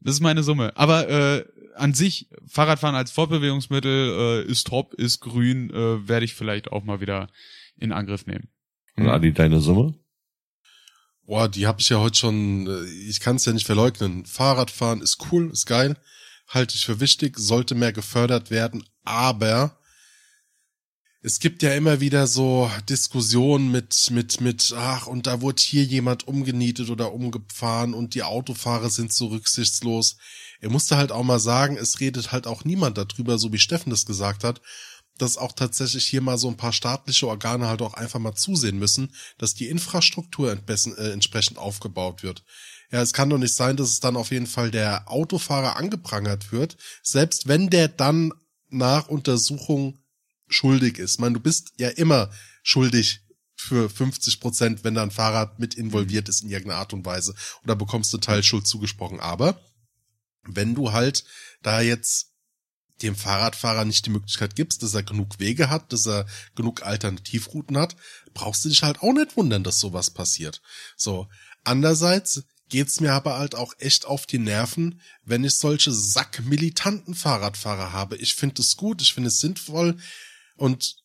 [0.00, 0.76] Das ist meine Summe.
[0.76, 1.44] Aber äh,
[1.74, 6.84] an sich, Fahrradfahren als Fortbewegungsmittel äh, ist top, ist grün, äh, werde ich vielleicht auch
[6.84, 7.28] mal wieder
[7.76, 8.48] in Angriff nehmen.
[8.96, 9.94] Und Adi, deine Summe?
[11.24, 14.26] Boah, die habe ich ja heute schon, äh, ich kann es ja nicht verleugnen.
[14.26, 15.96] Fahrradfahren ist cool, ist geil,
[16.46, 19.78] halte ich für wichtig, sollte mehr gefördert werden, aber
[21.26, 25.82] es gibt ja immer wieder so Diskussionen mit, mit, mit, ach, und da wurde hier
[25.82, 30.18] jemand umgenietet oder umgefahren und die Autofahrer sind so rücksichtslos.
[30.60, 33.90] Er musste halt auch mal sagen, es redet halt auch niemand darüber, so wie Steffen
[33.90, 34.60] das gesagt hat,
[35.18, 38.78] dass auch tatsächlich hier mal so ein paar staatliche Organe halt auch einfach mal zusehen
[38.78, 42.44] müssen, dass die Infrastruktur äh, entsprechend aufgebaut wird.
[42.90, 46.52] Ja, es kann doch nicht sein, dass es dann auf jeden Fall der Autofahrer angeprangert
[46.52, 48.32] wird, selbst wenn der dann
[48.68, 49.98] nach Untersuchung
[50.48, 51.14] schuldig ist.
[51.14, 52.30] Ich meine, du bist ja immer
[52.62, 53.20] schuldig
[53.56, 57.34] für 50 Prozent, wenn da ein Fahrrad mit involviert ist in irgendeiner Art und Weise.
[57.64, 59.18] Oder bekommst du Teilschuld zugesprochen.
[59.18, 59.60] Aber
[60.44, 61.24] wenn du halt
[61.62, 62.32] da jetzt
[63.02, 67.76] dem Fahrradfahrer nicht die Möglichkeit gibst, dass er genug Wege hat, dass er genug Alternativrouten
[67.76, 67.96] hat,
[68.32, 70.62] brauchst du dich halt auch nicht wundern, dass sowas passiert.
[70.96, 71.28] So.
[71.64, 77.92] Andererseits geht's mir aber halt auch echt auf die Nerven, wenn ich solche sackmilitanten Fahrradfahrer
[77.92, 78.16] habe.
[78.16, 79.96] Ich finde es gut, ich finde es sinnvoll
[80.56, 80.96] und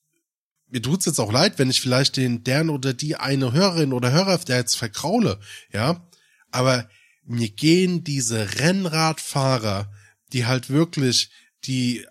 [0.69, 4.11] mir tut's jetzt auch leid, wenn ich vielleicht den deren oder die eine Hörerin oder
[4.11, 5.39] Hörer, der jetzt verkraule,
[5.71, 6.07] ja.
[6.49, 6.89] Aber
[7.25, 9.91] mir gehen diese Rennradfahrer,
[10.33, 11.29] die halt wirklich,
[11.65, 12.07] die äh,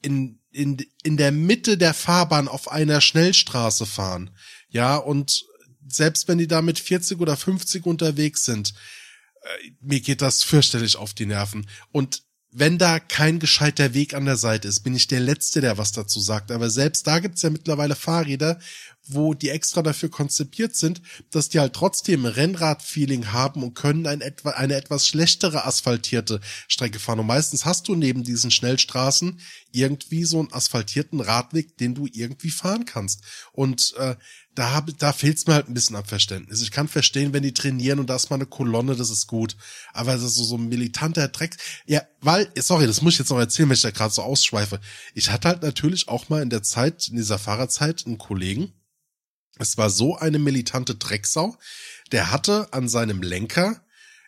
[0.00, 4.30] in, in, in der Mitte der Fahrbahn auf einer Schnellstraße fahren,
[4.70, 5.44] ja, und
[5.88, 8.74] selbst wenn die da mit 40 oder 50 unterwegs sind,
[9.42, 11.66] äh, mir geht das fürchterlich auf die Nerven.
[11.90, 12.22] Und
[12.54, 15.92] wenn da kein gescheiter Weg an der Seite ist, bin ich der Letzte, der was
[15.92, 16.50] dazu sagt.
[16.50, 18.60] Aber selbst da gibt's ja mittlerweile Fahrräder,
[19.06, 21.00] wo die extra dafür konzipiert sind,
[21.30, 26.98] dass die halt trotzdem Rennrad-Feeling haben und können ein etwa, eine etwas schlechtere asphaltierte Strecke
[26.98, 27.20] fahren.
[27.20, 29.40] Und meistens hast du neben diesen Schnellstraßen
[29.72, 33.22] irgendwie so einen asphaltierten Radweg, den du irgendwie fahren kannst.
[33.52, 34.16] Und äh,
[34.54, 36.62] da, hab, da fehlt's mir halt ein bisschen am Verständnis.
[36.62, 39.56] Ich kann verstehen, wenn die trainieren und da ist mal eine Kolonne, das ist gut.
[39.92, 41.56] Aber das ist so, so ein militanter Dreck.
[41.86, 44.80] Ja, weil, sorry, das muss ich jetzt noch erzählen, wenn ich da gerade so ausschweife.
[45.14, 48.72] Ich hatte halt natürlich auch mal in der Zeit, in dieser Fahrerzeit, einen Kollegen.
[49.58, 51.56] Es war so eine militante Drecksau.
[52.10, 53.84] Der hatte an seinem Lenker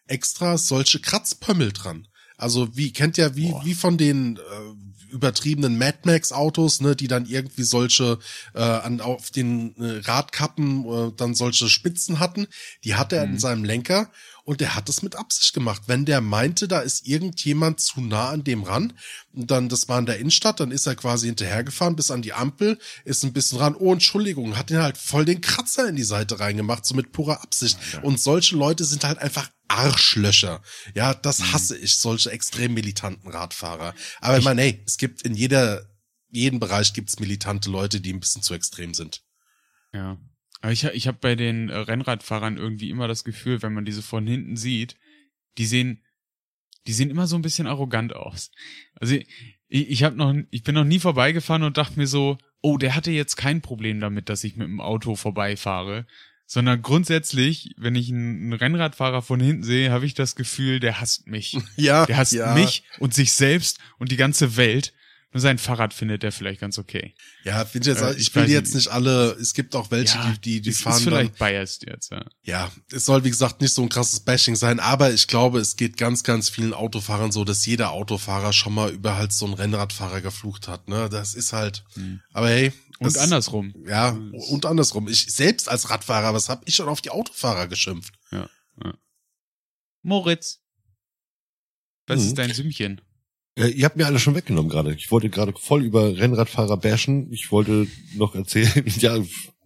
[0.07, 2.09] extra solche Kratzpömmel dran.
[2.37, 4.41] Also wie kennt ja wie wie von den äh,
[5.15, 8.19] übertriebenen Mad Max Autos, ne, die dann irgendwie solche
[8.55, 12.49] äh, an auf den äh, Radkappen äh, dann solche Spitzen hatten,
[12.83, 14.11] die hatte er in seinem Lenker
[14.45, 15.83] und der hat es mit Absicht gemacht.
[15.87, 18.93] Wenn der meinte, da ist irgendjemand zu nah an dem ran,
[19.33, 22.79] dann, das war in der Innenstadt, dann ist er quasi hinterhergefahren bis an die Ampel,
[23.05, 26.41] ist ein bisschen ran, oh, Entschuldigung, hat den halt voll den Kratzer in die Seite
[26.41, 27.79] reingemacht, so mit purer Absicht.
[28.03, 30.63] Und solche Leute sind halt einfach Arschlöcher.
[30.95, 33.95] Ja, das hasse ich, solche extrem militanten Radfahrer.
[34.21, 35.89] Aber ich meine, hey, es gibt in jeder,
[36.29, 39.23] jeden Bereich gibt's militante Leute, die ein bisschen zu extrem sind.
[39.95, 40.19] Ja.
[40.65, 44.01] Aber ich, ich habe bei den äh, Rennradfahrern irgendwie immer das Gefühl, wenn man diese
[44.01, 44.97] von hinten sieht,
[45.59, 46.03] die sehen,
[46.87, 48.51] die sehen immer so ein bisschen arrogant aus.
[48.95, 49.15] Also
[49.69, 52.95] ich, ich habe noch, ich bin noch nie vorbeigefahren und dachte mir so, oh, der
[52.95, 56.07] hatte jetzt kein Problem damit, dass ich mit dem Auto vorbeifahre.
[56.47, 60.99] Sondern grundsätzlich, wenn ich einen, einen Rennradfahrer von hinten sehe, habe ich das Gefühl, der
[60.99, 61.59] hasst mich.
[61.77, 62.55] Ja, Der hasst ja.
[62.55, 64.95] mich und sich selbst und die ganze Welt.
[65.35, 67.15] Nur sein Fahrrad findet er vielleicht ganz okay.
[67.43, 68.89] Ja, finde ich jetzt, Äh, ich, ich will jetzt nicht.
[68.89, 72.13] alle, es gibt auch welche, Ja, die, die, die fahren ist dann, vielleicht biased jetzt,
[72.13, 72.25] ja.
[72.45, 75.75] ja, es soll wie gesagt nicht so ein krasses Bashing sein, aber ich glaube, es
[75.77, 79.55] geht ganz, ganz vielen Autofahrern so, dass jeder Autofahrer schon mal über halt so einen
[79.55, 81.85] Rennradfahrer geflucht hat, ne, das ist halt,
[82.33, 82.71] aber hey.
[82.71, 82.79] Hm.
[83.01, 83.75] Und das- andersrum.
[83.89, 84.11] Ja,
[84.51, 85.09] und andersrum.
[85.09, 88.15] Ich selbst als Radfahrer, was hab ich schon auf die Autofahrer geschimpft?
[88.31, 88.49] Ja,
[88.85, 88.95] ja.
[90.03, 90.61] Moritz.
[92.07, 92.27] Was Mhm.
[92.29, 93.01] ist dein Sümmchen?
[93.57, 94.95] Äh, ihr habt mir alle schon weggenommen gerade.
[94.95, 97.33] Ich wollte gerade voll über Rennradfahrer bashen.
[97.33, 99.17] Ich wollte noch erzählen, ja,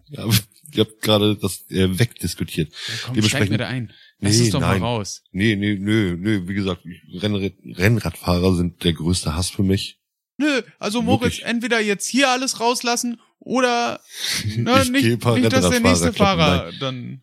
[0.09, 0.28] ja
[0.73, 2.70] ihr habt gerade das äh, wegdiskutiert.
[2.73, 3.93] Ja, komm, Dementsprechend- mir da ein.
[4.20, 4.81] Lass Nee, es doch nein.
[4.81, 5.23] mal raus.
[5.31, 6.82] Nee, nee, nö, nö, wie gesagt,
[7.15, 10.01] Rennrad, Rennradfahrer sind der größte Hass für mich.
[10.39, 11.44] Nö, also Moritz, Wirklich?
[11.44, 14.01] entweder jetzt hier alles rauslassen oder
[14.56, 17.23] na, Ich nicht, nicht, dass der nächste Fahrer dann.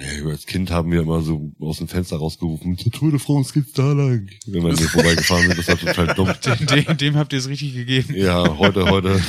[0.00, 3.52] Ja, als Kind haben wir immer so aus dem Fenster rausgerufen, zur Tour de France
[3.52, 4.28] geht's da lang.
[4.46, 6.32] Wenn wir hier vorbeigefahren sind, das war total dumm.
[6.66, 8.14] Dem, dem habt ihr es richtig gegeben.
[8.16, 9.20] Ja, heute, heute,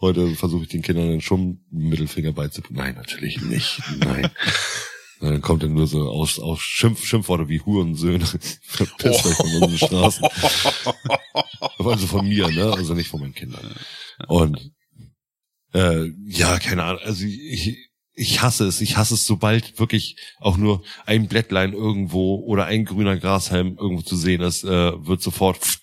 [0.00, 2.78] Heute versuche ich den Kindern den schon Mittelfinger beizubringen.
[2.78, 3.82] Nein, natürlich nicht.
[3.98, 4.30] Nein.
[5.20, 8.24] Dann kommt dann nur so aus, aus Schimpf, Schimpfworte wie Hurensöhne.
[8.62, 10.24] Verpisst euch von unseren Straßen.
[11.78, 12.72] Also von mir, ne?
[12.72, 13.74] Also nicht von meinen Kindern.
[14.28, 14.70] Und
[15.74, 17.02] äh, ja, keine Ahnung.
[17.02, 17.87] Also ich,
[18.18, 18.80] ich hasse es.
[18.80, 24.02] Ich hasse es, sobald wirklich auch nur ein Blättlein irgendwo oder ein grüner Grashalm irgendwo
[24.02, 25.78] zu sehen ist, äh, wird sofort pff,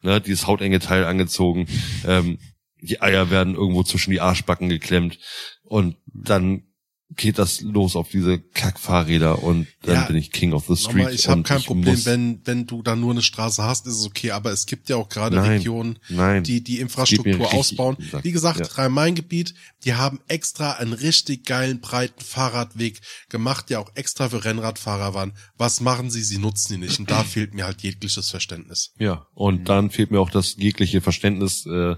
[0.00, 1.66] ne, dieses hautenge Teil angezogen.
[2.06, 2.38] Ähm,
[2.80, 5.18] die Eier werden irgendwo zwischen die Arschbacken geklemmt
[5.64, 6.71] und dann
[7.16, 10.96] geht das los auf diese Kackfahrräder und dann Ja, bin ich King of the Street.
[10.96, 14.06] Nochmal, ich habe kein Problem, wenn, wenn du da nur eine Straße hast, ist es
[14.06, 16.42] okay, aber es gibt ja auch gerade Regionen, nein.
[16.44, 17.96] die die Infrastruktur ausbauen.
[18.10, 18.24] Sack.
[18.24, 18.66] Wie gesagt, Ja.
[18.66, 25.14] Rhein-Main-Gebiet, die haben extra einen richtig geilen, breiten Fahrradweg gemacht, der auch extra für Rennradfahrer
[25.14, 25.32] waren.
[25.56, 26.22] Was machen sie?
[26.22, 26.98] Sie nutzen ihn nicht.
[26.98, 28.92] Und da fehlt mir halt jegliches Verständnis.
[28.98, 31.96] Ja, und dann fehlt mir auch das jegliche Verständnis, äh,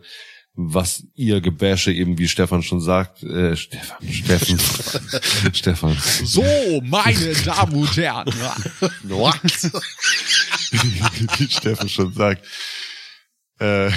[0.56, 4.58] was ihr Gebäsche eben, wie Stefan schon sagt, äh, Stefan, Steffen,
[5.52, 6.44] Stefan, So,
[6.84, 8.32] meine Damen und Herren.
[10.70, 12.46] wie Steffen schon sagt,
[13.58, 13.90] äh,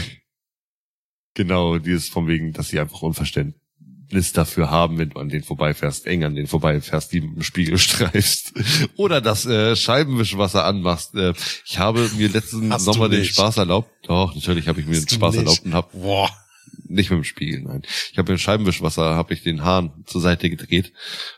[1.35, 6.07] genau, dieses von wegen, dass sie einfach Unverständnis dafür haben, wenn du an denen vorbeifährst,
[6.07, 8.53] eng an denen vorbeifährst, die mit dem Spiegel streifst
[8.95, 11.13] oder das äh, Scheibenwischwasser anmachst.
[11.13, 11.33] Äh,
[11.65, 13.25] ich habe mir letzten Hast Sommer den.
[13.25, 13.91] Spaß erlaubt.
[14.07, 16.31] Doch, natürlich habe ich mir den Hast du Spaß erlaubt und habe Boah.
[16.89, 17.81] Nicht mit dem Spiegel, nein.
[18.11, 20.93] Ich habe mit dem Scheibenwischwasser habe ich den Hahn zur Seite gedreht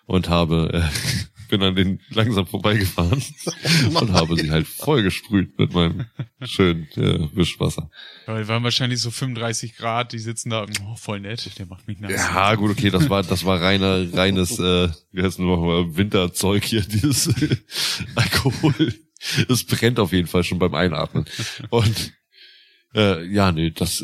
[0.05, 3.23] und habe äh, bin an den langsam vorbeigefahren
[3.93, 6.05] und habe sie halt vollgesprüht mit meinem
[6.43, 7.89] schönen äh, Wischwasser.
[8.27, 11.99] Weil waren wahrscheinlich so 35 Grad, die sitzen da, oh, voll nett, der macht mich
[11.99, 12.11] nass.
[12.11, 16.63] Ja, gut, okay, das war das war reiner reines äh, wie heißt nur mal Winterzeug
[16.63, 17.57] hier dieses äh,
[18.15, 18.93] Alkohol.
[19.49, 21.26] Es brennt auf jeden Fall schon beim Einatmen.
[21.69, 22.13] Und
[22.95, 24.03] äh, ja, nee, das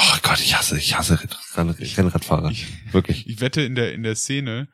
[0.00, 1.18] Oh Gott, ich hasse, ich hasse
[1.56, 2.50] Renn- Rennradfahrer.
[2.50, 3.26] Ich- Wirklich.
[3.26, 4.68] Ich wette, in der, in der Szene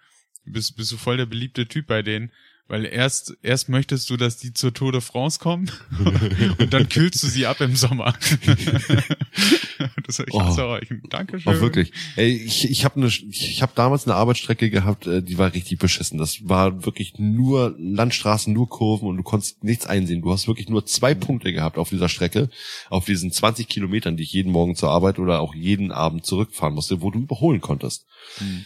[0.44, 2.30] bist, bist du voll der beliebte Typ bei denen,
[2.66, 5.70] weil erst, erst möchtest du, dass die zur Tour de France kommen
[6.59, 8.15] und dann kühlst du sie ab im Sommer.
[10.07, 10.78] das, ich hasse Oh.
[11.11, 11.53] Dankeschön.
[11.53, 11.93] Auch wirklich.
[12.16, 15.78] Ey, ich, ich habe ne, ich hab damals eine Arbeitsstrecke gehabt, äh, die war richtig
[15.78, 16.19] beschissen.
[16.19, 20.23] Das war wirklich nur Landstraßen, nur Kurven und du konntest nichts einsehen.
[20.23, 22.49] Du hast wirklich nur zwei Punkte gehabt auf dieser Strecke,
[22.89, 26.74] auf diesen 20 Kilometern, die ich jeden Morgen zur Arbeit oder auch jeden Abend zurückfahren
[26.74, 28.07] musste, wo du überholen konntest.
[28.39, 28.65] Hm.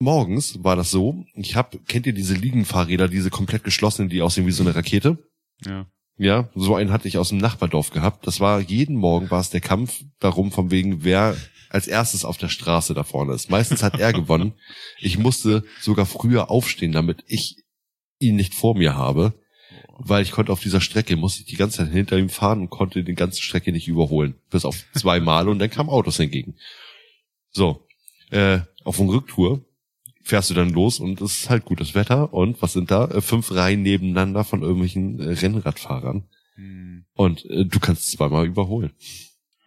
[0.00, 4.46] Morgens war das so, ich hab, kennt ihr diese Liegenfahrräder, diese komplett geschlossenen, die aussehen
[4.46, 5.18] wie so eine Rakete?
[5.64, 5.86] Ja.
[6.16, 8.26] Ja, so einen hatte ich aus dem Nachbardorf gehabt.
[8.26, 11.36] Das war jeden Morgen war es der Kampf darum, von wegen, wer
[11.70, 13.50] als erstes auf der Straße da vorne ist.
[13.50, 14.54] Meistens hat er gewonnen.
[14.98, 17.56] Ich musste sogar früher aufstehen, damit ich
[18.18, 19.34] ihn nicht vor mir habe,
[19.98, 22.70] weil ich konnte auf dieser Strecke, musste ich die ganze Zeit hinter ihm fahren und
[22.70, 24.34] konnte die ganze Strecke nicht überholen.
[24.50, 26.56] Bis auf zwei Male und dann kamen Autos entgegen.
[27.50, 27.86] So,
[28.30, 29.64] äh, auf dem Rücktour
[30.30, 33.06] fährst du dann los und es ist halt gutes Wetter und was sind da?
[33.06, 37.04] Äh, Fünf Reihen nebeneinander von irgendwelchen äh, Rennradfahrern Hm.
[37.14, 38.92] und äh, du kannst zweimal überholen.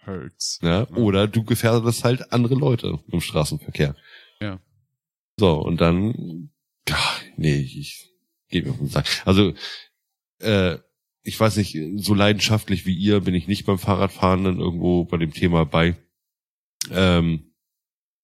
[0.06, 0.60] Hurts.
[0.61, 0.88] Ja?
[0.90, 3.95] Oder du gefährdest halt andere Leute im Straßenverkehr.
[4.41, 4.60] Ja.
[5.38, 6.52] So, und dann,
[6.90, 8.11] ach, nee, ich
[8.49, 9.07] gebe mir auf den Sack.
[9.26, 9.53] Also,
[10.40, 10.77] äh,
[11.23, 15.18] ich weiß nicht, so leidenschaftlich wie ihr bin ich nicht beim Fahrradfahren dann irgendwo bei
[15.18, 15.95] dem Thema bei.
[16.91, 17.53] Ähm,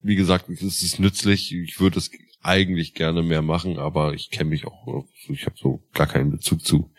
[0.02, 1.54] wie gesagt, es ist nützlich.
[1.54, 2.12] Ich würde es
[2.42, 6.66] eigentlich gerne mehr machen, aber ich kenne mich auch, ich habe so gar keinen Bezug
[6.66, 6.92] zu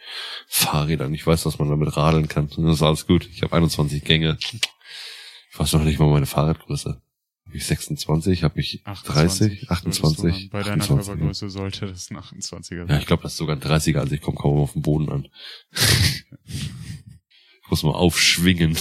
[0.47, 1.15] Fahrrädern.
[1.15, 2.49] Ich weiß, dass man damit radeln kann.
[2.57, 3.29] Das ist alles gut.
[3.33, 4.37] Ich habe 21 Gänge.
[4.41, 7.01] Ich weiß noch nicht mal meine Fahrradgröße.
[7.47, 8.45] Habe ich 26?
[8.45, 9.71] Habe ich 30?
[9.71, 10.51] 28?
[10.51, 13.01] Bei deiner 28, Körpergröße sollte das ein 28er ja, sein.
[13.01, 15.29] ich glaube, das ist sogar ein 30er, also ich komme kaum auf den Boden an.
[16.45, 18.77] ich muss mal aufschwingen.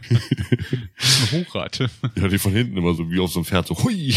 [1.32, 1.78] Hochrad.
[2.16, 4.14] Ja, die von hinten immer so wie auf so einem Pferd so hui.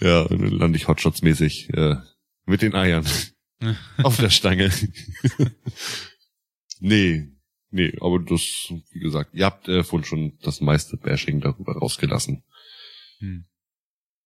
[0.00, 1.96] ja, und dann lande ich Hotshots-mäßig äh,
[2.44, 3.06] mit den Eiern
[4.02, 4.70] auf der Stange.
[6.80, 7.28] nee,
[7.70, 12.44] nee, aber das, wie gesagt, ihr habt äh, vorhin schon das meiste Bashing darüber rausgelassen.
[13.18, 13.46] Hm.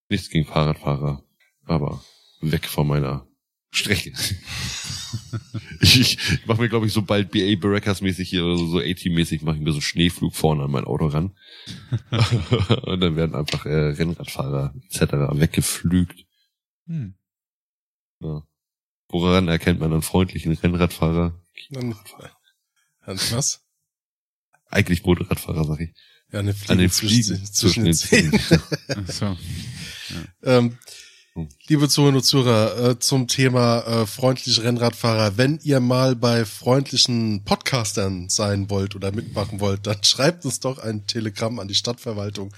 [0.08, 1.24] Nichts gegen Fahrradfahrer,
[1.64, 2.04] aber
[2.40, 3.29] weg von meiner
[3.70, 4.12] Strecke.
[5.80, 9.42] ich ich mache mir, glaube ich, so bald BA Barrackers mäßig hier, oder so A-Team-mäßig,
[9.42, 11.36] mache ich mir so Schneeflug vorne an mein Auto ran.
[12.82, 15.12] Und dann werden einfach äh, Rennradfahrer etc.
[15.32, 16.26] weggeflügt.
[16.86, 17.14] Hm.
[18.20, 18.42] Ja.
[19.08, 21.40] Woran erkennt man einen freundlichen Rennradfahrer?
[21.70, 21.94] Dann,
[23.06, 23.64] dann was?
[24.66, 25.94] Eigentlich Motorradfahrer, sag ich.
[26.32, 28.64] Ja, eine An den Fliege Fliegen zwischen, zwischen den zwischen Zähnen.
[28.88, 29.36] Ach so.
[30.44, 30.78] ähm,
[31.68, 35.36] Liebe Zuhörer und Zuhörer, äh, zum Thema äh, freundliche Rennradfahrer.
[35.36, 40.78] Wenn ihr mal bei freundlichen Podcastern sein wollt oder mitmachen wollt, dann schreibt uns doch
[40.78, 42.52] ein Telegramm an die Stadtverwaltung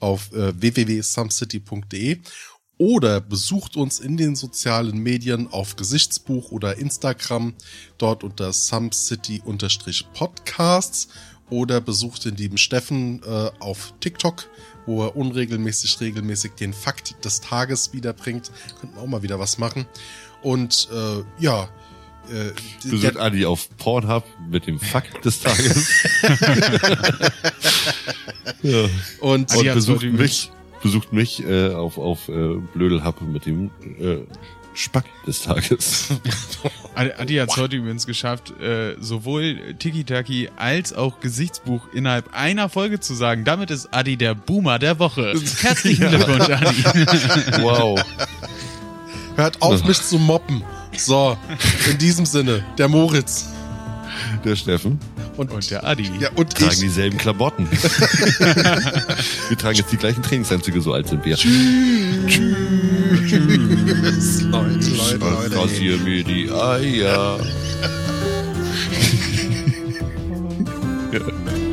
[0.00, 2.18] auf äh, www.sumcity.de
[2.78, 7.54] oder besucht uns in den sozialen Medien auf Gesichtsbuch oder Instagram,
[7.96, 11.06] dort unter sumcity-podcasts
[11.48, 14.48] oder besucht den lieben Steffen äh, auf TikTok,
[14.86, 18.50] wo er unregelmäßig, regelmäßig den Fakt des Tages wiederbringt.
[18.80, 19.86] Könnten auch mal wieder was machen.
[20.42, 21.68] Und äh, ja,
[22.30, 22.52] äh,
[22.82, 25.88] Besucht der- Adi auf Pornhub mit dem Fakt des Tages.
[28.62, 28.88] ja.
[29.20, 30.50] und Und besucht mich,
[30.82, 34.18] besucht mich äh, auf, auf äh, Blödelhub mit dem äh,
[34.76, 36.08] Spack des Tages.
[36.94, 43.00] Adi hat es heute übrigens geschafft, äh, sowohl Tiki-Taki als auch Gesichtsbuch innerhalb einer Folge
[43.00, 43.44] zu sagen.
[43.44, 45.34] Damit ist Adi der Boomer der Woche.
[45.60, 46.82] Herzlichen Glückwunsch, Adi.
[47.62, 47.98] wow.
[49.36, 50.62] hört auf, mich zu moppen.
[50.96, 51.36] So,
[51.90, 53.46] in diesem Sinne, der Moritz
[54.44, 54.98] Der Steffen.
[55.36, 56.10] Und, Und der Adi.
[56.20, 56.80] ja, und Tragen ich.
[56.80, 57.68] dieselben Klamotten.
[59.48, 61.36] wir tragen jetzt die gleichen Trainingsanzüge, so alt sind wir.
[61.36, 62.40] Tschüss,
[64.42, 65.56] Leute, Leute, Leute.
[65.56, 67.38] Rasier mir die Eier.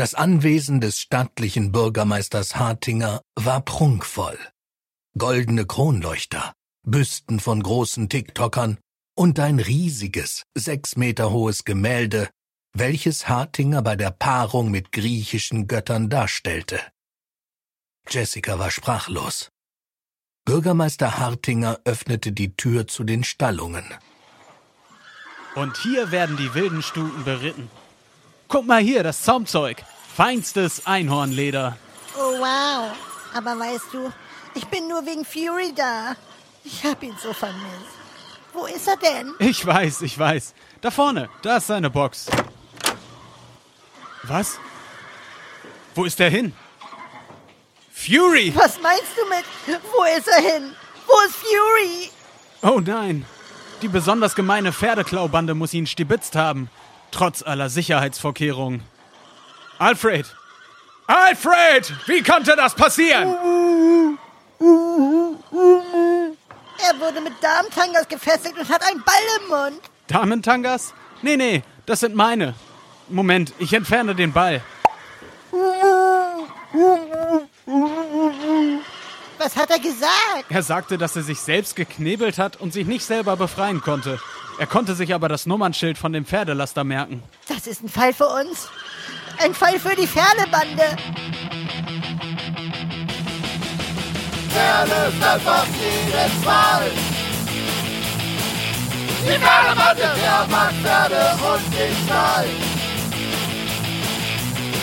[0.00, 4.38] Das Anwesen des stattlichen Bürgermeisters Hartinger war prunkvoll.
[5.18, 6.54] Goldene Kronleuchter,
[6.86, 8.78] Büsten von großen TikTokern
[9.14, 12.30] und ein riesiges, sechs Meter hohes Gemälde,
[12.72, 16.80] welches Hartinger bei der Paarung mit griechischen Göttern darstellte.
[18.08, 19.50] Jessica war sprachlos.
[20.46, 23.84] Bürgermeister Hartinger öffnete die Tür zu den Stallungen.
[25.56, 27.68] Und hier werden die wilden Stuten beritten.
[28.50, 29.82] Guck mal hier, das Zaumzeug.
[30.16, 31.78] Feinstes Einhornleder.
[32.18, 32.90] Oh wow.
[33.32, 34.12] Aber weißt du,
[34.56, 36.16] ich bin nur wegen Fury da.
[36.64, 37.94] Ich hab ihn so vermisst.
[38.52, 39.34] Wo ist er denn?
[39.38, 40.54] Ich weiß, ich weiß.
[40.80, 42.26] Da vorne, da ist seine Box.
[44.24, 44.58] Was?
[45.94, 46.52] Wo ist er hin?
[47.92, 48.52] Fury!
[48.56, 50.74] Was meinst du mit, wo ist er hin?
[51.06, 52.10] Wo ist Fury?
[52.62, 53.24] Oh nein.
[53.80, 56.68] Die besonders gemeine Pferdeklaubande muss ihn stibitzt haben.
[57.10, 58.82] Trotz aller Sicherheitsvorkehrungen.
[59.78, 60.26] Alfred!
[61.06, 61.92] Alfred!
[62.06, 63.36] Wie konnte das passieren?
[66.88, 69.80] Er wurde mit Darmtangas gefesselt und hat einen Ball im Mund.
[70.06, 70.94] Damentangas?
[71.22, 72.54] Nee, nee, das sind meine.
[73.08, 74.62] Moment, ich entferne den Ball.
[79.42, 80.50] Was hat er gesagt?
[80.50, 84.20] Er sagte, dass er sich selbst geknebelt hat und sich nicht selber befreien konnte.
[84.58, 87.22] Er konnte sich aber das Nummernschild von dem Pferdelaster merken.
[87.48, 88.68] Das ist ein Fall für uns.
[89.42, 90.82] Ein Fall für die Pferdebande.
[94.50, 96.90] Pferde einfach jedes Mal.
[99.22, 102.46] Die Pferdebande, wer mag Pferde und den Stall?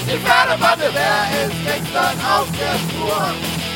[0.08, 3.67] Die Pferdebande, wer ist gestern auf der Spur?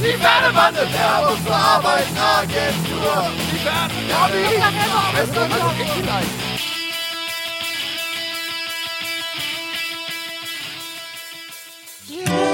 [0.00, 3.30] Die Pferdebande, wer muss zur Arbeitsagentur?
[3.50, 5.20] Die Pferde, ja wie?
[5.20, 6.48] Es wird also ich vielleicht.
[12.10, 12.47] Yeah.